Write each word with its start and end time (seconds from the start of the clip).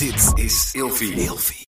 Dit 0.00 0.32
is 0.34 0.70
Ilfie. 0.72 1.12
Ilfie. 1.12 1.66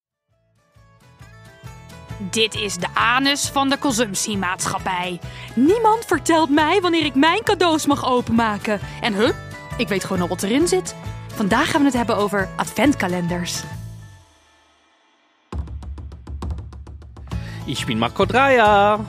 Dit 2.31 2.55
is 2.55 2.75
de 2.75 2.87
anus 2.93 3.49
van 3.49 3.69
de 3.69 3.77
consumptiemaatschappij. 3.77 5.19
Niemand 5.55 6.05
vertelt 6.05 6.49
mij 6.49 6.81
wanneer 6.81 7.05
ik 7.05 7.15
mijn 7.15 7.43
cadeaus 7.43 7.85
mag 7.85 8.05
openmaken. 8.05 8.79
En 9.01 9.13
huh, 9.13 9.29
ik 9.77 9.87
weet 9.87 10.03
gewoon 10.03 10.21
al 10.21 10.27
wat 10.27 10.43
erin 10.43 10.67
zit. 10.67 10.95
Vandaag 11.35 11.71
gaan 11.71 11.79
we 11.79 11.85
het 11.85 11.95
hebben 11.95 12.17
over 12.17 12.49
adventkalenders. 12.55 13.63
Ich 17.65 17.85
bin 17.85 17.97
Marco 17.97 18.25
Dreyer. 18.25 18.99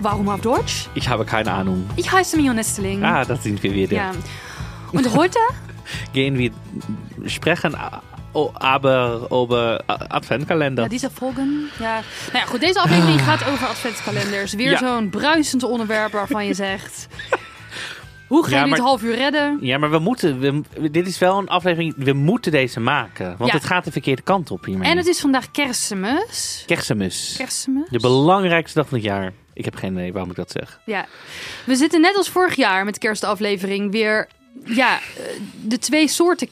Warum 0.00 0.28
auf 0.28 0.40
Deutsch? 0.40 0.86
Ich 0.92 1.08
habe 1.08 1.24
keine 1.24 1.50
Ahnung. 1.50 1.86
Ich 1.94 2.12
heiße 2.12 2.36
Mio 2.36 2.52
Nesteling. 2.52 3.04
Ah, 3.04 3.24
da 3.24 3.36
sind 3.36 3.62
wir 3.62 3.72
wieder. 3.72 3.96
Ja. 3.96 4.12
Und 4.92 5.14
heute? 5.14 5.38
Gehen 6.12 6.36
wir 6.36 6.50
sprechen 7.26 7.74
aber 8.46 9.30
over 9.30 9.80
Adventkalender. 10.08 10.84
Ja, 10.84 10.90
deze 10.90 11.10
volgen. 11.14 11.68
Ja. 11.78 11.94
Nou 12.32 12.38
ja, 12.38 12.44
goed, 12.44 12.60
deze 12.60 12.80
aflevering 12.80 13.20
gaat 13.20 13.48
over 13.48 13.66
adventskalenders. 13.66 14.52
Weer 14.52 14.70
Ja. 14.70 14.78
zo'n 14.78 15.08
bruisend 15.10 15.62
onderwerp 15.62 16.12
waarvan 16.12 16.46
je 16.46 16.54
zegt... 16.54 17.06
Hoe 18.28 18.44
ga 18.44 18.50
je 18.50 18.56
Ja, 18.66 18.74
dit 18.74 18.78
half 18.78 19.02
uur 19.02 19.14
redden? 19.14 19.58
Ja, 19.60 19.78
maar 19.78 19.90
we 19.90 19.98
moeten. 19.98 20.40
We, 20.40 20.90
dit 20.90 21.06
is 21.06 21.18
wel 21.18 21.38
een 21.38 21.48
aflevering. 21.48 21.94
We 21.96 22.12
moeten 22.12 22.52
deze 22.52 22.80
maken. 22.80 23.34
Want 23.38 23.50
Ja. 23.50 23.56
het 23.56 23.66
gaat 23.66 23.84
de 23.84 23.92
verkeerde 23.92 24.22
kant 24.22 24.50
op 24.50 24.64
hiermee. 24.64 24.90
En 24.90 24.96
het 24.96 25.06
is 25.06 25.20
vandaag 25.20 25.50
kerstmis. 25.50 26.62
Kerstmis. 26.66 27.34
Kerstmis? 27.36 27.88
De 27.90 27.98
belangrijkste 28.00 28.78
dag 28.78 28.88
van 28.88 28.98
het 28.98 29.06
jaar. 29.06 29.32
Ik 29.54 29.64
heb 29.64 29.74
geen 29.74 29.92
idee 29.92 30.12
waarom 30.12 30.30
ik 30.30 30.36
dat 30.36 30.50
zeg. 30.50 30.80
Ja, 30.86 31.06
we 31.64 31.76
zitten 31.76 32.00
net 32.00 32.16
als 32.16 32.28
vorig 32.28 32.54
jaar 32.56 32.84
met 32.84 32.94
de 32.94 33.00
kerstaflevering 33.00 33.90
weer 33.92 34.28
ja, 34.64 34.94
eh, 34.98 35.22
de 35.62 35.78
twee 35.78 36.08
soorten 36.08 36.48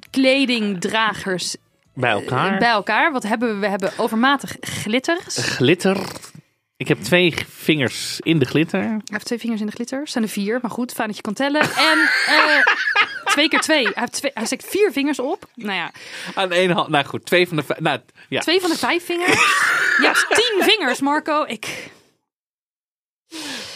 kerstkledingdragers 0.00 1.56
Bij 1.94 2.10
eh, 2.10 2.16
elkaar. 2.16 2.58
bij 2.58 2.68
elkaar. 2.70 3.12
Wat 3.12 3.22
hebben 3.22 3.48
we? 3.54 3.60
We 3.60 3.66
hebben 3.68 3.92
overmatig 3.96 4.56
glitters. 4.60 5.36
Glitter. 5.36 5.96
Ik 6.76 6.88
heb 6.88 6.98
twee 7.02 7.34
vingers 7.48 8.20
in 8.20 8.38
de 8.38 8.44
glitter. 8.44 8.80
Hij 8.80 9.00
heeft 9.04 9.24
twee 9.26 9.38
vingers 9.38 9.60
in 9.60 9.66
de 9.66 9.72
glitter. 9.72 10.08
zijn 10.08 10.24
er 10.24 10.30
vier, 10.30 10.58
maar 10.62 10.70
goed, 10.70 10.92
fijn 10.92 11.06
dat 11.08 11.16
je 11.16 11.22
kan 11.22 11.34
tellen. 11.34 11.60
En 11.60 11.98
eh, 12.26 12.58
twee 13.24 13.48
keer 13.48 13.60
twee. 13.60 13.82
Hij, 13.84 13.92
heeft 13.94 14.12
twee. 14.12 14.30
hij 14.34 14.46
steekt 14.46 14.64
vier 14.68 14.92
vingers 14.92 15.18
op. 15.18 15.44
Nou 15.54 15.72
ja, 15.74 15.90
Aan 16.34 16.48
de 16.48 16.54
ene 16.54 16.72
hand. 16.74 16.88
Nou 16.88 17.04
goed, 17.04 17.24
twee 17.24 17.48
van 17.48 17.56
de. 17.56 17.62
vijf- 17.62 17.80
Nou, 17.80 18.00
ja. 18.28 18.40
twee 18.40 18.60
van 18.60 18.70
de 18.70 18.76
vijf 18.78 19.04
vingers. 19.04 19.32
Je 19.98 20.04
hebt 20.06 20.26
tien 20.28 20.62
vingers, 20.68 21.00
Marco. 21.00 21.44
Ik. 21.46 21.90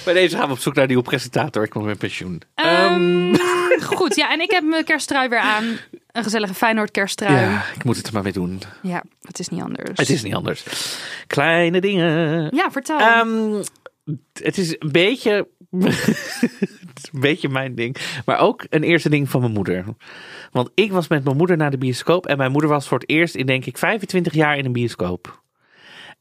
Bij 0.05 0.15
deze 0.15 0.37
gaan 0.37 0.47
we 0.47 0.53
op 0.53 0.59
zoek 0.61 0.75
naar 0.75 0.87
nieuwe 0.87 1.03
presentator. 1.03 1.65
Ik 1.65 1.71
kom 1.71 1.85
met 1.85 1.99
pensioen. 1.99 2.43
Ehm, 2.55 3.35
goed, 3.83 4.15
ja, 4.17 4.31
en 4.33 4.41
ik 4.41 4.51
heb 4.51 4.65
mijn 4.65 4.85
kersttrui 4.85 5.29
weer 5.29 5.39
aan. 5.39 5.79
Een 6.17 6.23
gezellige 6.23 6.55
Feyenoord 6.55 6.91
kersttrui. 6.91 7.41
ja, 7.41 7.65
ik 7.75 7.85
moet 7.85 7.97
het 7.97 8.07
er 8.07 8.13
maar 8.13 8.23
mee 8.23 8.33
doen. 8.33 8.61
Ja, 8.83 9.03
het 9.23 9.39
is 9.39 9.49
niet 9.49 9.63
anders. 9.63 9.99
Het 9.99 10.09
is 10.09 10.23
niet 10.23 10.35
anders. 10.35 10.65
Kleine 11.27 11.81
dingen. 11.81 12.49
Ja, 12.57 12.71
vertel. 12.71 12.99
Ehm, 12.99 13.63
het 14.33 14.59
is 14.59 14.77
een 14.79 14.93
beetje. 14.93 15.49
een 15.71 17.21
beetje 17.21 17.49
mijn 17.49 17.75
ding. 17.75 17.97
Maar 18.25 18.39
ook 18.39 18.67
een 18.71 18.83
eerste 18.83 19.09
ding 19.09 19.31
van 19.31 19.41
mijn 19.41 19.53
moeder. 19.53 19.85
Want 20.53 20.71
ik 20.75 20.93
was 20.93 21.09
met 21.09 21.25
mijn 21.25 21.37
moeder 21.37 21.57
naar 21.57 21.71
de 21.71 21.79
bioscoop. 21.79 22.27
En 22.27 22.37
mijn 22.37 22.53
moeder 22.53 22.71
was 22.71 22.89
voor 22.89 22.99
het 22.99 23.09
eerst 23.09 23.35
in, 23.35 23.47
denk 23.47 23.65
ik, 23.65 23.79
25 23.79 24.35
jaar 24.35 24.59
in 24.59 24.65
een 24.65 24.73
bioscoop. 24.73 25.43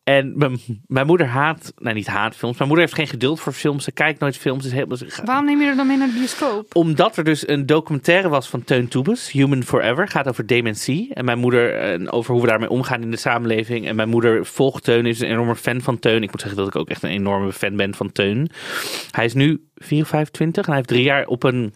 En 0.06 0.34
mijn, 0.38 0.60
mijn 0.88 1.06
moeder 1.06 1.28
haat, 1.28 1.74
nou 1.78 1.96
niet 1.96 2.08
haat 2.08 2.36
films. 2.36 2.58
Mijn 2.58 2.70
moeder 2.70 2.88
heeft 2.88 3.00
geen 3.00 3.08
geduld 3.08 3.40
voor 3.40 3.54
films. 3.54 3.84
Ze 3.84 3.92
kijkt 3.92 4.20
nooit 4.20 4.38
films. 4.38 4.66
Is 4.66 4.72
helemaal, 4.72 4.98
Waarom 5.26 5.46
neem 5.46 5.62
je 5.62 5.68
er 5.68 5.76
dan 5.76 5.88
mee 5.88 5.98
naar 5.98 6.08
de 6.08 6.14
bioscoop? 6.14 6.76
omdat 6.76 7.18
er 7.18 7.24
dus 7.24 7.48
een 7.48 7.66
documentaire 7.66 8.30
was 8.30 8.50
van 8.50 8.64
Teun 8.64 8.88
Toebes, 8.88 9.32
Human 9.32 9.64
Forever, 9.64 10.08
gaat 10.08 10.28
over 10.28 10.46
dementie. 10.46 11.14
En 11.14 11.26
mijn 11.26 11.38
moeder, 11.38 11.76
en 11.76 12.12
over 12.12 12.34
hoe 12.34 12.42
we 12.42 12.48
daarmee 12.48 12.70
omgaan 12.70 13.02
in 13.02 13.12
de 13.12 13.18
samenleving. 13.18 13.88
En 13.88 13.96
mijn 13.96 14.10
moeder 14.10 14.46
volgt 14.46 14.84
Teun, 14.84 15.06
is 15.06 15.20
een 15.20 15.30
enorme 15.30 15.56
fan 15.56 15.82
van 15.82 16.00
Teun. 16.00 16.24
Ik 16.24 16.32
moet 16.32 16.42
zeggen 16.42 16.60
dat 16.60 16.68
ik 16.68 16.76
ook 16.76 16.90
echt 16.90 17.04
een 17.04 17.10
enorme 17.10 17.52
fan 17.52 17.76
ben 17.76 17.96
van 17.96 18.12
Teun. 18.12 18.50
Hij 19.12 19.26
is 19.26 19.34
nu 19.34 19.64
54 19.76 20.62
en 20.64 20.68
hij 20.68 20.76
heeft 20.76 20.88
drie 20.88 21.04
jaar 21.04 21.26
op 21.26 21.44
een 21.44 21.74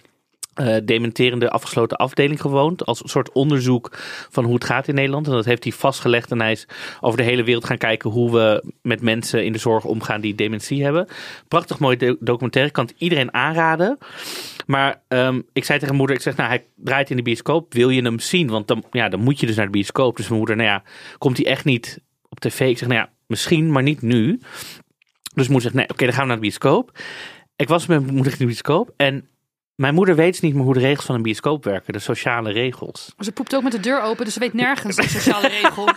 eh, 0.59 0.75
dementerende 0.83 1.49
afgesloten 1.49 1.97
afdeling 1.97 2.41
gewoond. 2.41 2.85
Als 2.85 3.03
een 3.03 3.09
soort 3.09 3.31
onderzoek 3.31 3.89
van 4.29 4.43
hoe 4.43 4.53
het 4.53 4.63
gaat 4.63 4.87
in 4.87 4.95
Nederland. 4.95 5.27
En 5.27 5.33
dat 5.33 5.45
heeft 5.45 5.63
hij 5.63 5.73
vastgelegd. 5.73 6.31
En 6.31 6.41
hij 6.41 6.51
is 6.51 6.67
over 7.01 7.17
de 7.17 7.23
hele 7.23 7.43
wereld 7.43 7.65
gaan 7.65 7.77
kijken 7.77 8.09
hoe 8.09 8.31
we 8.31 8.71
met 8.81 9.01
mensen 9.01 9.45
in 9.45 9.51
de 9.51 9.59
zorg 9.59 9.85
omgaan 9.85 10.21
die 10.21 10.35
dementie 10.35 10.83
hebben. 10.83 11.07
Prachtig 11.47 11.79
mooi 11.79 11.97
do- 11.97 12.17
documentaire. 12.19 12.71
Kan 12.71 12.85
het 12.85 12.95
iedereen 12.97 13.33
aanraden. 13.33 13.97
Maar 14.65 15.01
ehm, 15.07 15.41
ik 15.53 15.63
zei 15.63 15.79
tegen 15.79 15.85
mijn 15.85 15.97
moeder, 15.97 16.15
ik 16.15 16.21
zeg, 16.21 16.35
nou, 16.35 16.49
hij 16.49 16.65
draait 16.75 17.09
in 17.09 17.15
de 17.17 17.23
bioscoop. 17.23 17.73
Wil 17.73 17.89
je 17.89 18.01
hem 18.01 18.19
zien? 18.19 18.49
Want 18.49 18.67
dan, 18.67 18.83
ja, 18.91 19.09
dan 19.09 19.19
moet 19.19 19.39
je 19.39 19.45
dus 19.45 19.55
naar 19.55 19.65
de 19.65 19.71
bioscoop. 19.71 20.15
Dus 20.17 20.25
mijn 20.25 20.39
moeder, 20.39 20.55
nou 20.55 20.69
ja, 20.69 20.83
komt 21.17 21.37
hij 21.37 21.45
echt 21.45 21.65
niet 21.65 21.99
op 22.29 22.39
tv? 22.39 22.69
Ik 22.69 22.77
zeg, 22.77 22.87
nou 22.87 22.99
ja, 22.99 23.09
misschien, 23.27 23.71
maar 23.71 23.83
niet 23.83 24.01
nu. 24.01 24.39
Dus 25.33 25.47
moeder 25.47 25.61
zegt, 25.61 25.75
nee, 25.75 25.89
oké, 25.89 26.03
dan 26.05 26.13
gaan 26.13 26.21
we 26.21 26.27
naar 26.27 26.35
de 26.35 26.41
bioscoop. 26.41 26.99
Ik 27.55 27.67
was 27.67 27.85
met 27.85 28.01
mijn 28.01 28.15
moeder 28.15 28.31
in 28.31 28.37
de 28.39 28.45
bioscoop 28.45 28.93
en 28.97 29.27
mijn 29.79 29.93
moeder 29.93 30.15
weet 30.15 30.41
niet 30.41 30.53
meer 30.53 30.63
hoe 30.63 30.73
de 30.73 30.79
regels 30.79 31.05
van 31.05 31.15
een 31.15 31.21
bioscoop 31.21 31.63
werken. 31.63 31.93
De 31.93 31.99
sociale 31.99 32.51
regels. 32.51 33.13
Ze 33.19 33.31
poept 33.31 33.55
ook 33.55 33.63
met 33.63 33.71
de 33.71 33.79
deur 33.79 34.01
open, 34.01 34.25
dus 34.25 34.33
ze 34.33 34.39
weet 34.39 34.53
nergens 34.53 34.95
de 34.95 35.07
sociale 35.19 35.47
regel. 35.47 35.89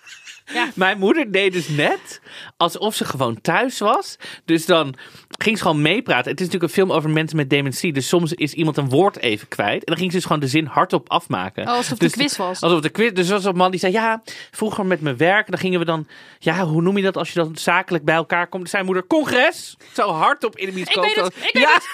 Mijn 0.74 0.98
moeder 0.98 1.32
deed 1.32 1.52
dus 1.52 1.68
net 1.68 2.15
alsof 2.56 2.94
ze 2.94 3.04
gewoon 3.04 3.40
thuis 3.40 3.78
was. 3.78 4.16
Dus 4.44 4.66
dan 4.66 4.94
ging 5.38 5.56
ze 5.56 5.62
gewoon 5.62 5.82
meepraten. 5.82 6.30
Het 6.30 6.40
is 6.40 6.46
natuurlijk 6.46 6.72
een 6.72 6.82
film 6.82 6.92
over 6.92 7.10
mensen 7.10 7.36
met 7.36 7.50
dementie. 7.50 7.92
Dus 7.92 8.08
soms 8.08 8.32
is 8.32 8.52
iemand 8.52 8.76
een 8.76 8.88
woord 8.88 9.18
even 9.18 9.48
kwijt. 9.48 9.84
En 9.84 9.84
dan 9.84 9.96
ging 9.96 10.10
ze 10.10 10.16
dus 10.16 10.26
gewoon 10.26 10.40
de 10.40 10.48
zin 10.48 10.66
hardop 10.66 11.10
afmaken. 11.10 11.62
Oh, 11.62 11.68
alsof 11.68 11.88
het 11.88 12.00
dus 12.00 12.12
een 12.12 12.18
quiz 12.18 12.36
was. 12.36 12.60
Alsof 12.60 12.76
het 12.76 12.84
een 12.84 12.92
quiz. 12.92 13.12
Dus 13.12 13.28
er 13.28 13.34
was 13.34 13.44
een 13.44 13.56
man 13.56 13.70
die 13.70 13.80
zei: 13.80 13.92
Ja, 13.92 14.22
vroeger 14.50 14.86
met 14.86 15.00
mijn 15.00 15.16
werk. 15.16 15.50
Dan 15.50 15.58
gingen 15.58 15.78
we 15.78 15.84
dan. 15.84 16.06
Ja, 16.38 16.64
hoe 16.64 16.82
noem 16.82 16.96
je 16.96 17.02
dat 17.02 17.16
als 17.16 17.32
je 17.32 17.38
dan 17.38 17.56
zakelijk 17.56 18.04
bij 18.04 18.14
elkaar 18.14 18.46
komt? 18.46 18.70
Zei 18.70 18.84
moeder: 18.84 19.06
Congres. 19.06 19.76
Zo 19.92 20.10
hardop 20.10 20.56
in 20.56 20.64
de 20.64 20.70
Ik 20.70 20.74
bioscoop. 20.74 21.04
weet 21.04 21.24
het, 21.24 21.34
ik 21.36 21.52
weet 21.52 21.62
ja. 21.62 21.74
het. 21.74 21.84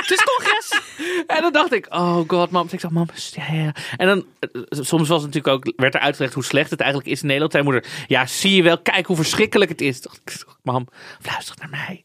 Het 0.00 0.10
is 0.10 0.24
congres. 0.24 0.72
En 1.26 1.42
dan 1.42 1.52
dacht 1.52 1.72
ik, 1.72 1.86
oh 1.90 2.20
god, 2.26 2.50
mam. 2.50 2.66
Ik 2.70 2.80
dacht, 2.80 2.94
mam, 2.94 3.06
ja, 3.30 3.52
ja. 3.52 3.74
En 3.96 4.06
dan, 4.06 4.24
eh, 4.40 4.60
soms 4.70 5.08
was 5.08 5.22
het 5.22 5.34
natuurlijk 5.34 5.54
ook, 5.54 5.72
werd 5.76 5.94
er 5.94 6.00
uitgelegd 6.00 6.34
hoe 6.34 6.44
slecht 6.44 6.70
het 6.70 6.80
eigenlijk 6.80 7.10
is 7.10 7.20
in 7.20 7.26
Nederland. 7.26 7.52
Zei 7.52 7.64
moeder, 7.64 7.84
ja, 8.06 8.26
zie 8.26 8.56
je 8.56 8.62
wel, 8.62 8.78
kijk 8.78 9.06
hoe 9.06 9.16
verschrikkelijk 9.16 9.70
het 9.70 9.80
is. 9.80 10.03
Dacht 10.04 10.20
ik, 10.24 10.44
mam, 10.62 10.88
luister 11.22 11.56
naar 11.58 11.70
mij. 11.70 12.04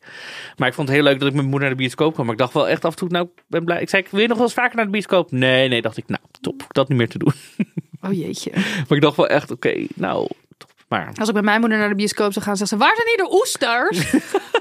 Maar 0.58 0.68
ik 0.68 0.74
vond 0.74 0.88
het 0.88 0.98
heel 0.98 1.06
leuk 1.06 1.20
dat 1.20 1.28
ik 1.28 1.34
met 1.34 1.36
mijn 1.36 1.50
moeder 1.50 1.68
naar 1.68 1.78
de 1.78 1.84
bioscoop 1.84 2.14
kwam. 2.14 2.26
Maar 2.26 2.34
ik 2.34 2.40
dacht 2.42 2.54
wel 2.54 2.68
echt 2.68 2.86
af 2.86 2.92
en 2.92 2.98
toe, 2.98 3.10
nou, 3.10 3.26
ik 3.36 3.44
ben 3.48 3.66
blij. 3.66 3.82
Ik 3.82 3.90
zei, 3.90 4.06
wil 4.12 4.22
je 4.22 4.28
nog 4.28 4.38
wel 4.38 4.46
eens 4.46 4.56
vaker 4.56 4.76
naar 4.76 4.86
de 4.86 4.92
bioscoop? 4.92 5.32
Nee, 5.32 5.68
nee, 5.68 5.82
dacht 5.82 5.98
ik, 5.98 6.08
nou, 6.08 6.22
top, 6.42 6.66
dat 6.68 6.90
niet 6.90 6.98
meer 6.98 7.10
te 7.10 7.18
doen. 7.18 7.34
Oh 8.02 8.14
jeetje. 8.14 8.52
Maar 8.56 8.98
ik 8.98 9.02
dacht 9.02 9.16
wel 9.18 9.28
echt, 9.28 9.52
oké, 9.52 9.86
nou, 9.96 10.28
top. 10.58 10.72
Maar 10.88 11.12
Als 11.16 11.28
ik 11.30 11.34
met 11.36 11.44
mijn 11.44 11.60
moeder 11.60 11.78
naar 11.78 11.90
de 11.90 11.96
bioscoop 11.96 12.34
zou 12.34 12.46
gaan, 12.46 12.58
zegt 12.58 12.70
ze: 12.70 12.78
Waar 12.78 12.96
zijn 12.96 13.08
hier 13.08 13.18
de 13.18 13.34
oesters? 13.34 14.12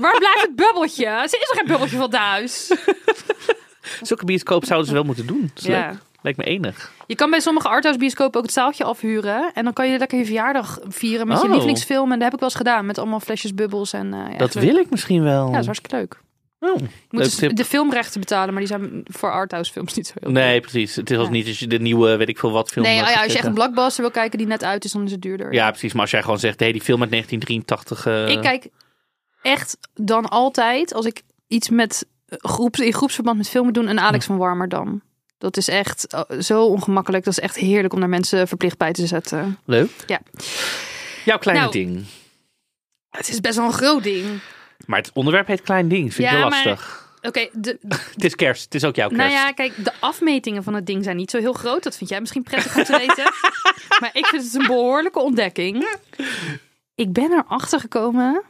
Waar 0.00 0.18
blijft 0.18 0.40
het 0.40 0.56
bubbeltje? 0.56 1.04
Ze 1.04 1.36
is 1.40 1.50
er 1.50 1.56
geen 1.56 1.66
bubbeltje 1.66 1.96
van 1.96 2.10
thuis. 2.10 2.72
zulke 4.02 4.24
bioscoop 4.24 4.64
zouden 4.64 4.88
ze 4.88 4.94
wel 4.94 5.04
moeten 5.04 5.26
doen. 5.26 5.50
Ja. 5.54 5.98
Lijkt 6.28 6.38
me 6.38 6.56
enig. 6.56 6.92
Je 7.06 7.14
kan 7.14 7.30
bij 7.30 7.40
sommige 7.40 7.68
arthouse 7.68 7.98
bioscopen 8.00 8.38
ook 8.38 8.44
het 8.46 8.54
zaaltje 8.54 8.84
afhuren. 8.84 9.50
En 9.54 9.64
dan 9.64 9.72
kan 9.72 9.90
je 9.90 9.98
lekker 9.98 10.18
je 10.18 10.24
verjaardag 10.24 10.78
vieren 10.88 11.26
met 11.26 11.38
je 11.38 11.44
Oh. 11.44 11.50
lievelingsfilm. 11.50 12.04
En 12.12 12.18
dat 12.18 12.22
heb 12.22 12.32
ik 12.32 12.40
wel 12.40 12.48
eens 12.48 12.58
gedaan. 12.58 12.86
Met 12.86 12.98
allemaal 12.98 13.20
flesjes 13.20 13.54
bubbels. 13.54 13.92
En, 13.92 14.14
eh, 14.14 14.32
ja, 14.32 14.38
Dat 14.38 14.54
wil 14.54 14.76
ik 14.76 14.90
misschien 14.90 15.22
wel. 15.22 15.44
Ja, 15.46 15.50
dat 15.50 15.60
is 15.60 15.64
hartstikke 15.66 15.96
leuk. 15.96 16.20
Oh, 16.60 16.78
Je 16.78 16.84
moet 17.10 17.22
dus 17.22 17.36
de 17.36 17.64
filmrechten 17.64 18.20
betalen, 18.20 18.48
maar 18.48 18.58
die 18.58 18.68
zijn 18.68 19.00
voor 19.04 19.30
arthouse 19.32 19.72
films 19.72 19.94
niet 19.94 20.06
zo 20.06 20.12
heel 20.20 20.30
Nee, 20.30 20.60
precies. 20.60 20.96
Het 20.96 21.10
is 21.10 21.16
als 21.16 21.26
Ja. 21.26 21.32
niet 21.32 21.46
als 21.46 21.58
je 21.58 21.66
de 21.66 21.78
nieuwe, 21.78 22.16
weet 22.16 22.28
ik 22.28 22.38
veel 22.38 22.50
wat 22.50 22.68
film 22.70 22.84
Nee, 22.84 23.02
oh 23.02 23.08
ja, 23.08 23.22
als 23.22 23.32
je 23.32 23.38
echt 23.38 23.46
een 23.46 23.54
blockbuster 23.54 24.02
wil 24.02 24.10
kijken 24.12 24.38
die 24.38 24.46
net 24.46 24.64
uit 24.64 24.84
is, 24.84 24.92
dan 24.92 25.04
is 25.04 25.10
het 25.12 25.22
duurder. 25.22 25.52
Ja, 25.52 25.68
precies. 25.70 25.92
Maar 25.92 26.02
als 26.02 26.10
jij 26.10 26.22
gewoon 26.22 26.38
zegt, 26.38 26.60
hey, 26.60 26.72
die 26.72 26.80
film 26.80 27.00
uit 27.00 27.10
1983. 27.10 28.06
eh, 28.06 28.28
Ik 28.28 28.40
kijk 28.42 28.68
echt 29.42 29.78
dan 29.94 30.28
altijd, 30.28 30.94
als 30.94 31.06
ik 31.06 31.22
iets 31.48 31.68
met 31.68 32.06
groeps, 32.28 32.78
in 32.80 32.92
groepsverband 32.92 33.36
met 33.36 33.48
filmen 33.48 33.72
doen, 33.72 33.88
een 33.88 34.00
Alex 34.00 34.26
van 34.26 34.36
Warmerdam. 34.36 35.02
Dat 35.38 35.56
is 35.56 35.68
echt 35.68 36.06
eh, 36.06 36.40
zo 36.40 36.64
ongemakkelijk. 36.64 37.24
Dat 37.24 37.32
is 37.32 37.40
echt 37.42 37.56
heerlijk 37.56 37.94
om 37.94 38.00
daar 38.00 38.08
mensen 38.08 38.48
verplicht 38.48 38.76
bij 38.78 38.92
te 38.92 39.06
zetten. 39.06 39.58
Leuk. 39.64 39.90
Ja. 40.06 40.20
Jouw 41.24 41.38
kleine 41.38 41.62
Nou, 41.64 41.72
ding. 41.74 42.04
Het 43.08 43.28
is 43.28 43.40
best 43.40 43.56
wel 43.56 43.66
een 43.66 43.72
groot 43.72 44.02
ding. 44.02 44.40
Maar 44.86 44.98
het 44.98 45.10
onderwerp 45.12 45.46
heet 45.46 45.62
klein 45.62 45.88
ding. 45.88 46.14
Vind 46.14 46.28
ik 46.28 46.34
Ja, 46.34 46.40
heel 46.40 46.48
maar- 46.48 46.66
lastig. 46.66 47.06
Oké, 47.22 47.48
de- 47.52 47.78
Het 48.14 48.24
is 48.24 48.34
kerst. 48.34 48.64
Het 48.64 48.74
is 48.74 48.84
ook 48.84 48.96
jouw 48.96 49.08
kerst. 49.08 49.22
nou 49.22 49.32
ja, 49.46 49.52
kijk, 49.52 49.84
de 49.84 49.92
afmetingen 50.00 50.62
van 50.62 50.74
het 50.74 50.86
ding 50.86 51.04
zijn 51.04 51.16
niet 51.16 51.30
zo 51.30 51.38
heel 51.38 51.52
groot. 51.52 51.82
Dat 51.82 51.96
vind 51.96 52.10
jij 52.10 52.20
misschien 52.20 52.42
prettig 52.42 52.76
om 52.76 52.84
te 52.84 52.96
weten. 53.06 53.24
maar 54.00 54.10
ik 54.12 54.26
vind 54.26 54.44
het 54.44 54.54
een 54.54 54.66
behoorlijke 54.66 55.18
ontdekking. 55.18 55.98
Ik 56.94 57.12
ben 57.12 57.32
erachter 57.32 57.80
gekomen 57.80 58.42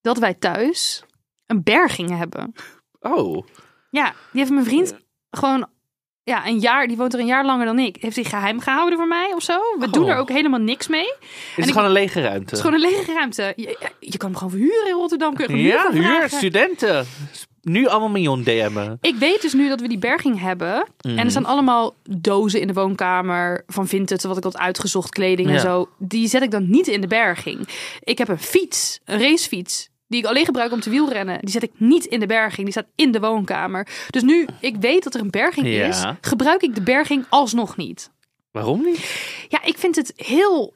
dat 0.00 0.18
wij 0.18 0.34
thuis 0.34 1.02
een 1.46 1.62
berging 1.62 2.16
hebben. 2.18 2.52
Oh. 3.00 3.46
Ja, 3.90 4.04
die 4.32 4.40
heeft 4.40 4.50
mijn 4.52 4.64
vriend 4.64 4.94
gewoon 5.30 5.68
ja, 6.28 6.46
een 6.46 6.58
jaar, 6.58 6.86
die 6.86 6.96
woont 6.96 7.14
er 7.14 7.20
een 7.20 7.26
jaar 7.26 7.44
langer 7.44 7.66
dan 7.66 7.78
ik. 7.78 7.96
Heeft 8.00 8.14
hij 8.16 8.24
geheim 8.24 8.60
gehouden 8.60 8.98
voor 8.98 9.08
mij 9.08 9.32
of 9.34 9.42
zo? 9.42 9.58
We 9.78 9.86
Oh. 9.86 9.92
doen 9.92 10.08
er 10.08 10.16
ook 10.16 10.28
helemaal 10.28 10.60
niks 10.60 10.88
mee. 10.88 11.12
Is 11.56 11.64
het 11.64 11.68
gewoon 11.70 11.84
een 11.84 11.92
lege 11.92 12.20
ruimte? 12.20 12.44
Het 12.44 12.52
is 12.52 12.60
gewoon 12.60 12.74
een 12.74 12.90
lege 12.90 13.12
ruimte. 13.12 13.52
Je, 13.56 13.78
je 14.00 14.16
kan 14.16 14.28
hem 14.28 14.36
gewoon 14.38 14.52
verhuren 14.52 14.86
in 14.88 14.94
Rotterdam. 14.94 15.34
Kun 15.34 15.56
je 15.56 15.62
ja, 15.62 15.90
huur 15.92 16.28
studenten. 16.28 17.06
nu 17.62 17.86
allemaal 17.86 18.08
Mignon 18.08 18.42
DM'en. 18.42 18.98
Ik 19.00 19.14
weet 19.14 19.42
dus 19.42 19.52
nu 19.52 19.68
dat 19.68 19.80
we 19.80 19.88
die 19.88 19.98
berging 19.98 20.40
hebben. 20.40 20.86
En 21.00 21.18
er 21.18 21.30
staan 21.30 21.44
allemaal 21.44 21.94
dozen 22.02 22.60
in 22.60 22.66
de 22.66 22.72
woonkamer 22.72 23.64
van 23.66 23.86
Vinted, 23.88 24.22
wat 24.22 24.36
ik 24.36 24.42
had 24.44 24.58
uitgezocht, 24.58 25.10
kleding 25.10 25.48
en 25.50 25.60
zo. 25.60 25.88
Die 25.98 26.28
zet 26.28 26.42
ik 26.42 26.50
dan 26.50 26.70
niet 26.70 26.86
in 26.88 27.00
de 27.00 27.06
berging. 27.06 27.68
Ik 28.00 28.18
heb 28.18 28.28
een 28.28 28.38
fiets, 28.38 29.00
een 29.04 29.20
racefiets, 29.20 29.88
die 30.08 30.20
ik 30.20 30.26
alleen 30.26 30.44
gebruik 30.44 30.72
om 30.72 30.80
te 30.80 30.90
wielrennen. 30.90 31.38
Die 31.40 31.50
zet 31.50 31.62
ik 31.62 31.72
niet 31.76 32.04
in 32.04 32.20
de 32.20 32.26
berging, 32.26 32.62
die 32.62 32.70
staat 32.70 32.86
in 32.94 33.12
de 33.12 33.20
woonkamer. 33.20 33.86
Dus 34.10 34.22
nu 34.22 34.46
ik 34.60 34.76
weet 34.76 35.04
dat 35.04 35.14
er 35.14 35.20
een 35.20 35.30
berging 35.30 35.66
Ja. 35.66 35.86
is, 35.86 36.04
gebruik 36.20 36.62
ik 36.62 36.74
de 36.74 36.82
berging 36.82 37.24
alsnog 37.28 37.76
niet. 37.76 38.10
Waarom 38.50 38.84
niet? 38.84 39.10
Ja, 39.48 39.62
ik 39.64 39.78
vind 39.78 39.96
het 39.96 40.12
heel 40.16 40.74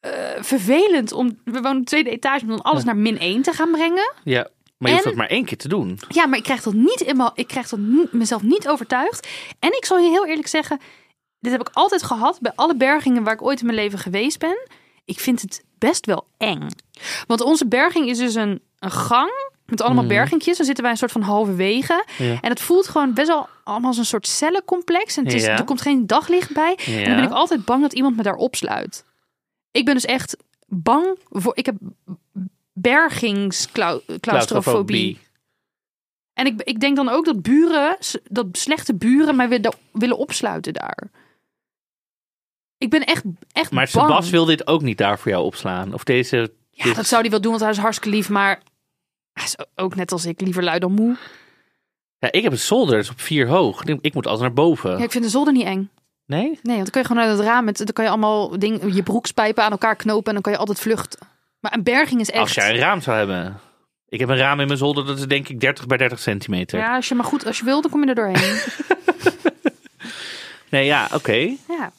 eh, 0.00 0.10
vervelend 0.40 1.12
om, 1.12 1.38
we 1.44 1.60
wonen 1.60 1.78
de 1.78 1.84
tweede 1.84 2.10
etage, 2.10 2.42
om 2.44 2.48
dan 2.50 2.62
alles 2.62 2.84
naar 2.84 2.96
min 2.96 3.18
1 3.18 3.42
te 3.42 3.52
gaan 3.52 3.70
brengen. 3.70 4.12
Ja, 4.24 4.48
maar 4.78 4.88
je 4.90 4.94
hoeft 4.96 5.04
En- 5.04 5.10
dat 5.10 5.14
maar 5.20 5.28
één 5.30 5.44
keer 5.44 5.56
te 5.58 5.68
doen. 5.68 5.98
Ja, 6.08 6.26
maar 6.26 6.38
ik 6.38 6.44
krijg 6.44 6.62
dat 6.62 6.72
niet 6.74 7.00
in 7.00 7.16
mijn- 7.16 7.30
ik 7.34 7.46
krijg 7.46 7.68
dat 7.68 7.78
niet, 7.78 8.12
mezelf 8.12 8.42
niet 8.42 8.68
overtuigd. 8.68 9.28
En 9.58 9.76
ik 9.76 9.84
zal 9.84 9.98
je 9.98 10.08
heel 10.08 10.26
eerlijk 10.26 10.48
zeggen, 10.48 10.80
dit 11.40 11.52
heb 11.52 11.60
ik 11.60 11.68
altijd 11.72 12.02
gehad 12.02 12.38
bij 12.40 12.52
alle 12.54 12.76
bergingen 12.76 13.22
waar 13.22 13.34
ik 13.34 13.42
ooit 13.42 13.60
in 13.60 13.66
mijn 13.66 13.78
leven 13.78 13.98
geweest 13.98 14.38
ben. 14.38 14.68
Ik 15.10 15.20
vind 15.20 15.40
het 15.42 15.64
best 15.78 16.06
wel 16.06 16.26
eng. 16.36 16.66
Want 17.26 17.40
onze 17.40 17.66
berging 17.66 18.08
is 18.08 18.18
dus 18.18 18.34
een, 18.34 18.60
een 18.78 18.90
gang 18.90 19.30
met 19.66 19.82
allemaal 19.82 20.04
Mhm. 20.04 20.12
bergingjes. 20.12 20.56
Dan 20.56 20.66
zitten 20.66 20.82
wij 20.84 20.92
een 20.92 20.98
soort 20.98 21.12
van 21.12 21.22
halverwege. 21.22 22.04
Ja. 22.18 22.40
En 22.40 22.50
het 22.50 22.60
voelt 22.60 22.88
gewoon 22.88 23.14
best 23.14 23.28
wel 23.28 23.48
allemaal 23.64 23.88
als 23.88 23.98
een 23.98 24.04
soort 24.04 24.26
cellencomplex. 24.26 25.16
En 25.16 25.24
het 25.24 25.34
is, 25.34 25.44
Ja. 25.44 25.58
er 25.58 25.64
komt 25.64 25.80
geen 25.80 26.06
daglicht 26.06 26.52
bij. 26.52 26.78
En 26.86 27.04
dan 27.04 27.14
ben 27.14 27.24
ik 27.24 27.30
altijd 27.30 27.64
bang 27.64 27.82
dat 27.82 27.92
iemand 27.92 28.16
me 28.16 28.22
daar 28.22 28.34
opsluit. 28.34 29.04
Ik 29.70 29.84
ben 29.84 29.94
dus 29.94 30.04
echt 30.04 30.36
bang 30.66 31.18
voor. 31.30 31.56
Ik 31.56 31.66
heb 31.66 31.74
bergingsclaustrofobie. 32.72 35.18
En 36.32 36.46
ik, 36.46 36.62
ik 36.62 36.80
denk 36.80 36.96
dan 36.96 37.08
ook 37.08 37.24
dat 37.24 37.42
buren, 37.42 37.96
dat 38.24 38.46
slechte 38.52 38.94
buren 38.94 39.36
mij 39.36 39.60
willen 39.92 40.16
opsluiten 40.18 40.72
daar. 40.72 41.10
Ik 42.80 42.90
ben 42.90 43.04
echt, 43.04 43.22
echt 43.52 43.70
Maar 43.70 43.88
bang. 43.92 44.06
Sebas 44.08 44.30
wil 44.30 44.44
dit 44.44 44.66
ook 44.66 44.82
niet 44.82 44.98
daar 44.98 45.18
voor 45.18 45.30
jou 45.30 45.44
opslaan. 45.44 45.94
Of 45.94 46.04
deze... 46.04 46.52
Ja, 46.70 46.84
dit- 46.84 46.94
dat 46.96 47.06
zou 47.06 47.20
hij 47.20 47.30
wel 47.30 47.40
doen, 47.40 47.50
want 47.50 47.62
hij 47.62 47.70
is 47.72 47.78
hartstikke 47.78 48.16
lief. 48.16 48.28
Maar 48.28 48.62
hij 49.32 49.44
is 49.44 49.56
ook 49.74 49.94
net 49.94 50.12
als 50.12 50.24
ik, 50.26 50.40
liever 50.40 50.62
lui 50.64 50.78
dan 50.78 50.92
moe. 50.92 51.16
Ja, 52.18 52.32
ik 52.32 52.42
heb 52.42 52.52
een 52.52 52.58
zolder, 52.58 52.94
dat 52.94 53.04
is 53.04 53.10
op 53.10 53.20
vier 53.20 53.48
hoog. 53.48 53.84
Ik- 53.84 54.14
moet 54.14 54.26
alles 54.26 54.40
naar 54.40 54.52
boven. 54.52 54.90
Ja, 54.98 55.04
ik 55.04 55.10
vind 55.10 55.24
de 55.24 55.30
zolder 55.30 55.52
niet 55.52 55.64
eng. 55.64 55.90
Nee? 56.26 56.42
Nee, 56.44 56.58
want 56.62 56.76
dan 56.76 56.90
kun 56.90 57.00
je 57.00 57.06
gewoon 57.06 57.22
uit 57.22 57.38
het 57.38 57.46
raam, 57.46 57.64
met, 57.64 57.76
dan 57.76 57.86
kan 57.86 58.04
je 58.04 58.10
allemaal 58.10 58.58
ding, 58.58 58.94
je 58.94 59.02
broekspijpen 59.02 59.64
aan 59.64 59.70
elkaar 59.70 59.96
knopen 59.96 60.26
en 60.26 60.32
dan 60.32 60.42
kan 60.42 60.52
je 60.52 60.58
altijd 60.58 60.80
vluchten. 60.80 61.18
Maar 61.60 61.74
een 61.74 61.82
berging 61.82 62.20
is 62.20 62.30
echt... 62.30 62.40
Als 62.40 62.54
jij 62.54 62.70
een 62.70 62.76
raam 62.76 63.00
zou 63.00 63.16
hebben. 63.16 63.60
Ik 64.08 64.20
heb 64.20 64.28
een 64.28 64.36
raam 64.36 64.60
in 64.60 64.66
mijn 64.66 64.78
zolder, 64.78 65.06
dat 65.06 65.18
is 65.18 65.26
denk 65.26 65.48
ik 65.48 65.60
30 65.60 65.86
bij 65.86 65.96
30 65.96 66.18
centimeter. 66.18 66.78
Ja, 66.78 66.94
als 66.94 67.08
je 67.08 67.14
maar 67.14 67.24
goed, 67.24 67.46
als 67.46 67.58
je 67.58 67.64
wil, 67.64 67.80
dan 67.80 67.90
kom 67.90 68.02
je 68.02 68.08
er 68.08 68.14
doorheen. 68.14 68.58
Nee, 70.70 70.84
ja, 70.84 71.08
oké. 71.14 71.32
ja. 71.68 71.92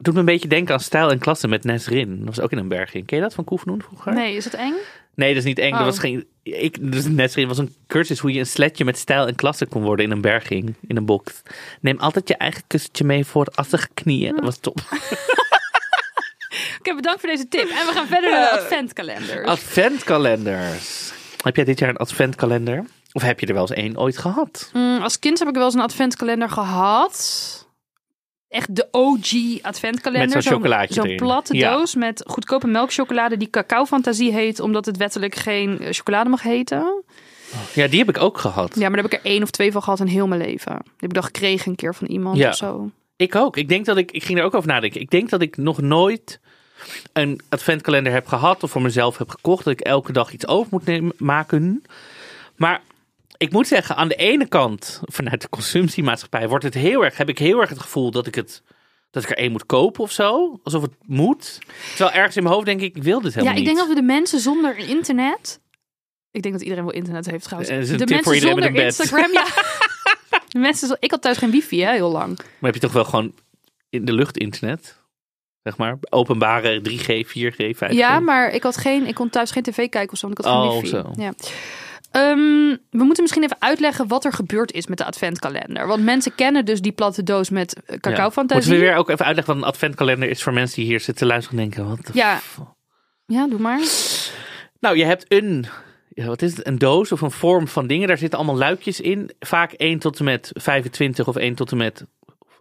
Doet 0.00 0.14
me 0.14 0.20
een 0.20 0.26
beetje 0.26 0.48
denken 0.48 0.74
aan 0.74 0.80
Stijl 0.80 1.10
en 1.10 1.18
Klasse 1.18 1.48
met 1.48 1.64
Nesrin. 1.64 2.16
Dat 2.18 2.26
was 2.36 2.40
ook 2.40 2.50
in 2.52 2.58
een 2.58 2.68
berging. 2.68 3.06
Ken 3.06 3.16
je 3.16 3.22
dat 3.22 3.34
van 3.34 3.44
Koefnoen 3.44 3.82
vroeger? 3.82 4.14
Nee, 4.14 4.36
is 4.36 4.44
het 4.44 4.54
eng? 4.54 4.72
Nee, 5.14 5.28
dat 5.28 5.38
is 5.38 5.44
niet 5.48 5.58
eng. 5.58 5.70
Dat 5.70 5.80
Oh. 5.80 5.86
was 5.86 5.98
geen... 5.98 6.26
Ik, 6.42 6.92
dus 6.92 7.06
Nesrin 7.06 7.48
was 7.48 7.58
een 7.58 7.74
cursus 7.86 8.18
hoe 8.18 8.32
je 8.32 8.38
een 8.38 8.46
sletje 8.46 8.84
met 8.84 8.98
stijl 8.98 9.26
en 9.26 9.34
klasse 9.34 9.66
kon 9.66 9.82
worden 9.82 10.04
in 10.04 10.10
een 10.10 10.20
berging, 10.20 10.74
in 10.86 10.96
een 10.96 11.04
box. 11.06 11.42
Neem 11.80 11.98
altijd 11.98 12.28
je 12.28 12.36
eigen 12.36 12.62
kussentje 12.66 13.04
mee 13.04 13.24
voor 13.24 13.44
de 13.44 13.50
assige 13.54 13.88
knieën. 13.94 14.34
Dat 14.34 14.44
was 14.44 14.58
top. 14.58 14.80
Oké, 16.78 16.94
bedankt 16.94 17.20
voor 17.20 17.28
deze 17.28 17.48
tip. 17.48 17.68
En 17.68 17.86
we 17.86 17.92
gaan 17.94 18.06
verder 18.06 18.30
naar 18.30 18.50
de 18.52 18.60
adventkalender. 18.60 19.44
Adventkalenders. 19.56 21.12
Heb 21.42 21.56
jij 21.56 21.64
dit 21.64 21.78
jaar 21.78 21.88
een 21.88 21.96
adventkalender? 21.96 22.84
Of 23.12 23.22
heb 23.22 23.40
je 23.40 23.46
er 23.46 23.52
wel 23.52 23.62
eens 23.62 23.70
één 23.70 23.98
ooit 23.98 24.18
gehad? 24.18 24.70
Mm, 24.72 24.98
als 25.02 25.18
kind 25.18 25.38
heb 25.38 25.48
ik 25.48 25.54
wel 25.54 25.64
eens 25.64 25.74
een 25.74 25.80
adventkalender 25.80 26.48
gehad. 26.50 27.57
Echt 28.48 28.76
de 28.76 28.88
OG 28.90 29.62
adventkalender. 29.62 30.34
Met 30.34 30.42
zo'n 30.44 30.52
chocolaatje 30.52 30.94
Zo'n 30.94 31.04
erin. 31.04 31.16
platte 31.16 31.56
Ja. 31.56 31.72
doos 31.72 31.94
met 31.94 32.22
goedkope 32.26 32.66
melkchocolade 32.66 33.36
die 33.36 33.50
cacao 33.50 33.84
fantasie 33.84 34.32
heet, 34.32 34.60
omdat 34.60 34.86
het 34.86 34.96
wettelijk 34.96 35.34
geen 35.34 35.78
eh, 35.80 35.92
chocolade 35.92 36.30
mag 36.30 36.42
heten. 36.42 37.02
Ja, 37.74 37.86
die 37.86 37.98
heb 37.98 38.08
ik 38.08 38.18
ook 38.18 38.38
gehad. 38.38 38.74
Ja, 38.74 38.80
maar 38.80 38.90
daar 38.90 39.02
heb 39.02 39.12
ik 39.12 39.24
er 39.24 39.30
één 39.30 39.42
of 39.42 39.50
twee 39.50 39.72
van 39.72 39.82
gehad 39.82 40.00
in 40.00 40.06
heel 40.06 40.26
mijn 40.26 40.40
leven. 40.40 40.72
Die 40.72 40.92
heb 40.96 41.08
ik 41.08 41.14
dan 41.14 41.22
gekregen 41.24 41.70
een 41.70 41.76
keer 41.76 41.94
van 41.94 42.06
iemand 42.06 42.36
Ja. 42.36 42.48
of 42.48 42.56
zo. 42.56 42.90
Ik 43.16 43.34
ook. 43.34 43.56
Ik 43.56 43.68
denk 43.68 43.84
dat 43.84 43.96
ik, 43.96 44.10
ik 44.12 44.24
ging 44.24 44.38
er 44.38 44.44
ook 44.44 44.54
over 44.54 44.68
nadenken. 44.68 45.00
Ik 45.00 45.10
denk 45.10 45.30
dat 45.30 45.42
ik 45.42 45.56
nog 45.56 45.80
nooit 45.80 46.40
een 47.12 47.40
adventkalender 47.48 48.12
heb 48.12 48.26
gehad 48.26 48.62
of 48.62 48.70
voor 48.70 48.82
mezelf 48.82 49.18
heb 49.18 49.28
gekocht. 49.28 49.64
Dat 49.64 49.72
ik 49.72 49.80
elke 49.80 50.12
dag 50.12 50.32
iets 50.32 50.46
over 50.46 50.68
moet 50.70 50.84
nemen, 50.84 51.12
maken. 51.16 51.82
Maar 52.56 52.80
ik 53.38 53.52
moet 53.52 53.66
zeggen, 53.66 53.96
aan 53.96 54.08
de 54.08 54.14
ene 54.14 54.48
kant, 54.48 55.00
vanuit 55.04 55.40
de 55.40 55.48
consumptiemaatschappij, 55.48 56.48
wordt 56.48 56.64
het 56.64 56.74
heel 56.74 57.04
erg, 57.04 57.16
heb 57.16 57.28
ik 57.28 57.38
heel 57.38 57.60
erg 57.60 57.68
het 57.68 57.78
gevoel 57.80 58.10
dat 58.10 58.26
ik 58.26 58.34
het. 58.34 58.62
Dat 59.10 59.22
ik 59.22 59.30
er 59.30 59.36
één 59.36 59.52
moet 59.52 59.66
kopen 59.66 60.02
of 60.02 60.12
zo. 60.12 60.60
Alsof 60.62 60.82
het 60.82 60.92
moet. 61.06 61.58
Terwijl 61.88 62.16
ergens 62.16 62.36
in 62.36 62.42
mijn 62.42 62.54
hoofd 62.54 62.66
denk 62.66 62.80
ik, 62.80 62.96
ik 62.96 63.02
wil 63.02 63.20
dit 63.20 63.34
helemaal 63.34 63.54
Ja, 63.54 63.60
ik 63.60 63.66
niet. 63.66 63.76
denk 63.76 63.78
dat 63.78 63.88
we 63.96 64.00
de 64.00 64.06
mensen 64.06 64.40
zonder 64.40 64.76
internet. 64.78 65.60
Ik 66.30 66.42
denk 66.42 66.54
dat 66.54 66.62
iedereen 66.62 66.84
wel 66.84 66.92
internet 66.94 67.30
heeft 67.30 67.44
trouwens. 67.44 67.70
Eh, 67.70 67.76
dat 67.78 67.86
is 67.86 67.92
een 67.92 67.98
de 67.98 68.04
tip 68.04 68.14
mensen 68.14 68.32
voor 68.40 68.50
iedereen 68.50 68.62
zonder 68.62 68.82
met 68.82 68.82
een 68.82 68.88
bed. 68.96 68.98
Instagram, 69.00 69.32
ja. 69.32 69.46
De 70.52 70.58
mensen, 70.58 70.96
ik 71.00 71.10
had 71.10 71.22
thuis 71.22 71.38
geen 71.38 71.50
wifi, 71.50 71.82
hè, 71.82 71.92
heel 71.92 72.10
lang. 72.10 72.36
Maar 72.36 72.46
heb 72.60 72.74
je 72.74 72.80
toch 72.80 72.92
wel 72.92 73.04
gewoon 73.04 73.34
in 73.90 74.04
de 74.04 74.12
lucht 74.12 74.38
internet? 74.38 74.98
Zeg 75.62 75.76
maar. 75.76 75.98
Openbare 76.10 76.80
3G, 76.90 77.26
4G, 77.26 77.76
5G. 77.76 77.92
Ja, 77.92 78.20
maar 78.20 78.50
ik 78.50 78.62
had 78.62 78.76
geen, 78.76 79.06
ik 79.06 79.14
kon 79.14 79.30
thuis 79.30 79.50
geen 79.50 79.62
tv 79.62 79.88
kijken 79.88 80.12
of 80.12 80.18
zo, 80.18 80.26
want 80.26 80.38
ik 80.38 80.44
had 80.44 80.54
geen 80.54 80.70
Oh, 80.70 80.74
wifi. 80.74 80.86
zo. 80.88 81.10
Ja. 81.14 81.32
Ehm, 82.10 82.76
we 82.90 83.04
moeten 83.04 83.22
misschien 83.22 83.42
even 83.42 83.56
uitleggen 83.58 84.08
wat 84.08 84.24
er 84.24 84.32
gebeurd 84.32 84.72
is 84.72 84.86
met 84.86 84.98
de 84.98 85.04
adventkalender. 85.04 85.86
Want 85.86 86.04
mensen 86.04 86.34
kennen 86.34 86.64
dus 86.64 86.80
die 86.80 86.92
platte 86.92 87.22
doos 87.22 87.50
met 87.50 87.74
eh, 87.74 87.82
Ja. 87.86 87.96
cacao 87.98 88.22
Moeten 88.22 88.32
fantasie. 88.32 88.72
we 88.72 88.78
weer 88.78 88.94
ook 88.96 89.08
even 89.10 89.24
uitleggen 89.24 89.54
wat 89.54 89.62
een 89.62 89.68
adventkalender 89.68 90.28
is 90.28 90.42
voor 90.42 90.52
mensen 90.52 90.76
die 90.76 90.84
hier 90.86 91.00
zitten 91.00 91.26
luisteren 91.26 91.58
en 91.58 91.68
denken, 91.68 91.88
wat 91.88 92.06
de 92.06 92.10
Ja. 92.14 92.40
Ja, 93.26 93.48
doe 93.48 93.58
maar. 93.58 93.80
Nou, 94.80 94.96
je 94.96 95.04
hebt 95.04 95.24
een, 95.28 95.66
ja, 96.08 96.26
wat 96.26 96.42
is 96.42 96.56
het, 96.56 96.66
een 96.66 96.78
doos 96.78 97.12
of 97.12 97.20
een 97.20 97.30
vorm 97.30 97.68
van 97.68 97.86
dingen. 97.86 98.08
Daar 98.08 98.18
zitten 98.18 98.38
allemaal 98.38 98.58
luikjes 98.58 99.00
in. 99.00 99.30
Vaak 99.40 99.72
1 99.72 99.98
tot 99.98 100.18
en 100.18 100.24
met 100.24 100.50
25 100.54 101.28
of 101.28 101.36
1 101.36 101.54
tot 101.54 101.70
en 101.70 101.76
met, 101.76 102.04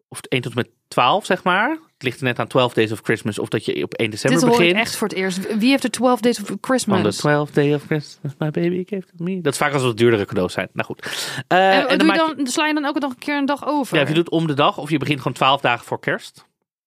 of 0.08 0.20
1 0.22 0.42
tot 0.42 0.52
en 0.52 0.58
met 0.58 0.70
12, 0.88 1.26
zeg 1.26 1.44
maar. 1.44 1.78
Het 1.98 2.06
ligt 2.06 2.20
er 2.20 2.26
net 2.26 2.40
aan 2.40 2.48
12 2.48 2.74
Days 2.74 2.92
of 2.92 3.00
Christmas 3.04 3.40
of 3.40 3.50
dat 3.50 3.66
je 3.66 3.84
op 3.84 3.94
1 3.94 4.10
december 4.10 4.40
Dit 4.40 4.50
begint. 4.50 4.70
ik 4.70 4.76
echt 4.76 4.96
voor 4.96 5.08
het 5.08 5.18
eerst. 5.18 5.58
Wie 5.58 5.70
heeft 5.70 5.82
de 5.82 5.90
12 5.90 6.20
Days 6.20 6.42
of 6.42 6.58
Christmas? 6.62 6.98
On 6.98 7.12
the 7.12 7.48
12th 7.50 7.54
day 7.54 7.74
of 7.74 7.84
Christmas, 7.86 8.34
my 8.38 8.52
baby 8.52 8.84
gave 8.86 9.06
to 9.06 9.24
me. 9.24 9.42
Dat 9.42 9.54
is 9.54 9.60
vaak 9.60 9.74
als 9.74 9.84
het 9.84 9.98
duurdere 9.98 10.26
cadeaus 10.26 10.54
zijn. 10.54 10.70
Nou 10.74 10.86
goed. 10.86 11.32
Eh, 11.48 11.78
en, 11.78 11.88
en 11.88 11.98
doe 11.98 12.08
maak 12.08 12.18
je 12.18 12.34
dan, 12.36 12.48
sla 12.48 12.68
je 12.68 12.74
dan 12.74 12.86
ook 12.86 13.00
nog 13.00 13.12
een 13.12 13.18
keer 13.18 13.38
een 13.38 13.46
dag 13.46 13.68
over? 13.68 13.96
ja, 13.96 14.02
of 14.02 14.08
je 14.08 14.14
doet 14.14 14.30
om 14.30 14.48
de 14.48 14.54
dag 14.54 14.78
of 14.78 14.90
je 14.90 14.98
begint 14.98 15.18
gewoon 15.18 15.34
12 15.34 15.62
dagen 15.62 15.86
voor 15.86 16.00
kerst. 16.00 16.46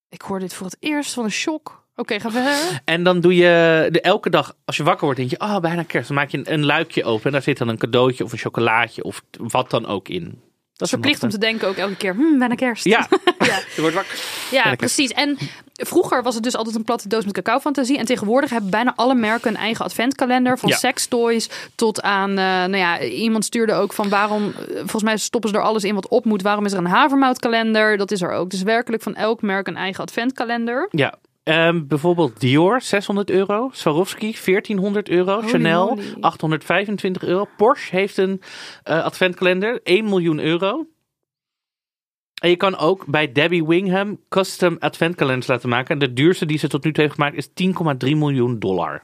Ik 0.09 0.21
hoor 0.21 0.39
dit 0.39 0.55
voor 0.55 0.67
het 0.67 0.77
eerst 0.81 1.13
van 1.13 1.25
een 1.25 1.31
shock. 1.31 1.87
Oké, 1.97 2.21
ga 2.21 2.31
verder. 2.31 2.81
En 2.85 3.03
dan 3.03 3.21
doe 3.21 3.35
je 3.35 3.89
de, 3.91 4.01
elke 4.01 4.31
dag, 4.31 4.57
als 4.65 4.77
je 4.77 4.83
wakker 4.83 5.05
wordt, 5.05 5.19
denk 5.19 5.31
je, 5.31 5.39
ah, 5.39 5.61
bijna 5.61 5.83
kerst. 5.83 6.09
Dan 6.09 6.17
maak 6.17 6.31
je 6.31 6.39
een, 6.39 6.53
een 6.53 6.65
luikje 6.65 7.05
open 7.05 7.25
en 7.25 7.33
daar 7.33 7.43
zit 7.43 7.59
dan 7.59 7.69
een 7.69 7.79
cadeautje 7.79 8.25
of 8.25 8.33
een 8.33 8.39
chocolaatje 8.39 9.05
of 9.05 9.23
wat 9.31 9.71
dan 9.71 9.87
ook 9.87 10.09
in. 10.09 10.41
Dat 10.81 10.89
is 10.89 10.95
Verplicht 10.95 11.23
om 11.23 11.29
te 11.29 11.39
denken 11.39 11.69
ook 11.69 11.77
elke 11.77 11.97
keer, 11.97 12.15
hmm, 12.15 12.39
bijna 12.39 12.55
kerst. 12.55 12.85
Ja, 12.85 13.09
Ja. 13.39 13.59
je 13.77 13.81
wordt 13.81 13.95
wakker. 13.95 14.19
Ja, 14.51 14.75
precies. 14.75 15.11
En 15.13 15.39
vroeger 15.73 16.23
was 16.23 16.35
het 16.35 16.43
dus 16.43 16.57
altijd 16.57 16.77
een 16.77 16.85
platte 16.85 17.09
doos 17.09 17.25
met 17.25 17.35
cacao 17.35 17.59
fantasie. 17.59 17.99
En 17.99 18.05
tegenwoordig 18.05 18.51
hebben 18.51 18.71
bijna 18.71 18.93
alle 18.97 19.15
merken 19.15 19.51
een 19.51 19.57
eigen 19.57 19.85
adventkalender. 19.85 20.59
Van 20.59 20.69
Ja. 20.69 20.77
sextoys 20.77 21.49
tot 21.75 22.03
aan, 22.03 22.31
eh, 22.31 22.37
nou 22.45 22.77
ja, 22.77 23.01
iemand 23.01 23.45
stuurde 23.45 23.73
ook 23.73 23.93
van 23.93 24.09
waarom, 24.09 24.53
eh, 24.59 24.75
volgens 24.77 25.03
mij 25.03 25.17
stoppen 25.17 25.51
ze 25.51 25.57
er 25.57 25.63
alles 25.63 25.85
in 25.85 25.95
wat 25.95 26.09
op 26.09 26.25
moet. 26.25 26.43
Waarom 26.43 26.65
is 26.65 26.73
er 26.73 26.79
een 26.79 26.87
havermoutkalender? 26.87 27.97
Dat 27.97 28.11
is 28.11 28.21
er 28.23 28.31
ook. 28.33 28.51
Dus 28.51 28.63
werkelijk 28.63 29.03
van 29.03 29.15
elk 29.15 29.43
merk 29.43 29.67
een 29.67 29.77
eigen 29.77 30.03
adventkalender. 30.05 30.89
Ja. 30.91 31.15
Ehm, 31.43 31.87
bijvoorbeeld 31.87 32.41
Dior, 32.41 32.81
600 32.81 33.31
euro. 33.31 33.71
Swarovski, 33.73 34.33
1400 34.45 35.09
euro. 35.09 35.35
Holy 35.35 35.49
Chanel, 35.49 35.89
moly. 35.89 36.15
825 36.21 37.23
euro. 37.23 37.49
Porsche 37.57 37.97
heeft 37.97 38.17
een 38.17 38.43
eh, 38.83 39.05
adventkalender, 39.05 39.81
1 39.83 40.05
miljoen 40.05 40.39
euro. 40.41 40.87
En 42.43 42.51
je 42.51 42.57
kan 42.57 42.77
ook 42.77 43.07
bij 43.07 43.33
Debbie 43.33 43.67
Wingham 43.67 44.21
custom 44.29 44.77
adventkalenders 44.79 45.47
laten 45.47 45.69
maken. 45.69 45.93
En 45.95 45.99
de 45.99 46.13
duurste 46.13 46.47
die 46.47 46.59
ze 46.59 46.69
tot 46.69 46.85
nu 46.85 46.93
toe 46.93 47.03
heeft 47.03 47.15
gemaakt 47.15 47.37
is 47.37 47.49
10,3 47.49 48.17
miljoen 48.17 48.59
dollar. 48.59 49.01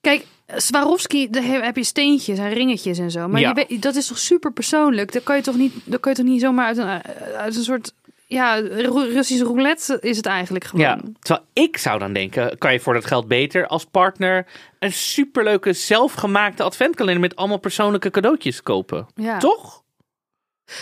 Kijk, 0.00 0.26
Swarovski, 0.56 1.30
daar 1.30 1.42
heb 1.42 1.76
je 1.76 1.84
steentjes 1.84 2.38
en 2.38 2.52
ringetjes 2.52 2.98
en 2.98 3.10
zo. 3.10 3.28
Maar 3.28 3.40
Ja. 3.40 3.48
je 3.48 3.54
weet, 3.68 3.82
dat 3.82 3.94
is 3.94 4.06
toch 4.06 4.18
super 4.18 4.52
persoonlijk? 4.52 5.12
Dat 5.12 5.22
kan 5.22 5.36
je 5.36 5.42
toch 5.42 5.56
niet, 5.56 5.72
dat 5.84 6.00
kan 6.00 6.12
je 6.12 6.18
toch 6.18 6.26
niet 6.26 6.40
zomaar 6.40 6.66
uit 6.66 6.76
een, 6.76 7.02
uit 7.36 7.56
een 7.56 7.62
soort... 7.62 7.94
Ja, 8.30 8.54
Ru- 8.54 9.12
Russische 9.12 9.44
roulette 9.44 9.98
is 10.00 10.16
het 10.16 10.26
eigenlijk 10.26 10.64
gewoon. 10.64 10.84
Ja, 10.84 10.98
terwijl 11.20 11.46
ik 11.52 11.76
zou 11.76 11.98
dan 11.98 12.12
denken, 12.12 12.58
kan 12.58 12.72
je 12.72 12.80
voor 12.80 12.94
dat 12.94 13.06
geld 13.06 13.28
beter 13.28 13.66
als 13.66 13.84
partner 13.84 14.46
een 14.78 14.92
superleuke 14.92 15.72
zelfgemaakte 15.72 16.62
adventkalender 16.62 17.20
met 17.20 17.36
allemaal 17.36 17.58
persoonlijke 17.58 18.10
cadeautjes 18.10 18.62
kopen. 18.62 19.06
Ja. 19.14 19.38
Toch? 19.38 19.82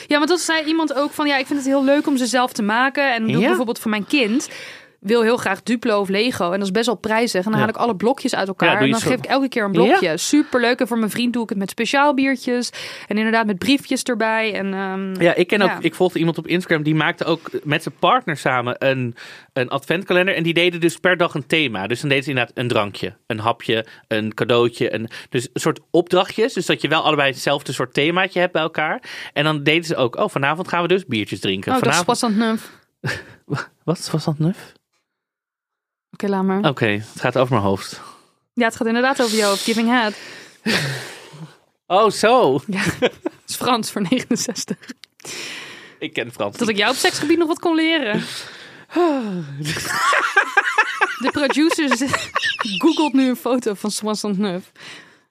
Ja, 0.07 0.17
want 0.19 0.29
dat 0.29 0.41
zei 0.41 0.65
iemand 0.65 0.95
ook 0.95 1.11
van 1.13 1.27
ja, 1.27 1.37
ik 1.37 1.47
vind 1.47 1.59
het 1.59 1.69
heel 1.69 1.85
leuk 1.85 2.07
om 2.07 2.17
ze 2.17 2.27
zelf 2.27 2.53
te 2.53 2.63
maken. 2.63 3.15
En 3.15 3.27
doe 3.27 3.41
Ja. 3.41 3.47
bijvoorbeeld 3.47 3.79
voor 3.79 3.91
mijn 3.91 4.07
kind. 4.07 4.49
Wil 5.01 5.23
heel 5.23 5.37
graag 5.37 5.63
Duplo 5.63 6.01
of 6.01 6.09
Lego. 6.09 6.45
En 6.45 6.59
dat 6.59 6.63
is 6.67 6.71
best 6.71 6.87
wel 6.87 6.95
prijzig. 6.97 7.45
En 7.45 7.51
dan 7.51 7.61
haal 7.61 7.69
ik 7.69 7.77
alle 7.77 7.97
blokjes 7.97 8.35
uit 8.35 8.49
elkaar. 8.49 8.81
En 8.81 8.91
dan 8.91 9.01
zo- 9.01 9.09
geef 9.09 9.19
ik 9.19 9.25
elke 9.25 9.49
keer 9.49 9.65
een 9.65 9.73
blokje. 9.73 10.17
Superleuk. 10.17 10.81
En 10.81 10.87
voor 10.87 10.99
mijn 10.99 11.11
vriend 11.11 11.33
doe 11.33 11.43
ik 11.43 11.49
het 11.49 11.59
met 11.59 11.71
speciaal 11.71 12.15
biertjes. 12.15 12.71
En 13.09 13.17
inderdaad 13.17 13.47
met 13.47 13.59
briefjes 13.59 14.03
erbij. 14.03 14.55
En, 14.55 14.75
ehm, 14.75 15.23
Ja, 15.23 15.35
ik 15.35 15.47
ken 15.47 15.63
ook. 15.63 15.71
Ik 15.81 15.95
volgde 15.95 16.19
iemand 16.19 16.39
op 16.39 16.47
Instagram 16.47 16.83
die 16.83 16.95
maakte 16.95 17.25
ook 17.25 17.51
met 17.65 17.83
zijn 17.83 17.95
partner 17.99 18.37
samen 18.37 18.75
een, 18.79 19.15
een 19.53 19.69
adventkalender. 19.69 20.35
En 20.35 20.43
die 20.43 20.55
deden 20.55 20.81
dus 20.81 20.97
per 20.97 21.17
dag 21.17 21.35
een 21.35 21.47
thema. 21.47 21.87
Dus 21.87 22.01
dan 22.01 22.09
deden 22.09 22.25
ze 22.25 22.31
inderdaad 22.31 22.57
een 22.59 22.69
drankje, 22.69 23.17
een 23.27 23.39
hapje, 23.39 23.87
een 24.09 24.35
cadeautje. 24.35 24.95
Een, 24.95 25.09
dus 25.29 25.49
een 25.53 25.61
soort 25.61 25.81
opdrachtjes. 25.91 26.53
Dus 26.53 26.67
dat 26.67 26.81
je 26.81 26.89
wel 26.89 27.03
allebei 27.03 27.31
hetzelfde 27.31 27.73
soort 27.73 27.95
themaatje 27.95 28.41
hebt 28.41 28.53
bij 28.53 28.63
elkaar. 28.63 29.03
En 29.33 29.45
dan 29.45 29.63
deden 29.63 29.85
ze 29.85 29.97
ook. 29.97 30.17
Oh, 30.17 30.29
vanavond 30.29 30.69
gaan 30.69 30.83
we 30.83 30.89
dus 30.89 31.07
biertjes 31.07 31.41
drinken. 31.41 31.73
Oh, 31.75 31.81
dat 31.81 31.89
is 31.93 31.97
vanavond. 31.99 32.07
pas 32.21 32.23
aan 32.31 32.41
het 32.41 32.51
nuf. 32.51 32.71
Wat 33.85 34.09
was 34.13 34.25
dat 34.25 34.39
nuf? 34.39 34.73
Oké, 36.17 36.29
laat 36.29 36.45
maar. 36.45 36.65
Oké, 36.69 36.87
het 36.87 37.21
gaat 37.21 37.39
over 37.39 37.53
mijn 37.55 37.67
hoofd. 37.67 38.01
Ja, 38.55 38.65
het 38.65 38.77
gaat 38.77 38.87
inderdaad 38.87 39.23
over 39.23 39.37
jou. 39.37 39.57
Giving 39.57 39.89
head. 39.89 40.15
Oh, 41.89 42.11
zo. 42.11 42.61
Ja, 42.67 42.83
dat 43.01 43.13
is 43.47 43.55
Frans 43.57 43.91
voor 43.91 44.03
69. 44.03 44.77
Ik 45.99 46.13
ken 46.13 46.33
Frans. 46.33 46.57
Dat 46.57 46.69
ik 46.69 46.77
jou 46.77 46.91
op 46.91 46.97
seksgebied 46.97 47.39
nog 47.39 47.49
wat 47.49 47.59
kon 47.59 47.75
leren. 47.75 48.21
De 51.23 51.29
producer 51.31 51.97
googelt 52.79 53.13
nu 53.13 53.29
een 53.29 53.37
foto 53.37 53.75
van 53.75 53.91
Swanson 53.91 54.35
Neuf. 54.39 54.73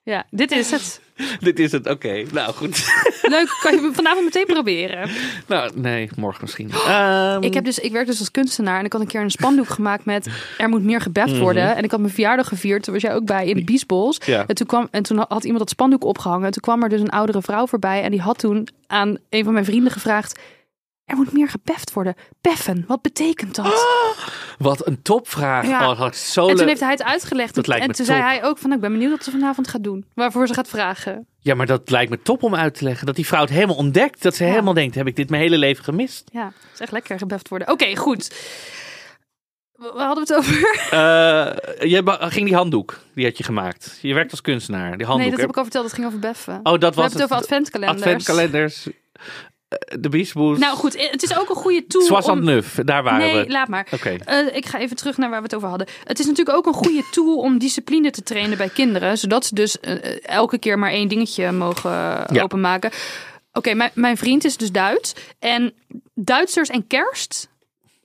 Ja, 0.06 0.26
dit 0.30 0.52
is 0.52 0.72
het. 0.72 1.02
Dit 1.40 1.60
is 1.60 1.72
het. 1.72 1.90
Oké, 1.90 2.24
nou 2.32 2.54
goed. 2.54 2.86
Leuk, 3.22 3.58
kan 3.62 3.76
je 3.76 3.82
hem 3.82 3.94
vanavond 3.94 4.24
meteen 4.26 4.46
proberen. 4.46 5.10
nou, 5.48 5.72
nee, 5.76 6.10
morgen 6.16 6.42
misschien. 6.42 6.72
Ehm, 6.72 7.44
Ik, 7.44 7.54
heb 7.54 7.66
dus, 7.66 7.80
ik 7.80 7.92
werk 7.92 8.06
dus 8.06 8.20
als 8.20 8.32
kunstenaar 8.32 8.80
en 8.80 8.86
ik 8.86 8.92
had 8.92 9.02
een 9.02 9.08
keer 9.08 9.22
een 9.22 9.32
spandoek 9.32 9.70
gemaakt 9.70 10.06
met 10.06 10.28
er 10.58 10.70
moet 10.70 10.84
meer 10.84 11.02
gebeft 11.02 11.38
worden. 11.38 11.76
En 11.76 11.84
ik 11.84 11.92
had 11.92 12.00
mijn 12.00 12.12
verjaardag 12.14 12.48
gevierd, 12.48 12.84
toen 12.84 12.94
was 12.94 13.02
jij 13.02 13.16
ook 13.16 13.26
bij, 13.26 13.48
in 13.48 13.56
de 13.56 13.64
Biesbos. 13.64 14.18
Ja. 14.26 14.44
En, 14.48 14.56
toen 14.56 14.68
kwam, 14.68 14.88
en 14.92 15.04
toen 15.04 15.26
had 15.28 15.44
iemand 15.44 15.60
dat 15.60 15.70
spandoek 15.70 16.04
opgehangen. 16.04 16.46
En 16.46 16.52
toen 16.52 16.62
kwam 16.62 16.84
er 16.84 16.90
dus 16.90 17.02
een 17.02 17.10
oudere 17.10 17.42
vrouw 17.42 17.68
voorbij 17.68 18.02
en 18.04 18.12
die 18.12 18.22
had 18.22 18.40
toen 18.40 18.68
aan 18.88 19.18
een 19.30 19.44
van 19.44 19.54
mijn 19.54 19.66
vrienden 19.66 19.92
gevraagd... 19.92 20.40
Er 21.06 21.16
moet 21.16 21.32
meer 21.32 21.50
gebeft 21.50 21.94
worden. 21.94 22.16
Beffen, 22.42 22.84
wat 22.88 23.02
betekent 23.02 23.56
dat? 23.56 23.88
Wat 24.58 24.88
een 24.88 25.02
topvraag. 25.02 25.68
Ja. 25.68 25.90
Oh, 25.90 25.98
had 25.98 26.16
zo 26.16 26.48
En 26.48 26.56
toen 26.56 26.68
heeft 26.68 26.80
hij 26.80 26.92
het 26.92 27.04
uitgelegd. 27.04 27.56
Dat 27.56 27.68
lijkt 27.68 27.84
en 27.84 27.90
me 27.90 27.96
toen 27.96 28.06
zei 28.06 28.22
hij 28.22 28.44
ook 28.44 28.58
van, 28.58 28.72
ik 28.72 28.80
ben 28.80 28.92
benieuwd 28.92 29.12
wat 29.12 29.24
ze 29.24 29.32
vanavond 29.32 29.68
gaat 29.68 29.84
doen. 29.84 30.06
Waarvoor 30.14 30.48
ze 30.48 30.54
gaat 30.54 30.68
vragen. 30.68 31.28
Ja, 31.40 31.56
maar 31.56 31.66
dat 31.66 31.90
lijkt 31.90 32.10
me 32.12 32.22
top 32.22 32.44
om 32.44 32.56
uit 32.56 32.74
te 32.74 32.84
leggen. 32.84 33.06
Dat 33.06 33.16
die 33.16 33.26
vrouw 33.26 33.42
het 33.42 33.50
helemaal 33.50 33.76
ontdekt. 33.76 34.22
Dat 34.22 34.36
ze 34.36 34.44
Ja. 34.44 34.50
helemaal 34.50 34.74
denkt, 34.74 34.96
heb 34.96 35.08
ik 35.08 35.16
dit 35.16 35.30
mijn 35.30 35.42
hele 35.42 35.58
leven 35.58 35.84
gemist? 35.84 36.30
Ja, 36.32 36.46
het 36.46 36.74
is 36.74 36.80
echt 36.80 36.92
lekker 36.92 37.18
gebeft 37.18 37.50
worden. 37.50 37.70
Oké, 37.72 37.96
goed. 37.96 38.36
Waar 39.76 40.06
hadden 40.08 40.28
we 40.28 40.34
het 40.34 40.44
over? 40.46 40.64
Eh, 40.86 41.90
je 41.90 42.18
ging 42.20 42.46
die 42.46 42.56
handdoek, 42.56 43.00
die 43.16 43.26
had 43.26 43.38
je 43.38 43.44
gemaakt. 43.44 44.00
Je 44.02 44.14
werkt 44.14 44.32
als 44.32 44.42
kunstenaar, 44.42 44.98
die 44.98 45.06
handdoek. 45.06 45.18
Nee, 45.18 45.30
dat 45.30 45.40
heb 45.40 45.50
ik 45.50 45.58
al 45.58 45.64
verteld. 45.64 45.84
Dat 45.86 45.94
ging 45.94 46.08
over 46.08 46.20
beffen. 46.20 46.60
Oh, 46.64 46.80
dat 46.80 46.80
we 46.80 46.86
was 46.86 46.96
hebben 46.96 47.12
het 47.14 47.22
over 47.22 47.36
adventkalenders. 47.36 48.02
Adventkalenders, 48.02 48.88
eh, 49.68 49.78
de 50.00 50.10
Beastboos, 50.10 50.58
Nou 50.60 50.78
goed, 50.78 51.10
het 51.12 51.24
is 51.24 51.38
ook 51.38 51.50
een 51.50 51.56
goede 51.56 51.88
tool 51.88 52.02
Swazant 52.02 52.40
om... 52.40 52.46
Neuf, 52.46 52.80
daar 52.86 53.04
waren 53.04 53.20
Nee, 53.34 53.46
we. 53.46 53.52
laat 53.52 53.68
maar. 53.68 53.88
Oké. 53.92 54.10
Eh, 54.26 54.56
ik 54.56 54.66
ga 54.66 54.80
even 54.80 54.96
terug 54.96 55.18
naar 55.18 55.30
waar 55.30 55.38
we 55.40 55.46
het 55.46 55.56
over 55.56 55.68
hadden. 55.70 55.88
Het 56.04 56.20
is 56.20 56.26
natuurlijk 56.26 56.58
ook 56.58 56.66
een 56.66 56.74
goede 56.84 57.04
tool 57.12 57.38
om 57.38 57.58
discipline 57.58 58.12
te 58.12 58.24
trainen 58.24 58.58
bij 58.58 58.70
kinderen. 58.70 59.18
Zodat 59.18 59.46
ze 59.46 59.56
dus 59.56 59.80
eh, 59.80 60.26
elke 60.26 60.58
keer 60.58 60.80
maar 60.80 60.92
één 60.92 61.08
dingetje 61.08 61.52
mogen 61.52 61.92
eh, 61.92 62.36
Ja. 62.36 62.44
openmaken. 62.44 62.92
Oké, 63.54 63.74
mijn, 63.74 63.92
mijn 63.94 64.18
vriend 64.18 64.46
is 64.46 64.58
dus 64.58 64.72
Duits. 64.72 65.14
En 65.40 65.74
Duitsers 66.14 66.70
en 66.70 66.88
kerst 66.88 67.50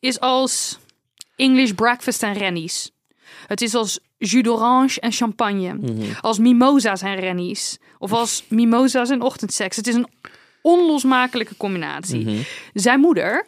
is 0.00 0.20
als 0.20 0.78
English 1.36 1.70
breakfast 1.70 2.22
en 2.22 2.32
rennies. 2.32 2.90
Het 3.46 3.60
is 3.62 3.74
als 3.74 3.98
jus 4.18 4.42
d'orange 4.42 5.00
en 5.00 5.12
champagne. 5.12 5.74
Mhm. 5.74 6.02
Als 6.20 6.38
mimosa's 6.38 7.02
en 7.02 7.14
rennies. 7.16 7.78
Of 7.98 8.12
als 8.12 8.44
mimosa's 8.48 9.10
en 9.10 9.22
ochtendseks. 9.22 9.76
Het 9.76 9.86
is 9.86 9.94
een 9.94 10.08
onlosmakelijke 10.62 11.56
combinatie. 11.56 12.24
Mhm. 12.24 12.42
Zijn 12.74 13.00
moeder, 13.00 13.46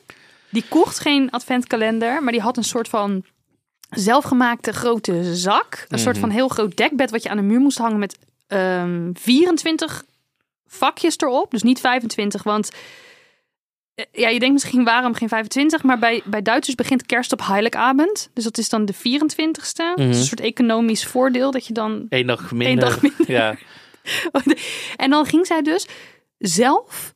die 0.51 0.65
kocht 0.69 0.99
geen 0.99 1.31
adventkalender, 1.31 2.23
maar 2.23 2.33
die 2.33 2.41
had 2.41 2.57
een 2.57 2.65
soort 2.65 2.89
van 2.89 3.25
zelfgemaakte 3.91 4.73
grote 4.73 5.35
zak. 5.37 5.87
Een 5.89 5.99
soort 5.99 6.19
van 6.19 6.31
heel 6.31 6.49
groot 6.49 6.77
dekbed 6.77 7.11
wat 7.11 7.23
je 7.23 7.29
aan 7.29 7.37
de 7.37 7.43
muur 7.43 7.61
moest 7.61 7.79
hangen 7.79 7.99
met 7.99 8.19
ehm 8.47 9.11
24 9.15 10.05
vakjes 10.67 11.17
erop. 11.19 11.51
Dus 11.51 11.63
niet 11.63 11.81
25, 11.81 12.43
want 12.43 12.71
eh, 13.95 14.05
ja, 14.13 14.29
je 14.29 14.39
denkt 14.39 14.55
misschien 14.55 14.85
waarom 14.85 15.15
geen 15.15 15.29
25, 15.29 15.83
maar 15.83 15.99
bij, 15.99 16.23
bij 16.25 16.43
Duitsers 16.43 16.77
begint 16.77 17.07
kerst 17.07 17.33
op 17.33 17.47
Heiligabend. 17.47 18.31
Dus 18.33 18.45
dat 18.45 18.59
is 18.59 18.69
dan 18.69 18.85
de 18.85 18.95
24ste. 18.95 19.95
Dat 19.97 19.99
is 19.99 20.17
een 20.19 20.25
soort 20.25 20.41
economisch 20.41 21.07
voordeel 21.07 21.51
dat 21.51 21.67
je 21.67 21.73
dan 21.73 22.07
Eén 22.09 22.27
dag 22.27 22.53
minder. 22.53 22.85
dag 22.89 23.03
minder. 23.03 23.31
Ja. 23.31 23.57
en 24.97 25.11
dan 25.11 25.27
ging 25.27 25.47
zij 25.47 25.63
dus 25.63 25.87
zelf, 26.43 27.15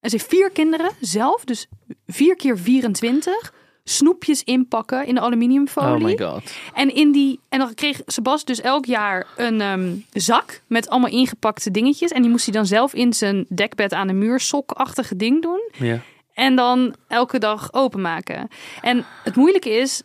en 0.00 0.10
ze 0.10 0.16
heeft 0.16 0.28
vier 0.28 0.50
kinderen, 0.50 0.90
zelf, 1.00 1.44
dus 1.44 1.66
vier 2.06 2.36
keer 2.36 2.58
24, 2.58 3.52
snoepjes 3.88 4.44
inpakken 4.44 5.06
in 5.06 5.14
de 5.14 5.20
aluminiumfolie. 5.20 6.14
Oh 6.14 6.20
my 6.20 6.26
god. 6.26 6.52
En, 6.74 6.94
in 6.94 7.12
die, 7.12 7.40
en 7.48 7.58
dan 7.58 7.74
kreeg 7.74 8.00
Sebas 8.06 8.44
dus 8.44 8.60
elk 8.60 8.84
jaar 8.84 9.26
een 9.36 9.60
ehm, 9.60 9.94
zak 10.12 10.60
met 10.66 10.88
allemaal 10.88 11.10
ingepakte 11.10 11.70
dingetjes. 11.70 12.10
En 12.10 12.22
die 12.22 12.30
moest 12.30 12.44
hij 12.44 12.54
dan 12.54 12.66
zelf 12.66 12.94
in 12.94 13.12
zijn 13.12 13.46
dekbed 13.48 13.92
aan 13.92 14.06
de 14.06 14.12
muur 14.12 14.40
sokachtige 14.40 15.16
ding 15.16 15.42
doen. 15.42 15.70
Ja. 15.72 16.00
En 16.34 16.56
dan 16.56 16.94
elke 17.08 17.38
dag 17.38 17.72
openmaken. 17.72 18.48
En 18.82 19.04
het 19.22 19.36
moeilijke 19.36 19.70
is... 19.70 20.02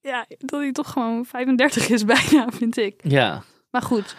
Ja, 0.00 0.26
dat 0.38 0.60
hij 0.60 0.72
toch 0.72 0.90
gewoon 0.90 1.24
35 1.24 1.88
is 1.88 2.04
bijna, 2.04 2.48
vind 2.50 2.76
ik. 2.76 3.00
ja. 3.02 3.42
Maar 3.70 3.82
goed, 3.82 4.16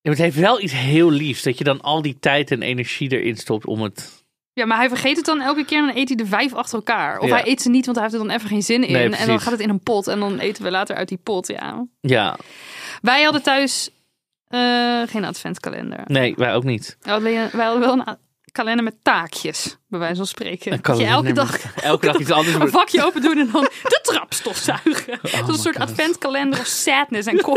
Ja, 0.00 0.10
Het 0.10 0.18
heeft 0.18 0.36
wel 0.36 0.60
iets 0.62 0.72
heel 0.72 1.10
liefs 1.10 1.42
dat 1.42 1.58
je 1.58 1.64
dan 1.64 1.80
al 1.80 2.02
die 2.02 2.16
tijd 2.20 2.50
en 2.50 2.62
energie 2.62 3.10
erin 3.12 3.36
stopt 3.36 3.66
om 3.66 3.82
het. 3.82 4.24
Ja, 4.52 4.66
maar 4.66 4.76
hij 4.76 4.88
vergeet 4.88 5.16
het 5.16 5.24
dan 5.24 5.40
elke 5.40 5.64
keer 5.64 5.78
en 5.78 5.86
dan 5.86 5.96
eet 5.96 6.08
hij 6.08 6.16
er 6.18 6.26
vijf 6.26 6.54
achter 6.54 6.74
elkaar. 6.74 7.18
Of 7.18 7.28
Ja. 7.28 7.34
hij 7.34 7.46
eet 7.46 7.62
ze 7.62 7.68
niet, 7.68 7.84
want 7.84 7.96
hij 7.96 8.06
heeft 8.08 8.18
er 8.20 8.26
dan 8.26 8.36
even 8.36 8.48
geen 8.48 8.62
zin 8.62 8.84
in. 8.84 8.92
Nee, 8.92 9.10
en 9.16 9.26
dan 9.26 9.40
gaat 9.40 9.52
het 9.52 9.60
in 9.60 9.68
een 9.68 9.80
pot 9.82 10.06
en 10.06 10.20
dan 10.20 10.38
eten 10.38 10.62
we 10.62 10.70
later 10.70 10.96
uit 10.96 11.08
die 11.08 11.18
pot, 11.22 11.46
ja. 11.46 11.86
Ja, 12.00 12.36
Wij 13.02 13.22
hadden 13.22 13.42
thuis 13.42 13.90
eh, 14.48 15.02
geen 15.06 15.24
adventkalender. 15.24 16.00
nee, 16.04 16.34
wij 16.36 16.54
ook 16.54 16.64
niet. 16.64 16.96
Wij 17.00 17.12
hadden, 17.12 17.32
wij 17.56 17.64
hadden 17.66 17.80
wel 17.80 17.92
een 17.92 18.16
kalender 18.52 18.84
met 18.84 18.96
taakjes, 19.02 19.76
bij 19.88 19.98
wijze 19.98 20.16
van 20.16 20.26
spreken. 20.26 20.72
Een 20.72 20.78
Dat 20.82 20.98
je 20.98 21.04
elke 21.06 21.32
dag 21.32 21.74
elke 21.82 22.06
dag 22.06 22.18
iets 22.18 22.30
anders 22.30 22.56
een 22.56 22.68
vakje 22.70 23.04
open 23.04 23.20
doen 23.22 23.38
en 23.38 23.48
dan 23.52 23.62
de 23.82 24.00
trap 24.02 24.32
stofzuigen. 24.34 25.18
my 25.22 25.30
een 25.48 25.54
soort 25.54 25.76
God. 25.76 25.88
adventkalender 25.88 26.58
of 26.60 26.66
sadness 26.66 27.28
en 27.28 27.40
ko- 27.46 27.56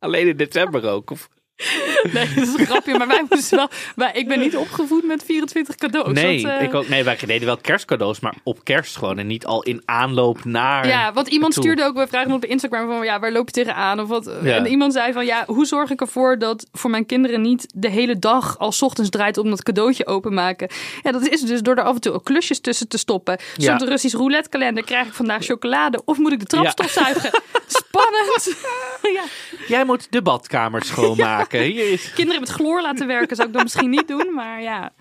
Alleen 0.00 0.28
in 0.28 0.36
december 0.36 0.88
ook. 0.88 1.10
Of... 1.10 1.28
Nee, 2.12 2.28
dat 2.34 2.46
is 2.46 2.54
een 2.58 2.66
grapje, 2.66 2.98
maar 2.98 3.06
wij 3.06 3.24
moesten 3.28 3.68
wel... 3.96 4.08
Ik 4.12 4.28
ben 4.28 4.38
niet 4.38 4.56
opgevoed 4.56 5.04
met 5.06 5.24
24 5.24 5.74
cadeaus. 5.74 6.12
Nee, 6.12 6.42
want, 6.42 6.54
eh, 6.58 6.62
ik 6.62 6.74
ook, 6.74 6.88
nee, 6.88 7.04
wij 7.04 7.18
deden 7.26 7.46
wel 7.46 7.56
kerstcadeaus, 7.56 8.20
maar 8.20 8.34
op 8.42 8.64
kerst 8.64 8.96
gewoon. 8.96 9.18
En 9.18 9.26
niet 9.26 9.46
al 9.46 9.62
in 9.62 9.82
aanloop 9.84 10.44
naar. 10.44 10.86
Ja, 10.86 11.12
want 11.12 11.28
iemand 11.28 11.52
toe. 11.54 11.62
stuurde 11.62 11.84
ook 11.84 11.94
bij 11.94 12.06
vragen 12.08 12.32
op 12.32 12.44
Instagram 12.44 12.86
van 12.86 13.04
ja, 13.04 13.20
waar 13.20 13.32
loop 13.32 13.46
je 13.46 13.52
tegenaan? 13.52 14.00
Of 14.00 14.08
wat? 14.08 14.30
Ja. 14.42 14.56
En 14.56 14.66
iemand 14.66 14.92
zei 14.92 15.12
van 15.12 15.26
ja, 15.26 15.44
hoe 15.46 15.66
zorg 15.66 15.90
ik 15.90 16.00
ervoor 16.00 16.38
dat 16.38 16.66
voor 16.72 16.90
mijn 16.90 17.06
kinderen 17.06 17.40
niet 17.40 17.66
de 17.74 17.88
hele 17.90 18.18
dag 18.18 18.58
al 18.58 18.72
's 18.72 18.82
ochtends 18.82 19.10
draait 19.10 19.38
om 19.38 19.50
dat 19.50 19.62
cadeautje 19.62 20.06
openmaken? 20.06 20.68
Ja, 21.02 21.12
dat 21.12 21.28
is 21.28 21.40
dus 21.40 21.60
door 21.60 21.76
er 21.76 21.82
af 21.84 21.94
en 21.94 22.00
toe 22.00 22.12
ook 22.12 22.24
klusjes 22.24 22.60
tussen 22.60 22.88
te 22.88 22.98
stoppen. 22.98 23.38
Ja. 23.56 23.78
Zo'n 23.78 23.88
Russisch 23.88 24.16
roulette 24.16 24.48
kalender 24.48 24.84
krijg 24.84 25.06
ik 25.06 25.12
vandaag 25.12 25.44
chocolade 25.44 26.02
of 26.04 26.18
moet 26.18 26.32
ik 26.32 26.38
de 26.40 26.46
trap 26.46 26.64
Ja. 26.64 26.70
stofzuigen? 26.70 27.30
Spannend. 27.66 28.56
ja. 29.16 29.22
Jij 29.68 29.84
moet 29.84 30.06
de 30.10 30.22
badkamer 30.22 30.84
schoonmaken. 30.84 31.49
Hier 31.58 31.92
is... 31.92 32.12
Kinderen 32.12 32.40
met 32.40 32.50
chloor 32.50 32.82
laten 32.82 33.06
werken 33.06 33.36
zou 33.36 33.48
ik 33.48 33.54
dan 33.54 33.62
misschien 33.62 33.90
niet 33.90 34.08
doen, 34.08 34.34
maar 34.34 34.62
ja. 34.62 34.92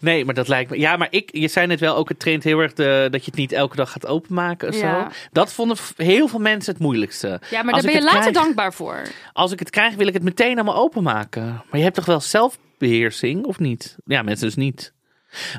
Nee, 0.00 0.24
maar 0.24 0.34
dat 0.34 0.48
lijkt 0.48 0.70
me. 0.70 0.78
Ja, 0.78 0.96
maar 0.96 1.08
ik, 1.10 1.28
je 1.32 1.48
zei 1.48 1.66
net 1.66 1.80
wel 1.80 1.96
ook, 1.96 2.08
het 2.08 2.18
traint 2.18 2.44
heel 2.44 2.58
erg 2.58 2.72
de, 2.72 3.08
dat 3.10 3.24
je 3.24 3.30
het 3.30 3.40
niet 3.40 3.52
elke 3.52 3.76
dag 3.76 3.90
gaat 3.92 4.06
openmaken. 4.06 4.68
Of 4.68 4.80
Ja. 4.80 5.02
zo. 5.02 5.16
Dat 5.32 5.52
vonden 5.52 5.76
heel 5.96 6.28
veel 6.28 6.40
mensen 6.40 6.72
het 6.72 6.82
moeilijkste. 6.82 7.40
Ja, 7.50 7.62
maar 7.62 7.72
Als 7.74 7.82
daar 7.82 7.92
ben 7.92 8.00
je 8.00 8.06
later 8.06 8.20
krijg- 8.20 8.34
dankbaar 8.34 8.72
voor. 8.72 9.02
Als 9.32 9.52
ik 9.52 9.58
het 9.58 9.70
krijg, 9.70 9.94
wil 9.94 10.06
ik 10.06 10.14
het 10.14 10.22
meteen 10.22 10.54
allemaal 10.54 10.76
openmaken. 10.76 11.44
Maar 11.44 11.78
je 11.78 11.82
hebt 11.82 11.94
toch 11.94 12.04
wel 12.06 12.20
zelfbeheersing, 12.20 13.44
of 13.44 13.58
niet? 13.58 13.96
Ja, 14.04 14.22
mensen 14.22 14.46
dus 14.46 14.54
niet. 14.56 14.92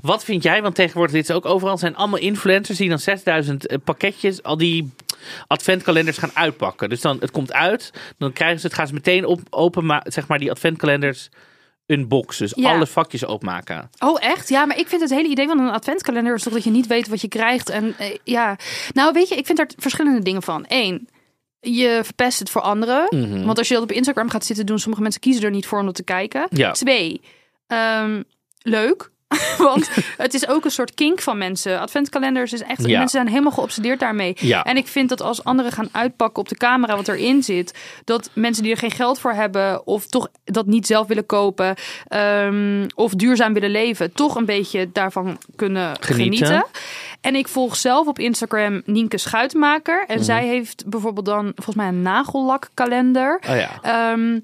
Wat 0.02 0.24
vind 0.24 0.44
jij? 0.44 0.62
Want 0.62 0.76
tegenwoordig 0.76 1.16
dit 1.16 1.30
is 1.30 1.36
ook 1.36 1.46
overal 1.46 1.78
zijn 1.78 1.96
allemaal 1.96 2.20
influencers 2.20 2.78
die 2.78 2.90
dan 2.90 3.00
6000 3.00 3.68
eh, 3.68 3.78
pakketjes, 3.84 4.44
al 4.44 4.58
die 4.58 4.92
adventkalenders 5.48 6.18
gaan 6.18 6.32
uitpakken. 6.34 6.90
Dus 6.90 7.02
dan 7.02 7.18
het 7.20 7.32
komt 7.32 7.54
uit, 7.54 7.92
dan 8.18 8.34
krijgen 8.34 8.60
ze 8.60 8.66
het, 8.66 8.76
gaan 8.76 8.88
ze 8.88 8.94
meteen 8.94 9.26
op 9.26 9.40
open, 9.50 10.02
zeg 10.04 10.28
maar 10.28 10.40
die 10.40 10.52
adventkalenders 10.52 11.30
unboxen. 11.88 12.48
Dus 12.48 12.64
Ja. 12.64 12.74
alle 12.74 12.88
vakjes 12.88 13.26
openmaken. 13.26 13.90
Oh, 14.00 14.24
echt? 14.24 14.50
Ja, 14.50 14.66
maar 14.66 14.78
ik 14.78 14.88
vind 14.88 15.02
het 15.02 15.10
hele 15.10 15.28
idee 15.30 15.48
van 15.48 15.60
een 15.60 15.70
adventkalender 15.70 16.36
is 16.36 16.44
toch 16.44 16.54
dat 16.54 16.64
je 16.64 16.70
niet 16.70 16.88
weet 16.88 17.08
wat 17.08 17.22
je 17.22 17.28
krijgt. 17.28 17.70
En 17.70 17.96
eh, 17.98 18.16
ja, 18.24 18.58
nou 18.94 19.14
weet 19.14 19.30
je, 19.30 19.36
ik 19.36 19.46
vind 19.46 19.58
daar 19.58 19.70
verschillende 19.78 20.22
dingen 20.22 20.42
van. 20.42 20.66
Eén, 20.68 21.10
je 21.60 22.00
verpest 22.04 22.40
het 22.40 22.50
voor 22.50 22.62
anderen. 22.62 23.06
Mhm. 23.10 23.46
Want 23.46 23.58
als 23.58 23.68
je 23.68 23.74
dat 23.74 23.84
op 23.84 23.92
Instagram 23.92 24.30
gaat 24.30 24.46
zitten 24.46 24.66
doen, 24.66 24.80
sommige 24.80 25.02
mensen 25.02 25.22
kiezen 25.22 25.44
er 25.44 25.52
niet 25.52 25.66
voor 25.66 25.80
om 25.80 25.86
dat 25.86 25.96
te 25.96 26.04
kijken. 26.04 26.48
Ja. 26.50 26.72
Twee, 26.72 27.22
ehm, 27.68 28.22
leuk. 28.62 29.12
Want 29.58 29.90
het 30.18 30.34
is 30.34 30.48
ook 30.48 30.66
een 30.66 30.72
soort 30.72 30.94
kink 30.94 31.22
van 31.22 31.38
mensen. 31.38 31.80
Adventkalenders 31.80 32.54
is 32.54 32.62
echt... 32.62 32.82
Ja. 32.82 32.98
Mensen 32.98 33.10
zijn 33.10 33.28
helemaal 33.28 33.52
geobsedeerd 33.52 34.00
daarmee. 34.00 34.36
Ja. 34.40 34.64
En 34.64 34.78
ik 34.78 34.88
vind 34.88 35.10
dat 35.10 35.22
als 35.22 35.44
anderen 35.44 35.72
gaan 35.72 35.90
uitpakken 35.92 36.42
op 36.42 36.50
de 36.50 36.58
camera 36.58 36.96
wat 36.96 37.08
erin 37.08 37.44
zit... 37.44 37.74
dat 38.04 38.30
mensen 38.34 38.64
die 38.64 38.72
er 38.72 38.78
geen 38.78 38.92
geld 38.92 39.20
voor 39.20 39.34
hebben... 39.34 39.88
of 39.88 40.08
toch 40.08 40.28
dat 40.44 40.66
niet 40.66 40.88
zelf 40.88 41.08
willen 41.08 41.26
kopen... 41.26 41.76
ehm, 42.08 42.88
of 42.96 43.14
duurzaam 43.14 43.54
willen 43.54 43.72
leven... 43.72 44.14
toch 44.14 44.36
een 44.36 44.46
beetje 44.46 44.92
daarvan 44.92 45.38
kunnen 45.56 45.96
Genieten. 46.00 46.48
genieten. 46.48 46.66
En 47.22 47.36
ik 47.36 47.48
volg 47.48 47.76
zelf 47.76 48.08
op 48.08 48.20
Instagram 48.20 48.82
Nienke 48.86 49.18
Schuitmaker. 49.18 50.04
Mhm. 50.04 50.12
En 50.12 50.24
zij 50.24 50.48
heeft 50.48 50.84
bijvoorbeeld 50.88 51.26
dan 51.26 51.52
volgens 51.56 51.76
mij 51.76 51.88
een 51.88 52.02
nagellakkalender. 52.02 53.42
Oh 53.50 53.56
ja. 53.56 53.70
Ehm, 53.82 54.40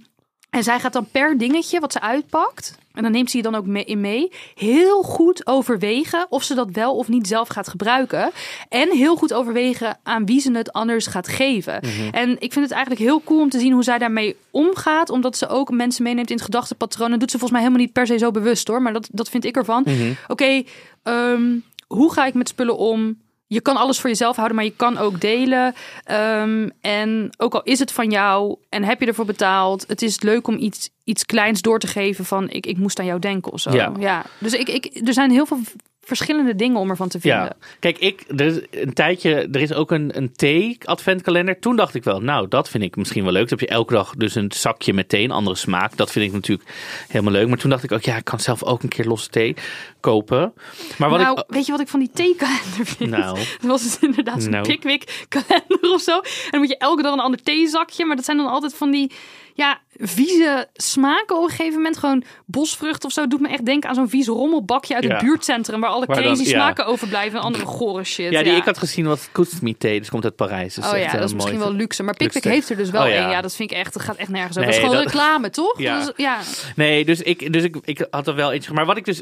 en 0.50 0.64
zij 0.64 0.80
gaat 0.80 0.94
dan 0.94 1.08
per 1.12 1.38
dingetje 1.38 1.80
wat 1.80 1.92
ze 1.92 2.02
uitpakt. 2.02 2.80
En 2.94 3.04
dan 3.04 3.12
neemt 3.12 3.32
ze 3.32 3.38
je 3.38 3.44
dan 3.44 3.56
ook 3.56 3.66
mee, 3.66 3.84
in 3.84 4.02
mee. 4.02 4.32
Heel 4.56 5.02
goed 5.02 5.48
overwegen 5.48 6.26
of 6.30 6.44
ze 6.44 6.56
dat 6.56 6.70
wel 6.72 6.96
of 6.96 7.08
niet 7.08 7.28
zelf 7.28 7.48
gaat 7.48 7.68
gebruiken. 7.68 8.32
En 8.70 8.90
heel 8.92 9.16
goed 9.16 9.34
overwegen 9.34 10.00
aan 10.04 10.26
wie 10.26 10.40
ze 10.40 10.52
het 10.52 10.74
anders 10.74 11.08
gaat 11.08 11.28
geven. 11.28 11.80
Mhm. 11.82 12.16
En 12.16 12.30
ik 12.30 12.54
vind 12.54 12.66
het 12.66 12.72
eigenlijk 12.72 13.02
heel 13.02 13.22
cool 13.24 13.42
om 13.42 13.50
te 13.50 13.60
zien 13.60 13.74
hoe 13.74 13.84
zij 13.84 13.98
daarmee 13.98 14.36
omgaat. 14.52 15.10
Omdat 15.10 15.38
ze 15.38 15.48
ook 15.48 15.72
mensen 15.72 16.04
meeneemt 16.04 16.30
in 16.30 16.36
het 16.36 16.46
gedachtepatroon. 16.46 17.12
En 17.12 17.20
doet 17.20 17.32
ze 17.32 17.38
volgens 17.38 17.52
mij 17.52 17.62
helemaal 17.62 17.86
niet 17.86 17.94
per 17.94 18.08
se 18.08 18.18
zo 18.18 18.32
bewust 18.32 18.68
hoor. 18.68 18.82
Maar 18.82 18.94
dat, 18.94 19.10
dat 19.12 19.30
vind 19.30 19.46
ik 19.46 19.56
ervan. 19.56 19.82
Mhm. 19.86 20.12
Oké, 20.28 20.64
ehm, 21.04 21.58
hoe 21.88 22.14
ga 22.14 22.26
ik 22.26 22.34
met 22.34 22.50
spullen 22.50 22.78
om? 22.78 23.18
Je 23.52 23.62
kan 23.62 23.78
alles 23.78 24.00
voor 24.00 24.10
jezelf 24.10 24.36
houden, 24.36 24.56
maar 24.56 24.66
je 24.66 24.76
kan 24.76 24.98
ook 24.98 25.22
delen. 25.22 25.74
Ehm, 26.04 26.70
en 26.82 27.30
ook 27.38 27.54
al 27.54 27.64
is 27.64 27.80
het 27.80 27.92
van 27.92 28.10
jou 28.10 28.56
en 28.70 28.84
heb 28.84 29.00
je 29.00 29.06
ervoor 29.06 29.26
betaald, 29.26 29.88
het 29.88 30.02
is 30.02 30.22
leuk 30.22 30.48
om 30.48 30.58
iets, 30.58 30.90
iets 31.12 31.26
kleins 31.26 31.62
door 31.62 31.80
te 31.80 31.88
geven 31.88 32.26
van 32.26 32.50
ik, 32.50 32.66
ik 32.66 32.78
moest 32.78 33.00
aan 33.00 33.06
jou 33.06 33.20
denken 33.20 33.52
of 33.52 33.60
zo. 33.60 33.72
Ja. 34.00 34.26
Dus 34.38 34.54
ik, 34.54 34.70
ik, 34.70 35.08
er 35.08 35.14
zijn 35.14 35.32
heel 35.32 35.46
veel 35.46 35.60
verschillende 36.04 36.56
dingen 36.56 36.80
om 36.80 36.90
ervan 36.90 37.08
te 37.08 37.20
vinden. 37.20 37.40
Ja, 37.40 37.56
kijk, 37.80 37.98
ik, 37.98 38.24
er 38.28 38.46
is 38.46 38.60
een 38.72 38.94
tijdje, 38.94 39.50
er 39.52 39.62
is 39.62 39.74
ook 39.74 39.92
een, 39.92 40.18
een 40.18 40.32
thee-adventkalender. 40.32 41.60
Toen 41.60 41.76
dacht 41.76 41.96
ik 41.96 42.04
wel, 42.04 42.22
nou, 42.22 42.48
dat 42.48 42.70
vind 42.70 42.84
ik 42.84 42.96
misschien 42.96 43.24
wel 43.24 43.32
leuk. 43.32 43.50
Dan 43.50 43.60
heb 43.60 43.70
je 43.70 43.76
elke 43.76 43.94
dag 43.94 44.16
dus 44.16 44.36
een 44.36 44.52
zakje 44.56 44.94
met 44.94 45.10
thee, 45.10 45.24
een 45.24 45.32
andere 45.32 45.56
smaak. 45.56 45.98
Dat 45.98 46.12
vind 46.12 46.26
ik 46.26 46.32
natuurlijk 46.32 46.70
helemaal 47.08 47.34
leuk. 47.34 47.48
Maar 47.48 47.58
toen 47.58 47.70
dacht 47.70 47.84
ik 47.84 47.92
ook, 47.92 48.04
ja, 48.04 48.16
ik 48.16 48.26
kan 48.26 48.40
zelf 48.40 48.64
ook 48.64 48.84
een 48.84 48.90
keer 48.90 49.06
losse 49.06 49.30
thee 49.30 49.56
kopen. 50.00 50.54
Maar 50.98 51.10
wat 51.10 51.20
nou, 51.20 51.40
ik... 51.40 51.44
weet 51.48 51.66
je 51.66 51.72
wat 51.72 51.82
ik 51.82 51.88
van 51.88 52.00
die 52.00 52.12
theekalender 52.14 52.86
vind? 52.86 53.10
Nou. 53.10 53.38
Dat 53.62 53.70
was 53.70 53.84
het 53.84 53.98
inderdaad 54.02 54.42
zo'n 54.42 54.52
Nou. 54.52 54.68
Pickwick 54.68 55.26
kalender 55.30 55.94
of 55.94 56.02
zo. 56.02 56.20
En 56.20 56.52
dan 56.52 56.60
moet 56.60 56.70
je 56.70 56.78
elke 56.78 57.02
dag 57.02 57.14
een 57.14 57.20
ander 57.20 57.44
theezakje. 57.44 58.06
Maar 58.06 58.16
dat 58.16 58.26
zijn 58.26 58.38
dan 58.38 58.48
altijd 58.48 58.76
van 58.76 58.92
die 58.92 59.12
ja, 59.54 59.80
vieze 59.98 60.68
smaken 60.74 61.38
op 61.38 61.44
een 61.44 61.50
gegeven 61.50 61.74
moment. 61.76 61.98
Gewoon 61.98 62.24
bosvrucht 62.46 63.06
of 63.06 63.12
zo. 63.12 63.28
Doet 63.28 63.40
me 63.40 63.48
echt 63.48 63.66
denken 63.66 63.90
aan 63.90 63.96
zo'n 63.96 64.10
vies 64.10 64.28
rommelbakje 64.28 64.96
uit 64.96 65.04
Ja. 65.04 65.10
het 65.16 65.24
buurtcentrum. 65.24 65.80
Waar 65.82 65.90
alle 65.90 66.06
dan- 66.06 66.16
crazy 66.16 66.42
ja. 66.44 66.48
smaken 66.50 66.86
overblijven. 66.86 67.40
En 67.40 67.46
andere 67.46 67.66
gore 67.66 68.04
shit. 68.04 68.32
Ja, 68.32 68.44
die 68.44 68.54
ik 68.54 68.64
had 68.64 68.78
gezien 68.78 69.06
was 69.06 69.32
Koetsmi 69.32 69.78
thee. 69.78 70.00
Dus 70.00 70.10
komt 70.10 70.24
uit 70.24 70.36
Parijs. 70.36 70.74
Dus 70.74 70.86
Oh 70.86 70.94
echt, 70.98 71.12
ja, 71.12 71.12
dat 71.12 71.24
is 71.24 71.32
mooi. 71.32 71.36
misschien 71.36 71.60
wel 71.60 71.74
luxe. 71.74 72.04
Maar 72.04 72.16
Pickwick 72.16 72.44
heeft 72.44 72.70
er 72.70 72.78
dus 72.78 72.90
wel 72.90 73.02
Oh 73.04 73.08
ja. 73.10 73.14
één. 73.16 73.30
Ja, 73.30 73.42
dat 73.42 73.56
vind 73.56 73.72
ik 73.72 73.78
echt, 73.78 73.94
dat 73.94 74.02
gaat 74.04 74.16
echt 74.16 74.30
nergens 74.30 74.58
over. 74.58 74.70
Nee, 74.70 74.80
dat 74.82 74.90
is 74.90 74.96
gewoon 74.96 75.04
dat- 75.12 75.14
reclame, 75.14 75.50
toch? 75.50 75.80
Is- 75.80 76.12
ja. 76.16 76.40
Nee, 76.76 77.06
dus 77.06 77.22
ik, 77.22 77.54
dus 77.54 77.64
ik, 77.64 77.76
ik 77.84 78.08
had 78.10 78.28
er 78.28 78.36
wel 78.36 78.52
eentje. 78.52 78.74
Maar 78.74 78.86
wat 78.86 78.98
ik 78.98 79.06
dus. 79.06 79.22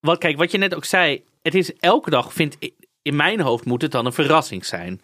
Wat, 0.00 0.18
kijk, 0.18 0.36
wat 0.36 0.50
je 0.50 0.58
net 0.58 0.74
ook 0.74 0.84
zei. 0.84 1.22
Het 1.42 1.54
is 1.54 1.72
elke 1.78 2.10
dag, 2.10 2.32
vind 2.32 2.56
ik. 2.58 2.72
In 3.08 3.16
mijn 3.16 3.40
hoofd 3.40 3.64
moet 3.64 3.82
het 3.82 3.90
dan 3.90 4.06
een 4.06 4.12
verrassing 4.12 4.64
zijn. 4.64 5.00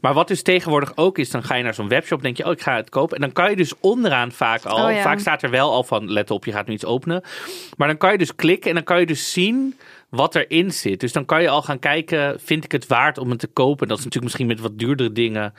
Maar 0.00 0.14
wat 0.14 0.28
dus 0.28 0.42
tegenwoordig 0.42 0.92
ook 0.94 1.18
is, 1.18 1.30
dan 1.30 1.42
ga 1.42 1.54
je 1.54 1.62
naar 1.62 1.74
zo'n 1.74 1.88
webshop, 1.88 2.22
denk 2.22 2.36
je, 2.36 2.44
oh, 2.44 2.52
ik 2.52 2.60
ga 2.62 2.76
het 2.76 2.90
kopen. 2.90 3.16
En 3.16 3.22
dan 3.22 3.32
kan 3.32 3.50
je 3.50 3.56
dus 3.56 3.72
onderaan 3.80 4.32
vaak 4.32 4.64
al, 4.64 4.84
Oh 4.86 4.92
ja. 4.92 5.02
vaak 5.02 5.18
staat 5.18 5.42
er 5.42 5.50
wel 5.50 5.72
al 5.72 5.84
van, 5.84 6.10
let 6.10 6.30
op, 6.30 6.44
je 6.44 6.52
gaat 6.52 6.66
nu 6.66 6.72
iets 6.74 6.84
openen. 6.84 7.22
Maar 7.76 7.88
dan 7.88 7.96
kan 7.96 8.12
je 8.12 8.18
dus 8.18 8.34
klikken 8.34 8.68
en 8.68 8.74
dan 8.74 8.84
kan 8.84 9.00
je 9.00 9.06
dus 9.06 9.32
zien 9.32 9.78
wat 10.08 10.34
erin 10.34 10.72
zit. 10.72 11.00
Dus 11.00 11.12
dan 11.12 11.24
kan 11.24 11.42
je 11.42 11.48
al 11.48 11.62
gaan 11.62 11.78
kijken, 11.78 12.40
vind 12.40 12.64
ik 12.64 12.72
het 12.72 12.86
waard 12.86 13.18
om 13.18 13.30
het 13.30 13.38
te 13.38 13.46
kopen? 13.46 13.88
Dat 13.88 13.98
is 13.98 14.04
natuurlijk 14.04 14.24
misschien 14.34 14.46
met 14.46 14.60
wat 14.60 14.78
duurdere 14.78 15.12
dingen. 15.12 15.54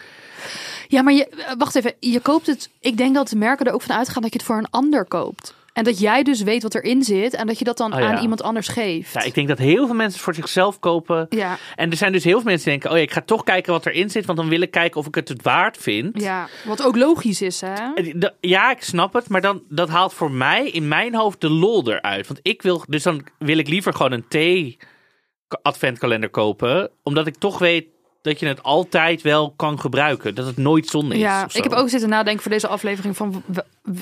Ja, 0.88 1.02
maar 1.02 1.14
je, 1.14 1.28
eh, 1.28 1.54
wacht 1.58 1.76
even. 1.76 1.94
Je 2.00 2.20
koopt 2.20 2.48
het. 2.48 2.70
Ik 2.80 2.98
denk 2.98 3.16
dat 3.16 3.30
de 3.30 3.36
merken 3.36 3.66
er 3.66 3.74
ook 3.74 3.82
van 3.82 3.96
uitgaan 3.96 4.22
dat 4.22 4.32
je 4.32 4.38
het 4.38 4.48
voor 4.48 4.58
een 4.58 4.70
ander 4.70 5.06
koopt. 5.06 5.58
En 5.74 5.84
dat 5.84 6.00
jij 6.00 6.24
dus 6.24 6.42
weet 6.42 6.64
wat 6.64 6.76
erin 6.76 7.04
zit. 7.04 7.34
En 7.34 7.48
dat 7.48 7.60
je 7.60 7.66
dat 7.66 7.78
dan 7.78 7.94
Oh 7.94 8.00
ja. 8.00 8.06
aan 8.06 8.22
iemand 8.22 8.42
anders 8.44 8.68
geeft. 8.68 9.14
Ja, 9.14 9.22
ik 9.22 9.34
denk 9.34 9.48
dat 9.48 9.58
heel 9.58 9.86
veel 9.86 9.96
mensen 9.96 10.20
voor 10.22 10.34
zichzelf 10.36 10.80
kopen. 10.80 11.26
Ja, 11.30 11.58
En 11.76 11.92
er 11.92 11.98
zijn 11.98 12.12
dus 12.12 12.24
heel 12.24 12.42
veel 12.42 12.50
mensen 12.50 12.64
die 12.72 12.80
denken, 12.80 12.90
oh 12.92 12.98
ja, 12.98 13.04
ik 13.04 13.12
ga 13.12 13.22
toch 13.22 13.44
kijken 13.44 13.74
wat 13.74 13.86
erin 13.86 14.10
zit, 14.10 14.26
want 14.26 14.38
dan 14.38 14.50
wil 14.50 14.62
ik 14.62 14.72
kijken 14.72 15.00
of 15.00 15.08
ik 15.08 15.16
het 15.16 15.28
het 15.30 15.44
waard 15.44 15.78
vind. 15.78 16.22
ja, 16.22 16.48
wat 16.66 16.84
ook 16.84 16.96
logisch 16.96 17.42
is, 17.42 17.62
hè? 17.62 17.74
Da- 18.16 18.34
Ja, 18.40 18.72
ik 18.72 18.84
snap 18.84 19.14
het, 19.14 19.30
maar 19.30 19.42
dan, 19.42 19.64
dat 19.70 19.90
haalt 19.90 20.14
voor 20.14 20.32
mij 20.32 20.70
in 20.70 20.88
mijn 20.88 21.16
hoofd 21.16 21.42
de 21.42 21.50
lol 21.50 21.92
eruit. 21.92 22.28
Want 22.28 22.40
ik 22.44 22.62
wil, 22.62 22.84
dus 22.88 23.04
dan 23.04 23.26
wil 23.38 23.58
ik 23.58 23.68
liever 23.68 23.94
gewoon 23.94 24.12
een 24.12 24.28
thee-adventkalender 24.28 26.30
kopen, 26.30 26.90
omdat 27.04 27.28
ik 27.28 27.36
toch 27.36 27.60
weet 27.60 27.88
dat 28.22 28.40
je 28.40 28.46
het 28.48 28.64
altijd 28.64 29.22
wel 29.22 29.54
kan 29.56 29.80
gebruiken. 29.80 30.36
Dat 30.36 30.46
het 30.46 30.58
nooit 30.58 30.88
zonde 30.88 31.16
is. 31.16 31.22
Ja, 31.22 31.48
ik 31.54 31.64
heb 31.64 31.72
ook 31.74 31.90
zitten 31.90 32.10
nadenken 32.10 32.42
voor 32.42 32.52
deze 32.52 32.68
aflevering 32.68 33.18
van 33.18 33.44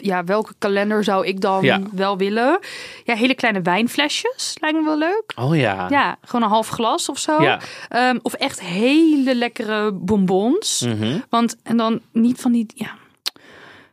ja, 0.02 0.24
welke 0.24 0.54
kalender 0.58 1.04
zou 1.04 1.26
ik 1.26 1.42
dan 1.42 1.64
Ja. 1.64 1.82
wel 1.92 2.18
willen? 2.18 2.60
Ja, 3.04 3.16
hele 3.16 3.36
kleine 3.36 3.62
wijnflesjes 3.62 4.58
lijkt 4.62 4.78
me 4.78 4.84
wel 4.84 4.98
leuk. 4.98 5.34
Oh 5.36 5.56
ja. 5.56 5.88
Ja, 5.90 6.18
gewoon 6.22 6.42
een 6.44 6.50
half 6.50 6.68
glas 6.68 7.10
of 7.10 7.20
zo. 7.20 7.42
Ja. 7.42 7.60
Ehm, 7.90 8.20
of 8.22 8.34
echt 8.34 8.60
hele 8.62 9.36
lekkere 9.36 9.92
bonbons. 9.92 10.82
Mhm. 10.82 11.20
Want 11.30 11.56
en 11.64 11.78
dan 11.78 12.02
niet 12.12 12.42
van 12.42 12.52
die 12.52 12.66
ja, 12.76 12.96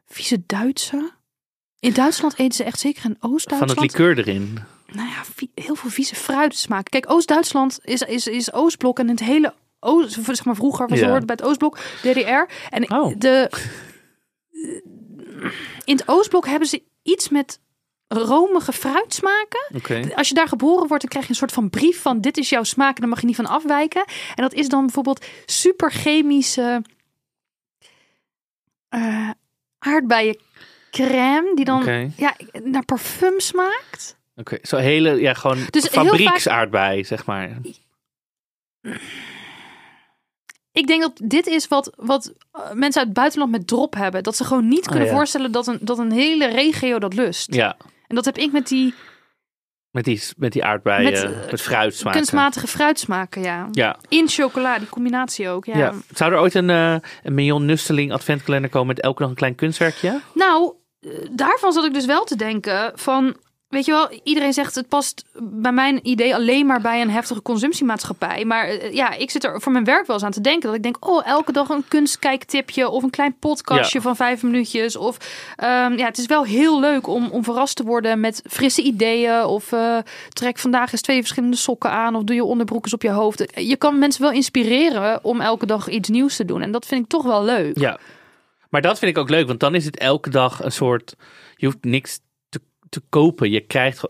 vieze 0.06 0.42
Duitse. 0.46 1.10
In 1.78 1.92
Duitsland 1.92 2.38
eten 2.38 2.54
ze 2.54 2.64
echt 2.64 2.80
zeker 2.80 3.04
in 3.04 3.16
Van 3.20 3.30
Oost-Duitsland. 3.32 3.80
het 3.80 3.92
liqueur 3.92 4.18
erin. 4.18 4.58
nou 4.92 5.08
ja, 5.08 5.46
heel 5.54 5.74
veel 5.74 5.90
vieze 5.90 6.14
fruitsmaken. 6.14 6.90
Kijk, 6.90 7.10
Oost-Duitsland 7.10 7.78
is, 7.82 8.02
is, 8.02 8.26
is 8.26 8.52
Oostblok 8.52 8.98
en 8.98 9.08
het 9.08 9.20
hele 9.20 9.52
Oost, 9.84 10.18
zeg 10.24 10.44
maar 10.44 10.54
vroeger 10.54 10.88
was 10.88 10.98
Ja. 10.98 11.14
het 11.14 11.26
bij 11.26 11.36
het 11.38 11.46
Oostblok, 11.48 11.78
DDR. 12.02 12.52
En 12.70 12.92
Oh. 12.92 13.14
de 13.18 13.50
in 15.84 15.96
het 15.96 16.08
Oostblok 16.08 16.46
hebben 16.46 16.68
ze 16.68 16.82
iets 17.02 17.28
met 17.28 17.60
romige 18.08 18.72
fruitsmaken. 18.72 19.66
Als 20.14 20.28
je 20.28 20.34
daar 20.34 20.48
geboren 20.48 20.86
wordt, 20.88 21.00
dan 21.02 21.10
krijg 21.10 21.24
je 21.24 21.30
een 21.30 21.36
soort 21.38 21.52
van 21.52 21.70
brief 21.70 22.02
van 22.02 22.20
dit 22.20 22.36
is 22.36 22.48
jouw 22.48 22.62
smaak 22.62 22.94
en 22.94 23.00
daar 23.00 23.08
mag 23.10 23.20
je 23.20 23.26
niet 23.26 23.36
van 23.36 23.46
afwijken. 23.46 24.04
En 24.34 24.42
dat 24.42 24.52
is 24.52 24.68
dan 24.68 24.80
bijvoorbeeld 24.84 25.26
super 25.46 25.90
chemische 25.90 26.82
eh 28.88 29.30
aardbeien 29.78 30.38
crème 30.90 31.54
die 31.54 31.64
dan 31.64 32.12
ja, 32.16 32.36
naar 32.62 32.84
parfum 32.84 33.40
smaakt. 33.40 34.16
Oké. 34.36 34.58
Zo 34.62 34.76
hele, 34.76 35.20
ja, 35.20 35.34
gewoon 35.34 35.58
Dus 35.70 35.86
fabrieksaardbei, 35.88 37.04
zeg 37.04 37.26
maar. 37.26 37.50
Ik 40.74 40.86
denk 40.86 41.02
dat 41.02 41.20
dit 41.24 41.46
is 41.46 41.68
wat, 41.68 41.92
wat 41.96 42.32
eh, 42.52 42.60
mensen 42.72 42.98
uit 43.00 43.08
het 43.08 43.12
buitenland 43.18 43.50
met 43.52 43.66
drop 43.66 43.94
hebben. 43.94 44.22
Dat 44.22 44.36
ze 44.36 44.44
gewoon 44.44 44.68
niet 44.68 44.86
kunnen 44.86 45.02
Oh 45.04 45.10
ja. 45.10 45.16
voorstellen 45.16 45.52
dat 45.52 45.66
een, 45.66 45.78
dat 45.80 45.98
een 45.98 46.12
hele 46.12 46.46
regio 46.46 46.98
dat 46.98 47.14
lust. 47.14 47.54
Ja. 47.54 47.76
En 48.06 48.14
dat 48.14 48.24
heb 48.24 48.38
ik 48.38 48.52
met 48.52 48.68
die 48.68 48.94
Met 49.90 50.04
die, 50.04 50.22
met 50.36 50.52
die 50.52 50.64
aardbeien, 50.64 51.12
Met, 51.12 51.22
met, 51.22 51.52
eh, 51.52 51.58
fruitsmaken. 51.58 52.18
kunstmatige 52.20 52.66
fruitsmaken, 52.66 53.42
ja. 53.42 53.68
Ja. 53.70 53.96
In 54.08 54.28
chocola, 54.28 54.78
die 54.78 54.88
combinatie 54.88 55.48
ook, 55.48 55.64
ja. 55.64 55.76
Ja. 55.78 55.92
Zou 56.14 56.32
er 56.32 56.38
ooit 56.38 56.54
een, 56.54 56.70
eh 56.70 56.96
een 57.22 57.34
Million 57.34 57.64
Nusteling 57.64 58.12
adventkalender 58.12 58.70
komen 58.70 58.86
met 58.88 59.00
elke 59.00 59.20
dag 59.20 59.28
een 59.30 59.36
klein 59.36 59.54
kunstwerkje? 59.54 60.20
Nou, 60.34 60.72
eh, 61.00 61.10
daarvan 61.30 61.72
zat 61.72 61.84
ik 61.84 61.94
dus 61.94 62.06
wel 62.06 62.24
te 62.24 62.36
denken 62.36 62.92
van... 62.94 63.36
Weet 63.74 63.84
je 63.84 63.92
wel, 63.92 64.20
iedereen 64.22 64.52
zegt 64.52 64.74
het 64.74 64.88
past 64.88 65.24
bij 65.40 65.72
mijn 65.72 66.00
idee 66.02 66.34
alleen 66.34 66.66
maar 66.66 66.80
bij 66.80 67.00
een 67.00 67.10
heftige 67.10 67.42
consumptiemaatschappij. 67.42 68.44
Maar 68.44 68.68
eh, 68.68 68.92
ja, 68.92 69.12
ik 69.14 69.30
zit 69.30 69.44
er 69.44 69.60
voor 69.60 69.72
mijn 69.72 69.84
werk 69.84 70.06
wel 70.06 70.16
eens 70.16 70.24
aan 70.24 70.30
te 70.30 70.40
denken. 70.40 70.66
Dat 70.66 70.76
ik 70.76 70.82
denk, 70.82 71.08
oh, 71.08 71.26
elke 71.26 71.52
dag 71.52 71.68
een 71.68 71.84
kunstkijktipje 71.88 72.88
of 72.88 73.02
een 73.02 73.10
klein 73.10 73.36
podcastje 73.38 73.98
Ja. 73.98 74.04
van 74.04 74.16
vijf 74.16 74.42
minuutjes. 74.42 74.96
Of 74.96 75.16
ehm, 75.56 75.96
ja, 75.96 76.06
het 76.06 76.18
is 76.18 76.26
wel 76.26 76.44
heel 76.44 76.80
leuk 76.80 77.06
om, 77.06 77.30
om 77.30 77.44
verrast 77.44 77.76
te 77.76 77.82
worden 77.84 78.20
met 78.20 78.42
frisse 78.46 78.82
ideeën. 78.82 79.44
Of 79.44 79.72
eh, 79.72 79.98
trek 80.28 80.58
vandaag 80.58 80.92
eens 80.92 81.00
twee 81.00 81.18
verschillende 81.20 81.56
sokken 81.56 81.90
aan. 81.90 82.14
Of 82.14 82.22
doe 82.22 82.36
je 82.36 82.44
onderbroek 82.44 82.84
eens 82.84 82.94
op 82.94 83.02
je 83.02 83.10
hoofd. 83.10 83.44
Je 83.54 83.76
kan 83.76 83.98
mensen 83.98 84.22
wel 84.22 84.32
inspireren 84.32 85.24
om 85.24 85.40
elke 85.40 85.66
dag 85.66 85.88
iets 85.88 86.08
nieuws 86.08 86.36
te 86.36 86.44
doen. 86.44 86.62
En 86.62 86.70
dat 86.72 86.86
vind 86.86 87.02
ik 87.04 87.08
toch 87.08 87.22
wel 87.22 87.44
leuk. 87.44 87.78
Ja. 87.78 87.98
Maar 88.68 88.82
dat 88.82 88.98
vind 88.98 89.10
ik 89.10 89.18
ook 89.18 89.30
leuk, 89.30 89.46
want 89.46 89.60
dan 89.60 89.74
is 89.74 89.84
het 89.84 89.98
elke 89.98 90.30
dag 90.30 90.64
een 90.64 90.72
soort... 90.72 91.14
Je 91.56 91.66
hoeft 91.66 91.84
niks 91.84 92.20
te, 92.88 93.02
kopen. 93.08 93.50
Je 93.50 93.60
krijgt 93.60 94.04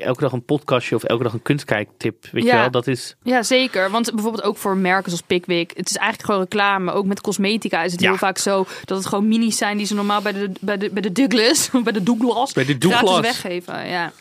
elke 0.00 0.20
dag 0.20 0.32
een 0.32 0.44
podcastje 0.44 0.94
of 0.94 1.02
elke 1.04 1.22
dag 1.22 1.32
een 1.32 1.42
kunstkijktip. 1.42 2.26
Weet 2.32 2.42
je 2.42 2.48
Ja. 2.48 2.60
wel, 2.60 2.70
dat 2.70 2.86
is... 2.86 3.16
Ja, 3.22 3.42
zeker. 3.42 3.90
Want 3.90 4.12
bijvoorbeeld 4.14 4.42
ook 4.44 4.56
voor 4.56 4.76
merken 4.76 5.10
zoals 5.10 5.26
Pickwick. 5.26 5.72
Het 5.76 5.90
is 5.90 5.96
eigenlijk 5.96 6.26
gewoon 6.26 6.40
reclame. 6.44 6.92
Ook 6.92 7.04
met 7.06 7.20
cosmetica 7.20 7.82
is 7.82 7.92
het 7.92 8.00
Ja. 8.00 8.08
heel 8.08 8.18
vaak 8.18 8.38
zo 8.38 8.66
dat 8.84 8.98
het 8.98 9.06
gewoon 9.06 9.28
minis 9.28 9.56
zijn 9.56 9.76
die 9.76 9.86
ze 9.86 9.94
normaal 9.94 10.22
bij 10.22 10.32
de, 10.32 10.50
bij 10.60 10.76
de, 10.78 10.90
bij 10.90 11.02
de 11.02 11.12
Douglas, 11.12 11.70
bij 11.84 11.92
de 11.92 12.02
Douglas, 12.02 12.52
Bij 12.52 12.64
de 12.64 12.78
Douglas. 12.78 13.20
weggeven. 13.20 13.88
Ja. 13.88 14.12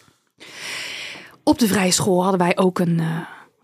Op 1.43 1.59
de 1.59 1.67
vrije 1.67 1.91
school 1.91 2.21
hadden 2.21 2.39
wij 2.39 2.57
ook 2.57 2.79
een 2.79 2.99
eh, 2.99 3.19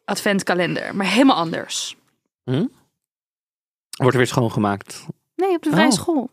adventkalender, 0.06 0.96
maar 0.96 1.06
helemaal 1.06 1.36
anders. 1.36 1.96
Wordt 2.44 4.14
er 4.14 4.18
weer 4.18 4.28
schoongemaakt. 4.28 5.06
Nee, 5.36 5.56
op 5.56 5.64
de 5.64 5.70
vrije 5.70 5.88
Oh. 5.88 5.94
school. 5.94 6.30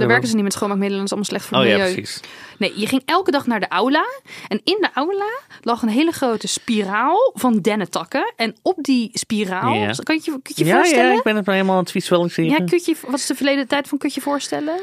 Daar 0.00 0.06
werken 0.08 0.28
ze 0.28 0.34
niet 0.34 0.44
met 0.44 0.52
schoonmaakmiddelen, 0.52 1.04
dat 1.06 1.12
is 1.18 1.24
allemaal 1.24 1.30
slecht 1.40 1.46
voor 1.48 1.56
Oh 1.58 1.62
het 1.62 1.72
ja, 1.72 1.78
milieu. 1.78 1.94
precies. 2.02 2.20
Nee, 2.58 2.72
je 2.80 2.86
ging 2.86 3.02
elke 3.04 3.30
dag 3.30 3.46
naar 3.46 3.60
de 3.60 3.68
aula. 3.68 4.04
En 4.48 4.60
in 4.64 4.76
de 4.80 4.88
aula 4.94 5.30
lag 5.60 5.82
een 5.82 5.88
hele 5.88 6.12
grote 6.12 6.46
spiraal 6.46 7.30
van 7.34 7.60
dennetakken. 7.60 8.32
En 8.36 8.56
op 8.62 8.76
die 8.80 9.10
spiraal, 9.12 9.72
Ja. 9.74 9.92
kan 10.02 10.20
je 10.22 10.30
kun 10.30 10.40
je 10.42 10.52
je 10.54 10.64
Ja, 10.64 10.76
voorstellen? 10.76 11.10
ja, 11.10 11.16
ik 11.16 11.22
ben 11.22 11.36
het 11.36 11.44
nou 11.44 11.56
helemaal 11.56 11.76
aan 11.78 11.82
het 11.82 11.92
visualiseren. 11.92 12.50
Ja, 12.50 12.56
kun 12.64 12.80
je, 12.84 12.96
wat 13.06 13.18
is 13.18 13.26
de 13.26 13.34
verleden 13.34 13.68
tijd 13.68 13.88
van 13.88 13.98
kun 13.98 14.10
je 14.14 14.20
voorstellen? 14.20 14.80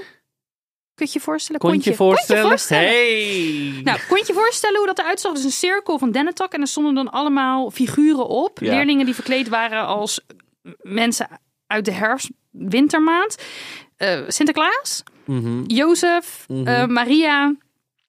Kun 0.96 1.08
je 1.12 1.20
voorstellen? 1.20 1.62
Kon 1.62 1.80
je 1.84 1.96
voorstellen? 1.96 2.42
Kon 2.42 2.52
je 2.52 2.58
voorstellen? 2.58 2.88
Hey! 2.90 3.82
Nou, 3.84 4.00
kon 4.08 4.18
je 4.18 4.24
je 4.28 4.34
voorstellen 4.34 4.78
hoe 4.78 4.88
dat 4.88 5.00
eruit 5.00 5.20
zag? 5.20 5.34
Dus 5.34 5.44
een 5.44 5.52
cirkel 5.52 5.98
van 6.00 6.12
dennetakken 6.12 6.58
en 6.58 6.64
er 6.64 6.70
stonden 6.70 6.96
dan 6.96 7.12
allemaal 7.12 7.72
figuren 7.72 8.28
op. 8.28 8.60
Ja. 8.60 8.70
Leerlingen 8.76 9.06
die 9.06 9.14
verkleed 9.16 9.48
waren 9.50 9.86
als 9.86 10.22
mensen 10.82 11.28
uit 11.68 11.86
de 11.86 11.92
herfst, 11.92 12.30
wintermaand. 12.52 13.36
Eh, 14.04 14.20
Sinterklaas, 14.28 15.04
Mhm. 15.26 15.64
Jozef, 15.68 16.46
Mhm. 16.48 16.68
eh, 16.68 16.86
Maria. 16.86 17.56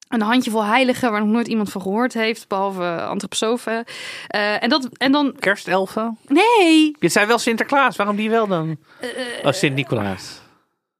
Een 0.09 0.21
handjevol 0.23 0.65
heiligen 0.65 1.11
waar 1.11 1.21
nog 1.21 1.29
nooit 1.29 1.49
iemand 1.49 1.71
van 1.71 1.81
gehoord 1.81 2.15
heeft, 2.15 2.49
behalve 2.49 3.01
antroposofen. 3.03 3.85
Eh, 4.27 4.63
en, 4.63 4.69
dat, 4.69 4.89
en 4.97 5.13
dan, 5.13 5.37
Kerstelfen? 5.39 6.19
nee, 6.27 6.97
Je 6.99 7.09
zei 7.09 7.27
wel 7.27 7.39
Sinterklaas, 7.39 7.97
waarom 7.97 8.17
die 8.17 8.31
wel 8.31 8.47
dan? 8.47 8.77
Eh, 9.01 9.09
oh, 9.47 9.53
Sint-Nicolaas. 9.53 10.41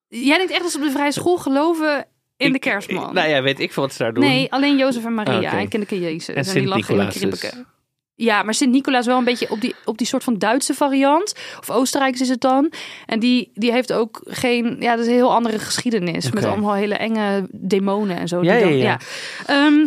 jij 0.09 0.37
denkt 0.37 0.53
echt 0.53 0.63
dat 0.63 0.71
ze 0.71 0.77
op 0.79 0.85
de 0.85 0.91
vrije 0.91 1.13
school 1.13 1.37
geloven 1.37 2.07
in 2.37 2.53
de 2.53 2.59
kerstman. 2.59 3.07
ik- 3.09 3.13
nou 3.13 3.29
ja, 3.29 3.43
weet 3.43 3.61
ik 3.61 3.73
veel 3.73 3.83
wat 3.83 3.93
ze 3.93 4.03
daar 4.03 4.13
doen. 4.13 4.25
Nee, 4.25 4.53
alleen 4.53 4.77
Jozef 4.77 5.05
en 5.05 5.15
Maria 5.15 5.37
Oké. 5.49 5.57
en 5.57 5.69
kinderke 5.69 6.01
Jezus. 6.01 6.35
En 6.35 6.45
En, 6.45 6.53
die 6.55 6.67
lachen 6.67 6.77
in 6.77 6.83
Sint-Nicolaas 7.13 7.15
dus. 7.15 7.41
kribbeke. 7.41 7.73
Ja, 8.17 8.43
maar 8.43 8.55
Sint-Nicolaas 8.55 9.07
wel 9.07 9.19
een 9.19 9.25
beetje 9.25 9.51
op 9.51 9.61
die, 9.61 9.75
op 9.85 9.99
die 9.99 10.07
soort 10.07 10.25
van 10.25 10.39
Duitse 10.39 10.75
variant. 10.75 11.35
Of 11.59 11.71
Oostenrijks 11.71 12.21
is 12.21 12.29
het 12.29 12.41
dan. 12.41 12.73
En 13.07 13.19
die, 13.19 13.51
die 13.55 13.73
heeft 13.73 13.93
ook 13.93 14.21
geen... 14.25 14.77
Ja, 14.81 14.91
dat 14.91 15.01
is 15.01 15.07
een 15.07 15.13
heel 15.19 15.35
andere 15.35 15.59
geschiedenis. 15.59 16.31
Met 16.31 16.45
allemaal 16.45 16.75
hele 16.75 16.95
enge 16.95 17.47
demonen 17.51 18.17
en 18.17 18.29
zo. 18.29 18.41
die 18.41 18.51
Ja, 18.51 18.57
ja. 18.57 18.99
Ehm, 19.47 19.87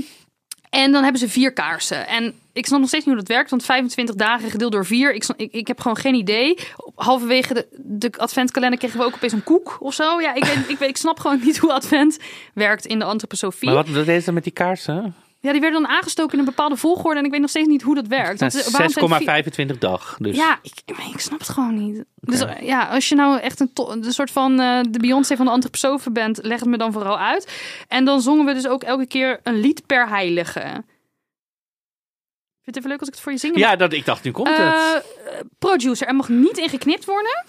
en 0.70 0.92
dan 0.92 1.04
hebben 1.04 1.22
ze 1.22 1.30
vier 1.30 1.54
kaarsen. 1.54 2.08
En 2.08 2.34
ik 2.54 2.66
snap 2.66 2.80
nog 2.80 2.88
steeds 2.88 3.06
niet 3.06 3.14
hoe 3.16 3.24
dat 3.24 3.36
werkt. 3.36 3.50
Want 3.50 3.66
25 3.66 4.16
dagen 4.16 4.50
gedeeld 4.50 4.72
door 4.72 4.86
vier. 4.86 5.14
Ik, 5.14 5.24
snap- 5.24 5.40
ik, 5.40 5.52
ik 5.52 5.68
heb 5.68 5.80
gewoon 5.80 5.98
geen 5.98 6.14
idee. 6.16 6.58
Halverwege 6.96 7.54
de, 7.54 7.68
de 7.78 8.12
adventkalender 8.18 8.80
kregen 8.80 9.00
we 9.00 9.06
ook 9.06 9.14
opeens 9.16 9.34
een 9.34 9.44
koek 9.44 9.78
of 9.80 9.94
zo. 9.94 10.22
Ja, 10.22 10.34
ik, 10.36 10.44
weet, 10.46 10.58
ik, 10.68 10.78
weet, 10.78 10.90
ik 10.90 10.98
snap 10.98 11.20
gewoon 11.20 11.40
niet 11.44 11.58
hoe 11.58 11.74
advent 11.74 12.18
werkt 12.54 12.86
in 12.86 13.00
de 13.00 13.06
antroposofie. 13.06 13.68
Maar 13.70 13.78
wat 13.84 13.90
wat 13.90 14.06
deed 14.06 14.24
ze 14.24 14.32
met 14.32 14.44
die 14.44 14.54
kaarsen? 14.54 15.16
Ja, 15.48 15.54
die 15.54 15.62
werden 15.62 15.82
dan 15.82 15.92
aangestoken 15.92 16.34
in 16.34 16.40
een 16.40 16.46
bepaalde 16.46 16.76
volgorde. 16.76 17.20
En 17.20 17.26
ik 17.26 17.32
weet 17.32 17.40
nog 17.40 17.50
steeds 17.50 17.68
niet 17.68 17.82
hoe 17.82 17.96
dat 17.96 18.08
werkt. 18.08 18.42
Eh, 18.42 18.50
vier- 18.50 19.72
6,25 19.72 19.78
dag. 19.78 20.18
Dus. 20.20 20.36
Ja, 20.36 20.60
ik, 20.62 20.74
ik 21.14 21.20
snap 21.20 21.40
het 21.40 21.50
gewoon 21.50 21.76
niet. 21.76 22.04
Dus 22.16 22.42
eh, 22.42 22.62
ja, 22.62 22.88
als 22.88 23.10
je 23.10 23.16
nou 23.16 23.40
echt 23.40 23.60
een, 23.60 24.04
soort 24.14 24.32
van 24.32 24.60
eh, 24.60 24.80
de 24.90 25.00
Beyoncé 25.00 25.36
van 25.36 25.46
de 25.46 25.52
antroposofen 25.52 26.14
bent, 26.14 26.40
leg 26.42 26.60
het 26.60 26.70
me 26.70 26.78
dan 26.78 26.92
vooral 26.92 27.20
uit. 27.20 27.52
En 27.88 28.06
dan 28.06 28.22
zongen 28.22 28.46
we 28.46 28.54
dus 28.54 28.68
ook 28.68 28.84
elke 28.84 29.08
keer 29.08 29.40
een 29.44 29.60
lied 29.60 29.86
per 29.86 30.10
heilige. 30.10 30.60
Vind 30.60 30.84
je 32.62 32.72
het 32.72 32.78
even 32.78 32.90
leuk 32.90 33.00
als 33.00 33.08
ik 33.08 33.14
het 33.14 33.24
voor 33.24 33.32
je 33.32 33.38
zing? 33.38 33.58
Ja, 33.58 33.76
dat, 33.76 33.94
ik 33.94 34.06
dacht, 34.06 34.24
nu 34.24 34.32
komt 34.32 34.48
het. 34.50 34.58
Eh, 34.58 35.40
producer, 35.60 36.08
er 36.08 36.16
mag 36.16 36.30
niet 36.30 36.58
in 36.58 36.70
geknipt 36.70 37.06
worden. 37.06 37.44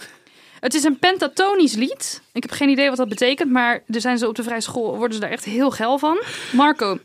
Het 0.60 0.74
is 0.74 0.84
een 0.84 0.98
pentatonisch 0.98 1.74
lied. 1.74 2.22
Ik 2.32 2.42
heb 2.42 2.50
geen 2.52 2.68
idee 2.68 2.88
wat 2.88 2.96
dat 2.96 3.08
betekent, 3.08 3.50
maar 3.50 3.82
er 3.86 4.00
zijn 4.00 4.18
ze 4.18 4.28
op 4.28 4.34
de 4.34 4.42
vrije 4.42 4.60
school 4.60 4.96
worden 4.96 5.14
ze 5.14 5.20
daar 5.20 5.30
echt 5.30 5.44
heel 5.44 5.70
geil 5.70 5.98
van. 5.98 6.22
Marco, 6.52 6.98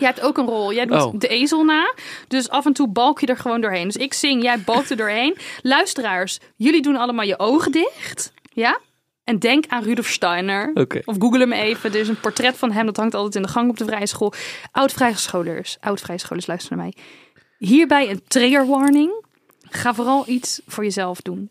jij 0.00 0.08
hebt 0.08 0.20
ook 0.20 0.38
een 0.38 0.46
rol. 0.46 0.72
Jij 0.72 0.86
doet 0.86 1.02
Oh. 1.02 1.14
de 1.18 1.28
ezel 1.28 1.64
na, 1.64 1.94
dus 2.28 2.48
af 2.48 2.66
en 2.66 2.72
toe 2.72 2.88
balk 2.88 3.20
je 3.20 3.26
er 3.26 3.36
gewoon 3.36 3.60
doorheen. 3.60 3.84
Dus 3.84 3.96
ik 3.96 4.14
zing, 4.14 4.42
jij 4.42 4.60
balkt 4.60 4.90
er 4.90 4.96
doorheen. 4.96 5.36
Luisteraars, 5.62 6.38
jullie 6.56 6.82
doen 6.82 6.96
allemaal 6.96 7.24
je 7.24 7.38
ogen 7.38 7.72
dicht, 7.72 8.32
ja? 8.52 8.78
En 9.24 9.38
denk 9.38 9.64
aan 9.68 9.82
Rudolf 9.82 10.06
Steiner. 10.06 10.70
Of 11.04 11.16
google 11.18 11.38
hem 11.38 11.52
even. 11.52 11.92
Er 11.92 12.00
is 12.00 12.08
een 12.08 12.20
portret 12.20 12.56
van 12.56 12.72
hem. 12.72 12.86
Dat 12.86 12.96
hangt 12.96 13.14
altijd 13.14 13.34
in 13.34 13.42
de 13.42 13.48
gang 13.48 13.70
op 13.70 13.76
de 13.78 13.84
vrije 13.84 14.06
school. 14.06 14.32
Oud-vrijscholers. 14.72 15.76
Oud-vrijscholers, 15.80 16.46
luister 16.46 16.76
naar 16.76 16.84
mij. 16.84 16.94
Hierbij 17.58 18.10
een 18.10 18.20
trigger 18.28 18.66
warning. 18.66 19.24
Ga 19.60 19.94
vooral 19.94 20.24
iets 20.26 20.60
voor 20.66 20.84
jezelf 20.84 21.20
doen. 21.20 21.50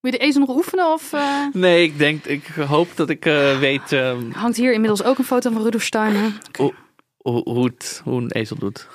Wil 0.00 0.12
je 0.12 0.18
de 0.18 0.24
ezel 0.24 0.40
nog 0.40 0.56
oefenen? 0.56 0.92
Of 0.92 1.12
eh, 1.12 1.46
Nee, 1.52 1.82
ik 1.82 1.98
denk, 1.98 2.24
ik 2.24 2.46
hoop 2.46 2.88
dat 2.94 3.10
ik 3.10 3.26
eh, 3.26 3.58
weet 3.58 3.92
ehm, 3.92 4.30
hangt 4.30 4.56
hier 4.56 4.72
inmiddels 4.72 5.02
ook 5.02 5.18
een 5.18 5.24
foto 5.24 5.50
van 5.50 5.62
Rudolf 5.62 5.82
Steiner? 5.82 6.32
hoe, 6.58 6.74
hoe, 7.22 7.42
hoe 7.42 7.64
het, 7.64 8.00
hoe 8.04 8.20
een 8.20 8.30
ezel 8.30 8.56
doet. 8.56 8.88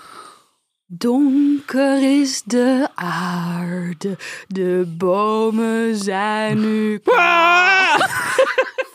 Donker 0.90 2.20
is 2.20 2.44
de 2.44 2.88
aarde. 2.96 4.18
De 4.48 4.94
bomen 4.98 5.96
zijn 5.96 6.60
nu 6.60 6.98
kaal. 6.98 8.00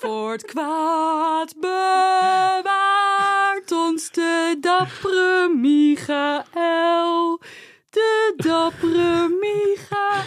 Voor 0.01 0.33
het 0.33 0.45
kwaad 0.45 1.55
bewaart 1.61 2.73
ons 3.73 4.11
de 4.11 4.57
dappere 4.61 5.55
Michael. 5.57 7.41
De 7.93 8.33
dappere 8.37 9.29
Michael. 9.41 10.23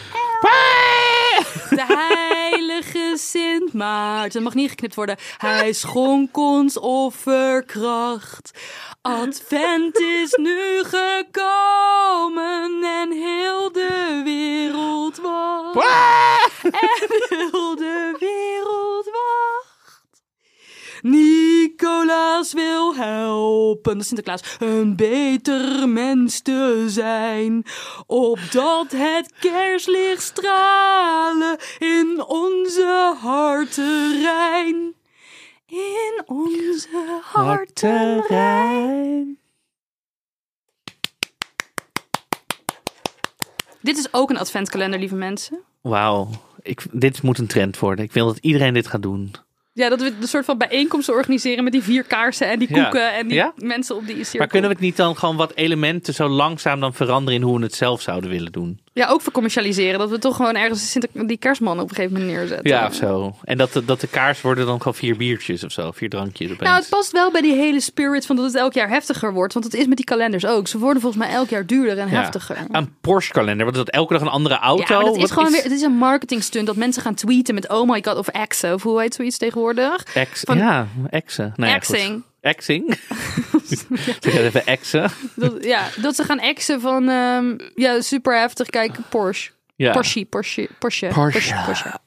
De 1.70 1.86
heilige 1.86 3.14
Sint 3.18 3.74
Maarten. 3.74 4.44
mag 4.44 4.54
niet 4.54 4.70
geknipt 4.70 4.96
worden. 4.96 5.18
Hij 5.38 5.74
schonk 5.74 6.38
ons 6.38 6.78
offerkracht. 6.78 8.52
Advent 9.02 10.00
is 10.00 10.36
nu 10.36 10.84
gekomen 10.84 12.84
en 12.84 13.12
heel 13.12 13.72
de 13.72 14.22
wereld 14.24 15.18
wacht. 15.18 16.64
En 16.64 17.08
heel 17.30 17.76
de 17.76 18.16
wereld 18.20 19.06
wacht. 19.06 20.04
Nicolaas 21.86 22.54
wil 22.54 22.96
helpen, 22.96 24.04
Sinterklaas, 24.04 24.58
een 24.60 24.96
beter 24.96 25.90
mens 25.90 26.42
te 26.42 26.86
zijn. 26.88 27.64
Opdat 28.06 28.92
het 28.92 29.34
kerstlicht 29.40 30.22
stralen 30.22 31.58
in 31.80 32.24
onze 32.28 33.16
harten 33.22 34.22
rein. 34.22 34.96
In 35.68 36.24
onze 36.26 37.20
harten 37.24 38.22
rein. 38.28 39.40
Dit 43.82 43.98
is 43.98 44.14
ook 44.14 44.30
een 44.30 44.38
adventkalender, 44.38 45.00
lieve 45.00 45.16
mensen. 45.16 45.60
Wauw, 45.82 46.30
dit 46.92 47.22
moet 47.22 47.38
een 47.38 47.48
trend 47.48 47.80
worden. 47.80 48.06
Ik 48.06 48.14
wil 48.14 48.26
dat 48.26 48.38
iedereen 48.38 48.74
dit 48.74 48.88
gaat 48.88 49.02
doen. 49.02 49.45
Ja, 49.78 49.90
dat 49.90 50.02
we 50.02 50.14
een 50.22 50.28
soort 50.28 50.46
van 50.46 50.58
bijeenkomsten 50.58 51.14
organiseren 51.14 51.64
met 51.64 51.74
die 51.74 51.82
vier 51.84 52.04
kaarsen 52.04 52.48
en 52.50 52.60
die 52.60 52.76
Ja. 52.76 52.82
koeken 52.84 53.14
en 53.14 53.28
die 53.28 53.38
Ja? 53.38 53.54
mensen 53.56 53.96
op 53.96 54.06
die 54.06 54.16
cirkel. 54.16 54.40
Maar 54.40 54.48
kunnen 54.48 54.70
we 54.70 54.76
het 54.76 54.86
niet 54.86 54.96
dan 54.98 55.18
gewoon 55.18 55.36
wat 55.36 55.52
elementen 55.56 56.14
zo 56.14 56.28
langzaam 56.28 56.80
dan 56.80 56.94
veranderen 56.94 57.40
in 57.40 57.46
hoe 57.46 57.58
we 57.58 57.64
het 57.64 57.76
zelf 57.76 58.02
zouden 58.02 58.30
willen 58.30 58.52
doen? 58.52 58.80
Ja, 58.98 59.08
ook 59.08 59.22
vercommercialiseren. 59.22 60.00
Dat 60.00 60.10
we 60.10 60.20
toch 60.20 60.36
gewoon 60.36 60.56
ergens 60.56 60.98
die 61.12 61.38
kerstman 61.38 61.80
op 61.80 61.90
een 61.90 61.96
gegeven 61.96 62.18
moment 62.18 62.38
neerzetten. 62.38 62.70
Ja, 62.70 62.86
of 62.88 62.94
zo. 62.94 63.36
En 63.44 63.58
dat 63.58 63.74
de, 63.74 63.86
dat 63.86 64.02
de 64.02 64.08
kaars 64.08 64.42
worden 64.42 64.66
dan 64.66 64.78
gewoon 64.78 64.96
vier 64.96 65.18
biertjes 65.18 65.64
of 65.64 65.72
zo. 65.72 65.92
Vier 65.92 66.10
drankjes 66.10 66.52
opeens. 66.52 66.70
Nou, 66.70 66.80
het 66.80 66.90
past 66.90 67.12
wel 67.12 67.32
bij 67.32 67.42
die 67.42 67.54
hele 67.56 67.80
spirit 67.80 68.26
van 68.26 68.36
dat 68.36 68.46
het 68.46 68.56
elk 68.56 68.74
jaar 68.74 68.90
heftiger 68.90 69.34
wordt. 69.34 69.54
Want 69.54 69.66
het 69.66 69.74
is 69.74 69.86
met 69.86 69.98
die 69.98 70.06
kalenders 70.06 70.46
ook. 70.46 70.68
Ze 70.68 70.78
worden 70.78 71.02
volgens 71.02 71.24
mij 71.26 71.34
elk 71.34 71.50
jaar 71.50 71.66
duurder 71.66 71.98
en 71.98 72.10
Ja. 72.10 72.22
heftiger. 72.22 72.58
Een 72.72 72.96
Porsche 73.02 73.32
kalender. 73.34 73.66
Wat 73.66 73.74
is 73.76 73.80
dat? 73.84 73.90
Elke 73.94 74.14
dag 74.14 74.22
een 74.22 74.28
andere 74.28 74.58
auto? 74.60 74.94
Ja, 74.94 75.04
dat 75.06 75.16
is 75.16 75.22
Wat 75.22 75.32
gewoon 75.32 75.52
weer, 75.52 75.64
het 75.64 75.72
is 75.72 75.82
een 75.82 75.98
marketing 75.98 76.44
stunt 76.44 76.66
dat 76.68 76.76
mensen 76.76 77.02
gaan 77.02 77.16
tweeten 77.16 77.54
met 77.56 77.70
oh 77.70 77.90
my 77.90 78.04
god 78.06 78.18
of 78.18 78.28
exen 78.28 78.74
of 78.74 78.84
hoe 78.84 79.02
heet 79.02 79.14
zoiets 79.16 79.38
tegenwoordig? 79.38 80.06
Ex, 80.14 80.42
van- 80.42 80.58
ja, 80.58 80.88
exen. 81.10 81.54
Nou 81.56 81.70
ja. 81.70 81.76
Exing. 81.76 82.24
Exing. 82.46 82.94
Zeg 84.20 84.34
het 84.34 84.36
even 84.36 84.66
exen. 84.66 85.12
Dat, 85.36 85.64
ja, 85.64 85.90
dat 86.02 86.16
ze 86.16 86.24
gaan 86.24 86.40
exen 86.40 86.82
van 86.82 87.10
ehm, 87.10 87.58
ja, 87.76 88.02
super 88.02 88.40
heftig. 88.40 88.70
Kijk, 88.70 88.98
Porsche. 89.10 89.52
Ja. 89.76 89.92
Porsche, 89.92 90.26
Porsche, 90.26 90.70
Porsche, 90.80 91.08
Porsche. 91.08 91.64
Porsche. 91.66 92.00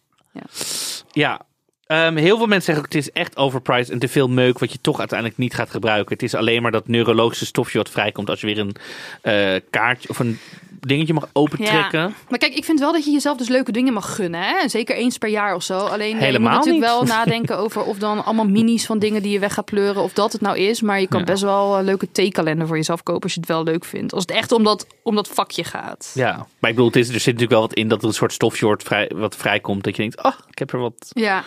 Ja. 1.12 1.40
Ehm, 1.87 2.16
heel 2.16 2.37
veel 2.37 2.46
mensen 2.46 2.64
zeggen 2.64 2.85
ook, 2.85 2.92
het 2.92 3.03
is 3.03 3.12
echt 3.12 3.37
overpriced 3.37 3.90
en 3.90 3.98
te 3.98 4.09
veel 4.09 4.29
meuk 4.29 4.59
wat 4.59 4.72
je 4.72 4.81
toch 4.81 4.98
uiteindelijk 4.98 5.38
niet 5.38 5.55
gaat 5.55 5.70
gebruiken. 5.70 6.12
Het 6.12 6.22
is 6.22 6.35
alleen 6.35 6.62
maar 6.62 6.70
dat 6.70 6.88
neurologische 6.88 7.46
stofje 7.46 7.79
wat 7.79 7.90
vrijkomt 7.90 8.31
als 8.31 8.40
je 8.40 8.46
weer 8.46 8.59
een 8.59 8.77
eh, 9.22 9.61
kaartje 9.70 10.09
of 10.09 10.18
een 10.18 10.38
dingetje 10.81 11.12
mag 11.14 11.29
opentrekken. 11.33 12.14
Maar 12.29 12.38
kijk, 12.38 12.55
ik 12.55 12.64
vind 12.64 12.81
wel 12.81 12.93
dat 12.93 13.05
je 13.05 13.11
jezelf 13.11 13.37
dus 13.37 13.49
leuke 13.49 13.73
dingen 13.73 13.93
mag 13.93 14.14
gunnen. 14.14 14.43
Hè? 14.43 14.69
Zeker 14.69 14.97
eens 14.97 15.19
per 15.19 15.29
jaar 15.29 15.55
of 15.55 15.62
zo. 15.62 15.79
Alleen 15.79 16.11
ja, 16.11 16.17
je 16.19 16.25
Helemaal 16.25 16.57
moet 16.57 16.64
natuurlijk 16.67 16.93
niet. 17.01 17.09
wel 17.09 17.17
nadenken 17.17 17.59
over 17.64 17.83
of 17.85 17.99
dan 17.99 18.25
allemaal 18.25 18.49
minis 18.49 18.87
van 18.87 18.99
dingen 18.99 19.23
die 19.23 19.33
je 19.33 19.38
weg 19.38 19.55
gaat 19.55 19.64
pleuren. 19.64 20.03
Of 20.03 20.12
dat 20.12 20.33
het 20.33 20.41
nou 20.41 20.59
is. 20.59 20.81
Maar 20.83 21.01
je 21.01 21.09
kan 21.09 21.19
Ja. 21.21 21.25
best 21.25 21.43
wel 21.43 21.79
een 21.79 21.85
leuke 21.85 22.11
theekalender 22.12 22.67
voor 22.67 22.77
jezelf 22.77 23.03
kopen 23.03 23.23
als 23.23 23.35
je 23.35 23.41
het 23.41 23.49
wel 23.49 23.62
leuk 23.62 23.85
vindt. 23.85 24.12
Als 24.12 24.23
het 24.23 24.31
echt 24.31 24.53
om 24.53 24.64
dat, 24.64 24.87
om 25.03 25.14
dat 25.14 25.29
vakje 25.29 25.64
gaat. 25.64 26.11
Ja, 26.14 26.35
maar 26.59 26.71
ik 26.71 26.77
bedoel, 26.77 26.87
het 26.87 26.97
is, 26.97 27.07
er 27.09 27.12
zit 27.14 27.25
natuurlijk 27.25 27.51
wel 27.51 27.61
wat 27.61 27.75
in 27.75 27.88
dat 27.88 28.03
er 28.03 28.09
een 28.09 28.14
soort 28.14 28.33
stofje 28.33 28.64
wordt 28.67 28.83
vrij, 28.83 29.11
wat 29.14 29.37
vrijkomt. 29.37 29.85
Dat 29.85 29.97
je 29.97 30.03
denkt, 30.03 30.23
oh, 30.23 30.33
ik 30.51 30.59
heb 30.59 30.73
er 30.73 30.79
wat. 30.79 31.09
Ja. 31.09 31.45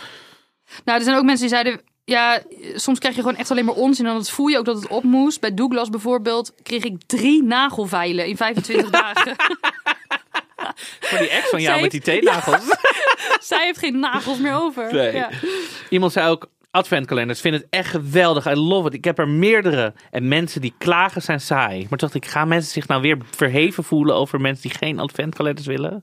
Nou, 0.86 0.98
er 0.98 1.04
zijn 1.04 1.17
ook 1.17 1.24
mensen 1.24 1.48
die 1.48 1.56
zeiden... 1.56 1.82
Ja, 2.12 2.41
soms 2.76 3.00
krijg 3.00 3.15
je 3.15 3.21
gewoon 3.21 3.38
echt 3.38 3.52
alleen 3.52 3.65
maar 3.65 3.76
onzin. 3.76 4.06
En 4.06 4.13
dan 4.13 4.26
voel 4.26 4.47
je 4.47 4.58
ook 4.58 4.65
dat 4.65 4.76
het 4.76 4.88
op 4.88 5.04
moest. 5.04 5.39
Bij 5.39 5.54
Douglas 5.54 5.89
bijvoorbeeld 5.89 6.54
kreeg 6.63 6.84
ik 6.84 7.02
drie 7.06 7.43
nagelveilen 7.43 8.26
in 8.26 8.38
25 8.38 8.89
dagen. 9.02 9.36
Voor 11.00 11.17
die 11.17 11.30
ex 11.30 11.50
van 11.50 11.62
jou 11.62 11.74
Zij 11.74 11.82
met 11.82 11.91
die 11.91 12.02
teennagels. 12.02 12.63
Zij 13.50 13.65
heeft 13.65 13.80
geen 13.80 14.00
nagels 14.00 14.39
meer 14.39 14.54
over. 14.54 14.93
Nee. 14.93 15.13
Ja. 15.13 15.30
Iemand 15.89 16.12
zei 16.12 16.30
ook, 16.30 16.50
adventkalenders, 16.71 17.41
vind 17.41 17.56
het 17.56 17.67
echt 17.69 17.89
geweldig. 17.89 18.45
I 18.45 18.56
love 18.56 18.88
it. 18.88 18.93
Ik 18.93 19.04
heb 19.04 19.19
er 19.19 19.28
meerdere. 19.28 19.93
En 20.10 20.28
mensen 20.28 20.62
die 20.62 20.74
klagen 20.78 21.21
zijn 21.21 21.41
saai. 21.41 21.80
Maar 21.80 21.89
toen 21.89 21.97
dacht 21.97 22.13
ik, 22.13 22.26
gaan 22.26 22.47
mensen 22.47 22.71
zich 22.71 22.88
nou 22.88 23.02
weer 23.02 23.17
verheven 23.36 23.84
voelen 23.84 24.15
over 24.15 24.41
mensen 24.41 24.69
die 24.69 24.78
geen 24.78 25.00
adventkalenders 25.00 25.67
willen? 25.67 26.02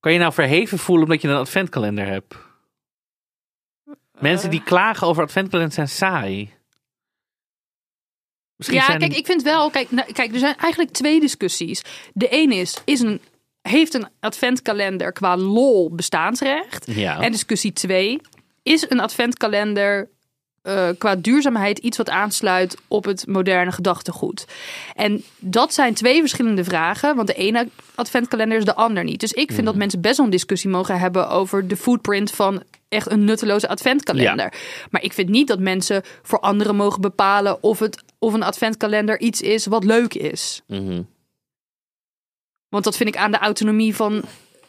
Kan 0.00 0.12
je 0.12 0.18
nou 0.18 0.32
verheven 0.32 0.78
voelen 0.78 1.04
omdat 1.04 1.22
je 1.22 1.28
een 1.28 1.34
adventkalender 1.34 2.06
hebt? 2.06 2.48
Mensen 4.20 4.50
die 4.50 4.62
klagen 4.62 5.06
over 5.06 5.22
adventkalenders 5.22 5.74
zijn 5.74 5.88
saai. 5.88 6.52
Misschien 8.56 8.78
Ja, 8.78 8.84
zijn... 8.84 8.98
kijk, 8.98 9.16
ik 9.16 9.26
vind 9.26 9.42
wel. 9.42 9.70
Kijk, 9.70 9.90
nou, 9.90 10.12
kijk, 10.12 10.32
er 10.32 10.38
zijn 10.38 10.56
eigenlijk 10.56 10.92
twee 10.92 11.20
discussies. 11.20 11.82
De 12.12 12.28
ene 12.28 12.54
is, 12.54 12.76
is 12.84 13.00
een, 13.00 13.20
heeft 13.62 13.94
een 13.94 14.08
adventkalender 14.20 15.12
qua 15.12 15.36
lol 15.36 15.94
bestaansrecht? 15.94 16.86
Ja. 16.86 17.20
En 17.20 17.32
discussie 17.32 17.72
twee, 17.72 18.20
is 18.62 18.90
een 18.90 19.00
adventkalender 19.00 20.10
eh, 20.62 20.88
qua 20.98 21.16
duurzaamheid 21.16 21.78
iets 21.78 21.96
wat 21.96 22.10
aansluit 22.10 22.76
op 22.88 23.04
het 23.04 23.26
moderne 23.26 23.72
gedachtegoed? 23.72 24.44
En 24.94 25.22
dat 25.38 25.74
zijn 25.74 25.94
twee 25.94 26.20
verschillende 26.20 26.64
vragen, 26.64 27.16
want 27.16 27.26
de 27.26 27.34
ene 27.34 27.68
adventkalender 27.94 28.58
is 28.58 28.64
de 28.64 28.74
ander 28.74 29.04
niet. 29.04 29.20
Dus 29.20 29.32
ik 29.32 29.52
vind 29.52 29.66
dat 29.66 29.74
mensen 29.74 30.00
best 30.00 30.16
wel 30.16 30.26
een 30.26 30.32
discussie 30.32 30.70
mogen 30.70 30.98
hebben 30.98 31.28
over 31.28 31.68
de 31.68 31.76
footprint 31.76 32.30
van 32.30 32.62
echt 32.88 33.10
een 33.10 33.24
nutteloze 33.24 33.68
adventkalender. 33.68 34.52
Maar 34.90 35.02
ik 35.02 35.12
vind 35.12 35.28
niet 35.28 35.48
dat 35.48 35.58
mensen 35.58 36.02
voor 36.22 36.40
anderen 36.40 36.76
mogen 36.76 37.00
bepalen 37.00 37.62
of, 37.62 37.78
het, 37.78 38.02
of 38.18 38.32
een 38.32 38.42
adventkalender 38.42 39.20
iets 39.20 39.40
is 39.40 39.66
wat 39.66 39.84
leuk 39.84 40.14
is. 40.14 40.62
Mhm. 40.66 41.02
Want 42.68 42.84
dat 42.84 42.96
vind 42.96 43.08
ik 43.08 43.16
aan 43.16 43.30
de 43.30 43.38
autonomie 43.38 43.96
van, 43.96 44.22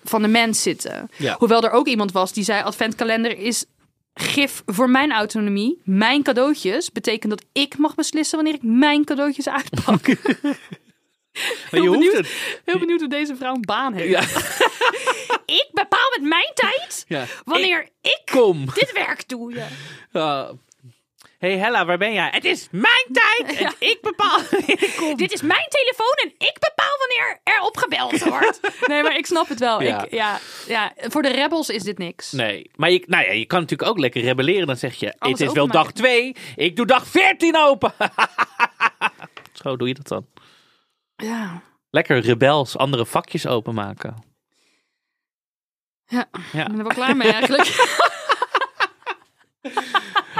van 0.03 0.21
de 0.21 0.27
mens 0.27 0.61
zitten. 0.61 1.09
Ja. 1.17 1.35
Hoewel 1.37 1.63
er 1.63 1.71
ook 1.71 1.87
iemand 1.87 2.11
was 2.11 2.33
die 2.33 2.43
zei: 2.43 2.63
Adventkalender 2.63 3.37
is 3.37 3.65
gif 4.13 4.61
voor 4.65 4.89
mijn 4.89 5.11
autonomie. 5.11 5.81
Mijn 5.83 6.23
cadeautjes 6.23 6.91
betekent 6.91 7.31
dat 7.31 7.45
ik 7.51 7.77
mag 7.77 7.95
beslissen 7.95 8.35
wanneer 8.35 8.55
ik 8.55 8.63
mijn 8.63 9.05
cadeautjes 9.05 9.49
uitpak. 9.49 10.05
Je 11.71 11.79
hoeft 11.79 11.91
benieuwd. 11.91 12.13
het. 12.17 12.61
Heel 12.65 12.79
benieuwd 12.79 12.99
hoe 12.99 13.09
deze 13.09 13.35
vrouw 13.35 13.53
een 13.55 13.61
baan 13.61 13.93
heeft. 13.93 14.09
Ja. 14.09 14.21
Ik 15.61 15.67
bepaal 15.71 16.09
met 16.17 16.29
mijn 16.29 16.51
tijd 16.53 17.05
wanneer 17.43 17.89
ik, 18.01 18.21
Kom. 18.31 18.65
dit 18.73 18.91
werk 18.93 19.29
doe. 19.29 19.53
Ja. 19.53 19.67
Ja. 20.11 20.51
Hey 21.41 21.57
Hella, 21.57 21.85
waar 21.85 21.97
ben 21.97 22.13
jij? 22.13 22.27
Het 22.31 22.45
is 22.45 22.67
mijn 22.71 23.07
tijd 23.11 23.57
en 23.57 23.73
ik 23.91 23.97
bepaal 24.01 24.39
wanneer 24.51 24.83
ik 24.83 24.93
kom. 24.97 25.15
Dit 25.17 25.31
is 25.31 25.41
mijn 25.41 25.67
telefoon 25.69 26.13
en 26.23 26.47
ik 26.47 26.57
bepaal 26.59 26.97
wanneer 26.99 27.39
er 27.43 27.61
opgebeld 27.61 28.23
wordt. 28.33 28.59
nee, 28.87 29.03
maar 29.03 29.15
ik 29.17 29.25
snap 29.25 29.47
het 29.47 29.59
wel. 29.59 29.81
Ja. 29.81 30.03
Ik, 30.03 30.11
ja, 30.11 30.39
ja, 30.67 30.93
voor 30.97 31.21
de 31.21 31.29
rebels 31.31 31.69
is 31.69 31.83
dit 31.83 31.97
niks. 31.97 32.31
Nee, 32.31 32.71
maar 32.75 32.91
je, 32.91 33.03
nou 33.07 33.25
ja, 33.25 33.31
je 33.31 33.45
kan 33.45 33.59
natuurlijk 33.59 33.89
ook 33.89 33.97
lekker 33.99 34.21
rebelleren. 34.21 34.67
Dan 34.67 34.77
zeg 34.77 34.95
je, 34.95 35.13
Alles 35.19 35.39
het 35.39 35.47
is 35.47 35.53
wel 35.55 35.67
dag 35.67 35.91
2, 35.91 36.35
ik 36.55 36.75
doe 36.75 36.85
dag 36.85 37.07
14 37.07 37.57
open. 37.57 37.93
Zo 39.53 39.75
doe 39.77 39.87
je 39.87 39.93
dat 39.93 40.07
dan. 40.07 40.25
Ja. 41.15 41.61
Lekker 41.89 42.19
rebels, 42.19 42.77
andere 42.77 43.05
vakjes 43.05 43.47
openmaken. 43.47 44.23
Ja, 46.05 46.29
Ja. 46.51 46.61
ik 46.61 46.67
ben 46.67 46.77
er 46.77 46.83
wel 46.83 46.93
klaar 46.93 47.17
mee 47.17 47.31
eigenlijk. 47.31 47.67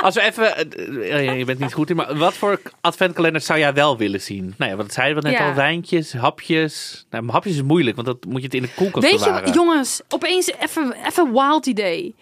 Als 0.02 0.16
we 0.16 0.22
even, 0.22 0.56
eh, 0.58 1.30
eh, 1.30 1.38
je 1.38 1.46
bent 1.46 1.60
niet 1.60 1.74
goed 1.74 1.90
in, 1.90 1.96
maar 1.96 2.16
wat 2.18 2.34
voor 2.34 2.62
adventkalenders 2.82 3.46
zou 3.46 3.60
jij 3.60 3.74
wel 3.74 3.98
willen 3.98 4.22
zien? 4.22 4.54
Nou 4.58 4.72
ja, 4.72 4.78
wat 4.78 4.94
zeiden 4.94 5.24
we 5.24 5.30
net 5.30 5.38
Ja. 5.40 5.48
al, 5.50 5.54
wijntjes, 5.56 6.14
hapjes. 6.14 7.06
Nou, 7.10 7.30
hapjes 7.32 7.56
is 7.56 7.62
moeilijk, 7.62 7.96
want 7.96 8.08
dat 8.08 8.26
moet 8.26 8.40
je 8.40 8.46
het 8.46 8.54
in 8.56 8.62
de 8.62 8.74
koelkast 8.76 9.04
Weet 9.10 9.20
je, 9.20 9.26
bewaren. 9.26 9.46
wat, 9.46 9.54
jongens, 9.56 10.02
opeens 10.10 10.52
even, 10.60 10.94
even 11.08 11.26
een 11.26 11.32
wild 11.32 11.66
idee. 11.66 12.16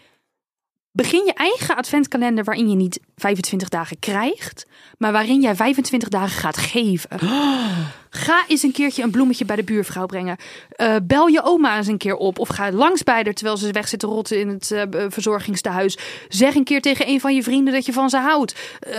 Begin 0.92 1.26
je 1.26 1.34
eigen 1.34 1.76
adventkalender 1.76 2.44
waarin 2.44 2.70
je 2.70 2.76
niet 2.76 3.00
25 3.15 3.70
dagen 3.70 4.00
krijgt, 4.00 4.65
maar 4.98 5.12
waarin 5.12 5.42
jij 5.42 5.56
25 5.56 6.10
dagen 6.10 6.39
gaat 6.39 6.58
geven. 6.58 7.10
Ga 8.10 8.43
eens 8.48 8.63
een 8.63 8.72
keertje 8.72 9.04
een 9.04 9.12
bloemetje 9.12 9.45
bij 9.45 9.56
de 9.56 9.63
buurvrouw 9.63 10.06
brengen. 10.06 10.38
Eh, 10.69 10.95
bel 11.04 11.28
je 11.28 11.43
oma 11.43 11.78
eens 11.78 11.88
een 11.88 11.98
keer 11.98 12.15
op. 12.15 12.39
Of 12.39 12.48
ga 12.48 12.72
langs 12.72 13.04
bij 13.04 13.13
haar 13.13 13.34
terwijl 13.34 13.58
ze 13.58 13.72
weg 13.72 13.88
zit 13.88 14.00
te 14.00 14.08
rotten 14.08 14.39
in 14.39 14.48
het 14.48 14.72
eh, 14.72 14.84
verzorgingstehuis. 15.08 15.98
Zeg 16.28 16.56
een 16.56 16.63
keer 16.63 16.82
tegen 16.82 17.08
een 17.08 17.19
van 17.19 17.36
je 17.36 17.43
vrienden 17.43 17.74
dat 17.74 17.86
je 17.86 17.93
van 17.93 18.10
ze 18.10 18.17
houdt. 18.17 18.56
Eh, 18.80 18.93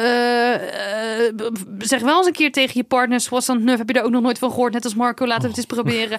zeg 1.79 2.01
wel 2.01 2.17
eens 2.17 2.27
een 2.27 2.33
keer 2.33 2.53
tegen 2.53 2.73
je 2.75 2.85
partner. 2.85 3.21
Zoals 3.21 3.47
dan 3.47 3.67
heb 3.67 3.89
je 3.89 3.95
er 3.95 4.05
ook 4.05 4.11
nog 4.11 4.23
nooit 4.23 4.39
van 4.39 4.51
gehoord. 4.51 4.73
Net 4.73 4.85
als 4.85 4.95
Marco, 4.95 5.27
laten 5.27 5.43
we 5.43 5.49
het 5.49 5.57
eens 5.57 5.67
proberen. 5.67 6.19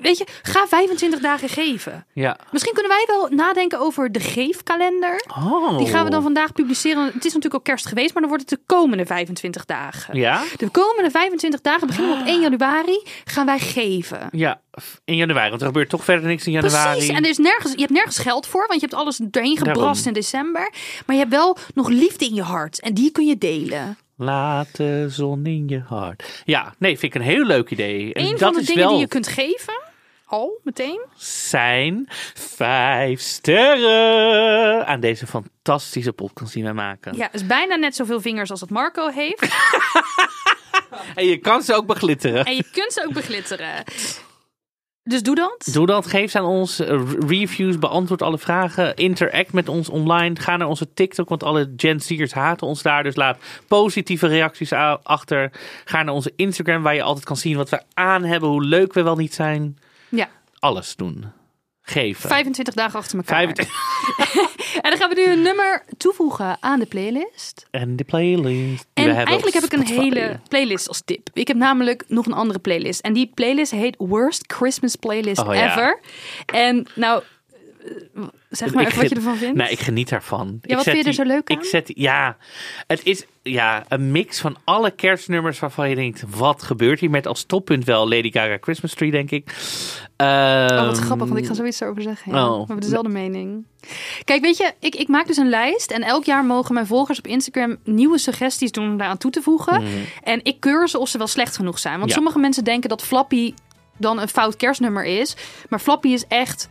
Weet 0.00 0.18
je, 0.18 0.26
ga 0.42 0.66
25 0.66 1.20
dagen 1.20 1.48
geven. 1.48 2.06
Ja. 2.12 2.36
Misschien 2.50 2.74
kunnen 2.74 2.92
wij 2.92 3.04
wel 3.06 3.28
nadenken 3.28 3.78
over 3.78 4.12
de 4.12 4.20
geefkalender. 4.20 5.24
Oh. 5.28 5.78
Die 5.78 5.86
gaan 5.86 6.04
we 6.04 6.10
dan 6.10 6.22
vandaag 6.22 6.52
publiceren. 6.52 7.04
Het 7.04 7.14
is 7.14 7.22
natuurlijk 7.22 7.54
ook 7.54 7.64
kerst 7.64 7.86
geweest, 7.86 8.12
maar 8.12 8.22
dan 8.22 8.30
wordt 8.30 8.50
het 8.50 8.58
de 8.58 8.74
komende 8.74 9.06
25 9.06 9.64
dagen. 9.64 10.16
Ja? 10.16 10.42
De 10.56 10.68
komende 10.68 11.10
25 11.10 11.60
dagen, 11.60 11.86
beginnen 11.86 12.11
op 12.20 12.26
1 12.26 12.40
januari, 12.40 13.02
gaan 13.24 13.46
wij 13.46 13.58
geven. 13.58 14.28
Ja, 14.32 14.60
in 15.04 15.16
januari, 15.16 15.48
want 15.48 15.60
er 15.60 15.66
gebeurt 15.66 15.88
toch 15.88 16.04
verder 16.04 16.28
niks 16.28 16.46
in 16.46 16.52
januari. 16.52 16.90
Precies, 16.96 17.16
en 17.16 17.22
er 17.24 17.30
is 17.30 17.38
nergens, 17.38 17.72
je 17.72 17.80
hebt 17.80 17.92
nergens 17.92 18.18
geld 18.18 18.46
voor, 18.46 18.66
want 18.68 18.80
je 18.80 18.86
hebt 18.86 19.00
alles 19.00 19.16
doorheen 19.22 19.56
gebrast 19.56 19.76
Daarom. 19.78 20.04
in 20.06 20.12
december. 20.12 20.72
Maar 21.06 21.16
je 21.16 21.22
hebt 21.22 21.34
wel 21.34 21.56
nog 21.74 21.88
liefde 21.88 22.24
in 22.24 22.34
je 22.34 22.42
hart 22.42 22.80
en 22.80 22.94
die 22.94 23.10
kun 23.12 23.26
je 23.26 23.38
delen. 23.38 23.96
Laat 24.16 24.76
de 24.76 25.06
zon 25.08 25.46
in 25.46 25.68
je 25.68 25.82
hart. 25.88 26.42
Ja, 26.44 26.74
nee, 26.78 26.98
vind 26.98 27.14
ik 27.14 27.20
een 27.20 27.26
heel 27.26 27.44
leuk 27.44 27.70
idee. 27.70 28.12
En 28.14 28.24
Een 28.24 28.30
dat 28.30 28.38
van 28.40 28.52
de 28.52 28.60
is 28.60 28.66
dingen 28.66 28.82
wel 28.82 28.90
die 28.92 29.00
je 29.00 29.06
kunt 29.06 29.26
geven, 29.28 29.80
al 30.26 30.60
meteen, 30.64 31.00
zijn 31.16 32.06
vijf 32.34 33.20
sterren 33.20 34.86
aan 34.86 35.00
deze 35.00 35.26
fantastische 35.26 36.12
podcast 36.12 36.52
die 36.52 36.62
wij 36.62 36.72
maken. 36.72 37.16
ja, 37.16 37.32
is 37.32 37.46
bijna 37.46 37.74
net 37.74 37.96
zoveel 37.96 38.20
vingers 38.20 38.50
als 38.50 38.60
dat 38.60 38.70
Marco 38.70 39.08
heeft. 39.08 39.48
En 41.14 41.26
je 41.26 41.36
kan 41.36 41.62
ze 41.62 41.74
ook 41.74 41.86
beglitteren. 41.86 42.44
en 42.44 42.54
je 42.56 42.64
kunt 42.72 42.92
ze 42.92 43.04
ook 43.06 43.12
beglitteren. 43.12 43.84
Dus 45.04 45.22
doe 45.22 45.34
dat. 45.34 45.68
Doe 45.72 45.86
dat, 45.86 46.06
geef 46.06 46.30
ze 46.30 46.38
aan 46.38 46.44
ons 46.44 46.78
eh, 46.78 47.00
reviews, 47.26 47.78
beantwoord 47.78 48.22
alle 48.22 48.38
vragen, 48.38 48.96
interact 48.96 49.52
met 49.52 49.68
ons 49.68 49.88
online, 49.88 50.40
ga 50.40 50.56
naar 50.56 50.68
onze 50.68 50.92
TikTok, 50.94 51.28
want 51.28 51.42
alle 51.42 51.72
Gen 51.76 52.00
Z'ers 52.00 52.32
haten 52.32 52.66
ons 52.66 52.82
daar, 52.82 53.02
dus 53.02 53.16
laat 53.16 53.38
positieve 53.68 54.26
reacties 54.26 54.72
achter. 55.02 55.50
Ga 55.84 56.02
naar 56.02 56.14
onze 56.14 56.32
Instagram, 56.36 56.82
waar 56.82 56.94
je 56.94 57.02
altijd 57.02 57.24
kan 57.24 57.36
zien 57.36 57.56
wat 57.56 57.68
we 57.68 57.82
aan 57.94 58.24
hebben, 58.24 58.48
hoe 58.48 58.64
leuk 58.64 58.92
we 58.92 59.02
wel 59.02 59.16
niet 59.16 59.34
zijn. 59.34 59.78
Ja, 60.08 60.28
Alles 60.58 60.96
doen. 60.96 61.24
Geven. 61.82 62.28
25 62.28 62.74
dagen 62.74 62.98
achter 62.98 63.16
elkaar. 63.16 63.36
25 63.36 63.74
En 64.82 64.90
dan 64.90 64.98
gaan 64.98 65.08
we 65.08 65.14
nu 65.14 65.26
een 65.32 65.42
nummer 65.42 65.84
toevoegen 65.96 66.56
aan 66.60 66.78
de 66.78 66.86
playlist. 66.86 67.66
En 67.70 67.96
de 67.96 68.04
playlist. 68.04 68.86
En 68.94 69.10
eigenlijk 69.10 69.54
heb 69.54 69.64
ik 69.64 69.72
een 69.72 69.86
hele 69.86 70.40
playlist 70.48 70.88
als 70.88 71.02
tip. 71.04 71.28
Ik 71.32 71.48
heb 71.48 71.56
namelijk 71.56 72.04
nog 72.08 72.26
een 72.26 72.32
andere 72.32 72.58
playlist. 72.58 73.00
En 73.00 73.12
die 73.12 73.30
playlist 73.34 73.70
heet 73.70 73.94
Worst 73.98 74.44
Christmas 74.46 74.96
Playlist 74.96 75.40
Oh, 75.40 75.54
ja. 75.54 75.70
Ever. 75.70 76.00
En 76.46 76.86
nou, 76.94 77.22
zeg 78.50 78.74
maar 78.74 78.86
even 78.86 78.98
wat 79.00 79.08
je 79.08 79.14
ervan 79.14 79.36
vindt. 79.36 79.56
Nee, 79.56 79.70
ik 79.70 79.80
geniet 79.80 80.08
daarvan. 80.08 80.46
Ja, 80.46 80.68
Ik 80.68 80.74
wat 80.74 80.84
zet 80.84 80.92
vind 80.92 81.04
je 81.04 81.10
er 81.10 81.16
zo 81.16 81.22
leuk 81.34 81.50
aan? 81.50 81.56
Ik 81.58 81.64
zet, 81.64 81.90
ja, 81.94 82.36
het 82.86 83.00
is 83.04 83.24
ja, 83.42 83.84
een 83.88 84.10
mix 84.10 84.40
van 84.40 84.56
alle 84.64 84.90
kerstnummers 84.90 85.58
waarvan 85.58 85.88
je 85.88 85.94
denkt, 85.94 86.24
wat 86.36 86.62
gebeurt 86.62 87.00
hier? 87.00 87.10
Met 87.10 87.26
als 87.26 87.44
toppunt 87.44 87.84
wel 87.84 88.08
Lady 88.08 88.32
Gaga 88.32 88.56
Christmas 88.60 88.94
Tree, 88.94 89.10
denk 89.10 89.30
ik. 89.30 89.44
Oh, 90.16 90.68
wat 90.68 90.96
Ehm, 90.98 91.04
grappig, 91.04 91.26
want 91.28 91.38
ik 91.40 91.46
ga 91.46 91.54
zoiets 91.54 91.80
erover 91.80 92.02
zeggen. 92.02 92.32
Ja. 92.32 92.44
oh. 92.46 92.52
We 92.52 92.58
hebben 92.58 92.80
dezelfde 92.80 93.08
mening. 93.08 93.64
Kijk, 94.24 94.42
weet 94.42 94.56
je, 94.56 94.72
ik, 94.80 94.94
ik 94.94 95.08
maak 95.08 95.26
dus 95.26 95.36
een 95.36 95.48
lijst. 95.48 95.90
En 95.90 96.02
elk 96.02 96.24
jaar 96.24 96.44
mogen 96.44 96.74
mijn 96.74 96.86
volgers 96.86 97.18
op 97.18 97.26
Instagram 97.26 97.76
nieuwe 97.84 98.18
suggesties 98.18 98.72
doen 98.72 98.90
om 98.90 98.96
daaraan 98.96 99.18
toe 99.18 99.30
te 99.30 99.42
voegen. 99.42 99.82
En 100.22 100.40
ik 100.42 100.60
keur 100.60 100.88
ze 100.88 100.98
of 100.98 101.08
ze 101.08 101.18
wel 101.18 101.26
slecht 101.26 101.56
genoeg 101.56 101.78
zijn. 101.78 101.96
Want 101.98 102.08
Ja. 102.08 102.14
sommige 102.14 102.38
mensen 102.38 102.64
denken 102.64 102.88
dat 102.88 103.02
Flappy 103.02 103.54
dan 103.96 104.20
een 104.20 104.28
fout 104.28 104.56
kerstnummer 104.56 105.04
is. 105.04 105.36
Maar 105.68 105.78
Flappy 105.80 106.08
is 106.08 106.26
echt, 106.28 106.68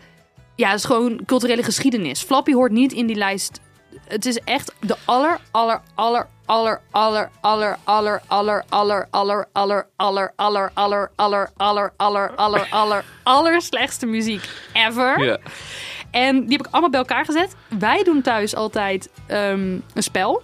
ja, 0.56 0.70
het 0.70 0.80
is 0.80 0.86
gewoon 0.86 1.20
culturele 1.26 1.64
geschiedenis. 1.64 2.22
Flappy 2.22 2.54
hoort 2.54 2.72
niet 2.72 2.92
in 2.92 3.06
die 3.08 3.16
lijst. 3.16 3.60
Het 4.08 4.26
is 4.26 4.38
echt 4.38 4.74
de 4.80 4.96
aller, 5.06 5.40
aller, 5.52 5.82
aller, 5.96 6.28
aller, 6.46 6.82
aller, 6.92 7.30
aller, 7.42 7.78
aller, 7.84 8.20
aller, 8.26 8.64
aller, 8.70 9.06
aller, 9.10 9.10
aller, 9.12 9.88
aller, 10.00 10.32
aller, 10.40 10.72
aller, 10.74 11.10
aller, 11.14 11.52
aller, 11.58 11.92
aller, 11.98 12.32
aller, 12.36 12.68
aller, 12.70 13.06
aller 13.24 13.62
slechtste 13.62 14.06
muziek 14.06 14.50
ever. 14.74 15.40
En 16.12 16.42
die 16.42 16.58
heb 16.58 16.66
ik 16.66 16.72
allemaal 16.72 16.90
bij 16.90 17.00
elkaar 17.00 17.26
gezet. 17.26 17.56
Wij 17.80 18.04
doen 18.04 18.22
thuis 18.22 18.56
altijd 18.56 19.10
ehm, 19.28 19.78
een 19.94 20.04
spel. 20.04 20.42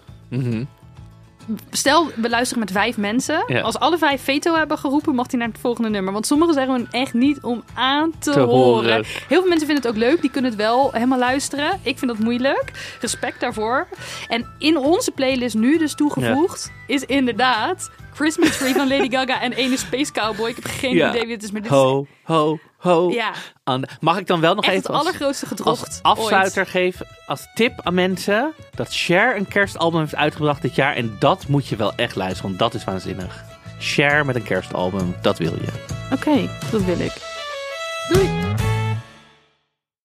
Stel, 1.72 2.08
we 2.16 2.30
luisteren 2.30 2.60
met 2.64 2.72
vijf 2.72 2.98
mensen. 2.98 3.44
Ja. 3.48 3.62
Als 3.62 3.80
alle 3.80 3.98
vijf 3.98 4.24
veto 4.24 4.56
hebben 4.56 4.78
geroepen, 4.78 5.16
mag 5.16 5.26
hij 5.32 5.40
naar 5.40 5.48
het 5.48 5.58
volgende 5.60 5.90
nummer. 5.90 6.14
Want 6.14 6.28
sommigen 6.28 6.54
zeggen 6.54 6.74
gewoon 6.74 6.88
echt 6.92 7.14
niet 7.14 7.42
om 7.42 7.64
aan 7.74 8.12
te, 8.20 8.32
Te 8.32 8.40
horen. 8.40 8.56
horen. 8.58 9.04
Heel 9.06 9.40
veel 9.40 9.48
mensen 9.50 9.68
vinden 9.68 9.76
het 9.86 9.88
ook 9.88 9.98
leuk. 10.10 10.22
Die 10.22 10.30
kunnen 10.32 10.52
het 10.52 10.60
wel 10.60 10.92
helemaal 10.92 11.20
luisteren. 11.20 11.80
Ik 11.82 11.98
vind 11.98 12.12
dat 12.12 12.20
moeilijk. 12.20 12.96
Respect 13.02 13.40
daarvoor. 13.40 13.88
En 14.28 14.46
in 14.58 14.78
onze 14.78 15.12
playlist 15.12 15.56
nu 15.56 15.78
dus 15.78 15.96
toegevoegd 15.96 16.72
is 16.88 17.04
inderdaad 17.04 17.90
Christmas 18.14 18.58
Tree 18.58 18.74
van 18.74 18.88
Lady 18.88 19.10
Gaga 19.10 19.42
en 19.42 19.52
ene 19.54 19.78
Space 19.78 20.12
Cowboy. 20.12 20.50
Ik 20.50 20.56
heb 20.56 20.66
geen 20.66 20.96
Ja. 20.96 21.10
idee 21.10 21.22
wie 21.26 21.34
het 21.34 21.44
is, 21.44 21.52
maar 21.52 21.62
dit 21.62 21.72
is 21.72 21.78
Ho, 22.24 22.58
ho. 22.78 23.10
Ja, 23.12 23.32
aan 23.64 23.84
Mag 24.00 24.18
ik 24.18 24.28
dan 24.28 24.40
wel 24.40 24.56
nog 24.56 24.64
echt 24.64 24.74
het 24.74 24.84
even 24.84 24.96
als, 24.96 25.06
allergrootste 25.06 25.46
gedrocht 25.46 26.00
als 26.02 26.18
afsluiter 26.20 26.66
geven, 26.66 27.08
als 27.28 27.48
tip 27.54 27.80
aan 27.84 27.94
mensen, 27.94 28.54
dat 28.76 28.94
Cher 28.94 29.38
een 29.38 29.48
kerstalbum 29.48 30.00
heeft 30.00 30.16
uitgebracht 30.16 30.62
dit 30.62 30.76
jaar. 30.76 30.96
En 30.96 31.16
dat 31.20 31.48
moet 31.48 31.68
je 31.68 31.76
wel 31.76 31.94
echt 31.96 32.16
luisteren, 32.16 32.44
want 32.44 32.60
dat 32.60 32.74
is 32.74 32.84
waanzinnig. 32.84 33.44
Cher 33.80 34.26
met 34.26 34.36
een 34.36 34.44
kerstalbum, 34.44 35.16
dat 35.22 35.38
wil 35.38 35.54
je. 35.54 35.86
Oké, 36.14 36.50
dat 36.72 36.84
wil 36.84 37.00
ik. 37.00 37.14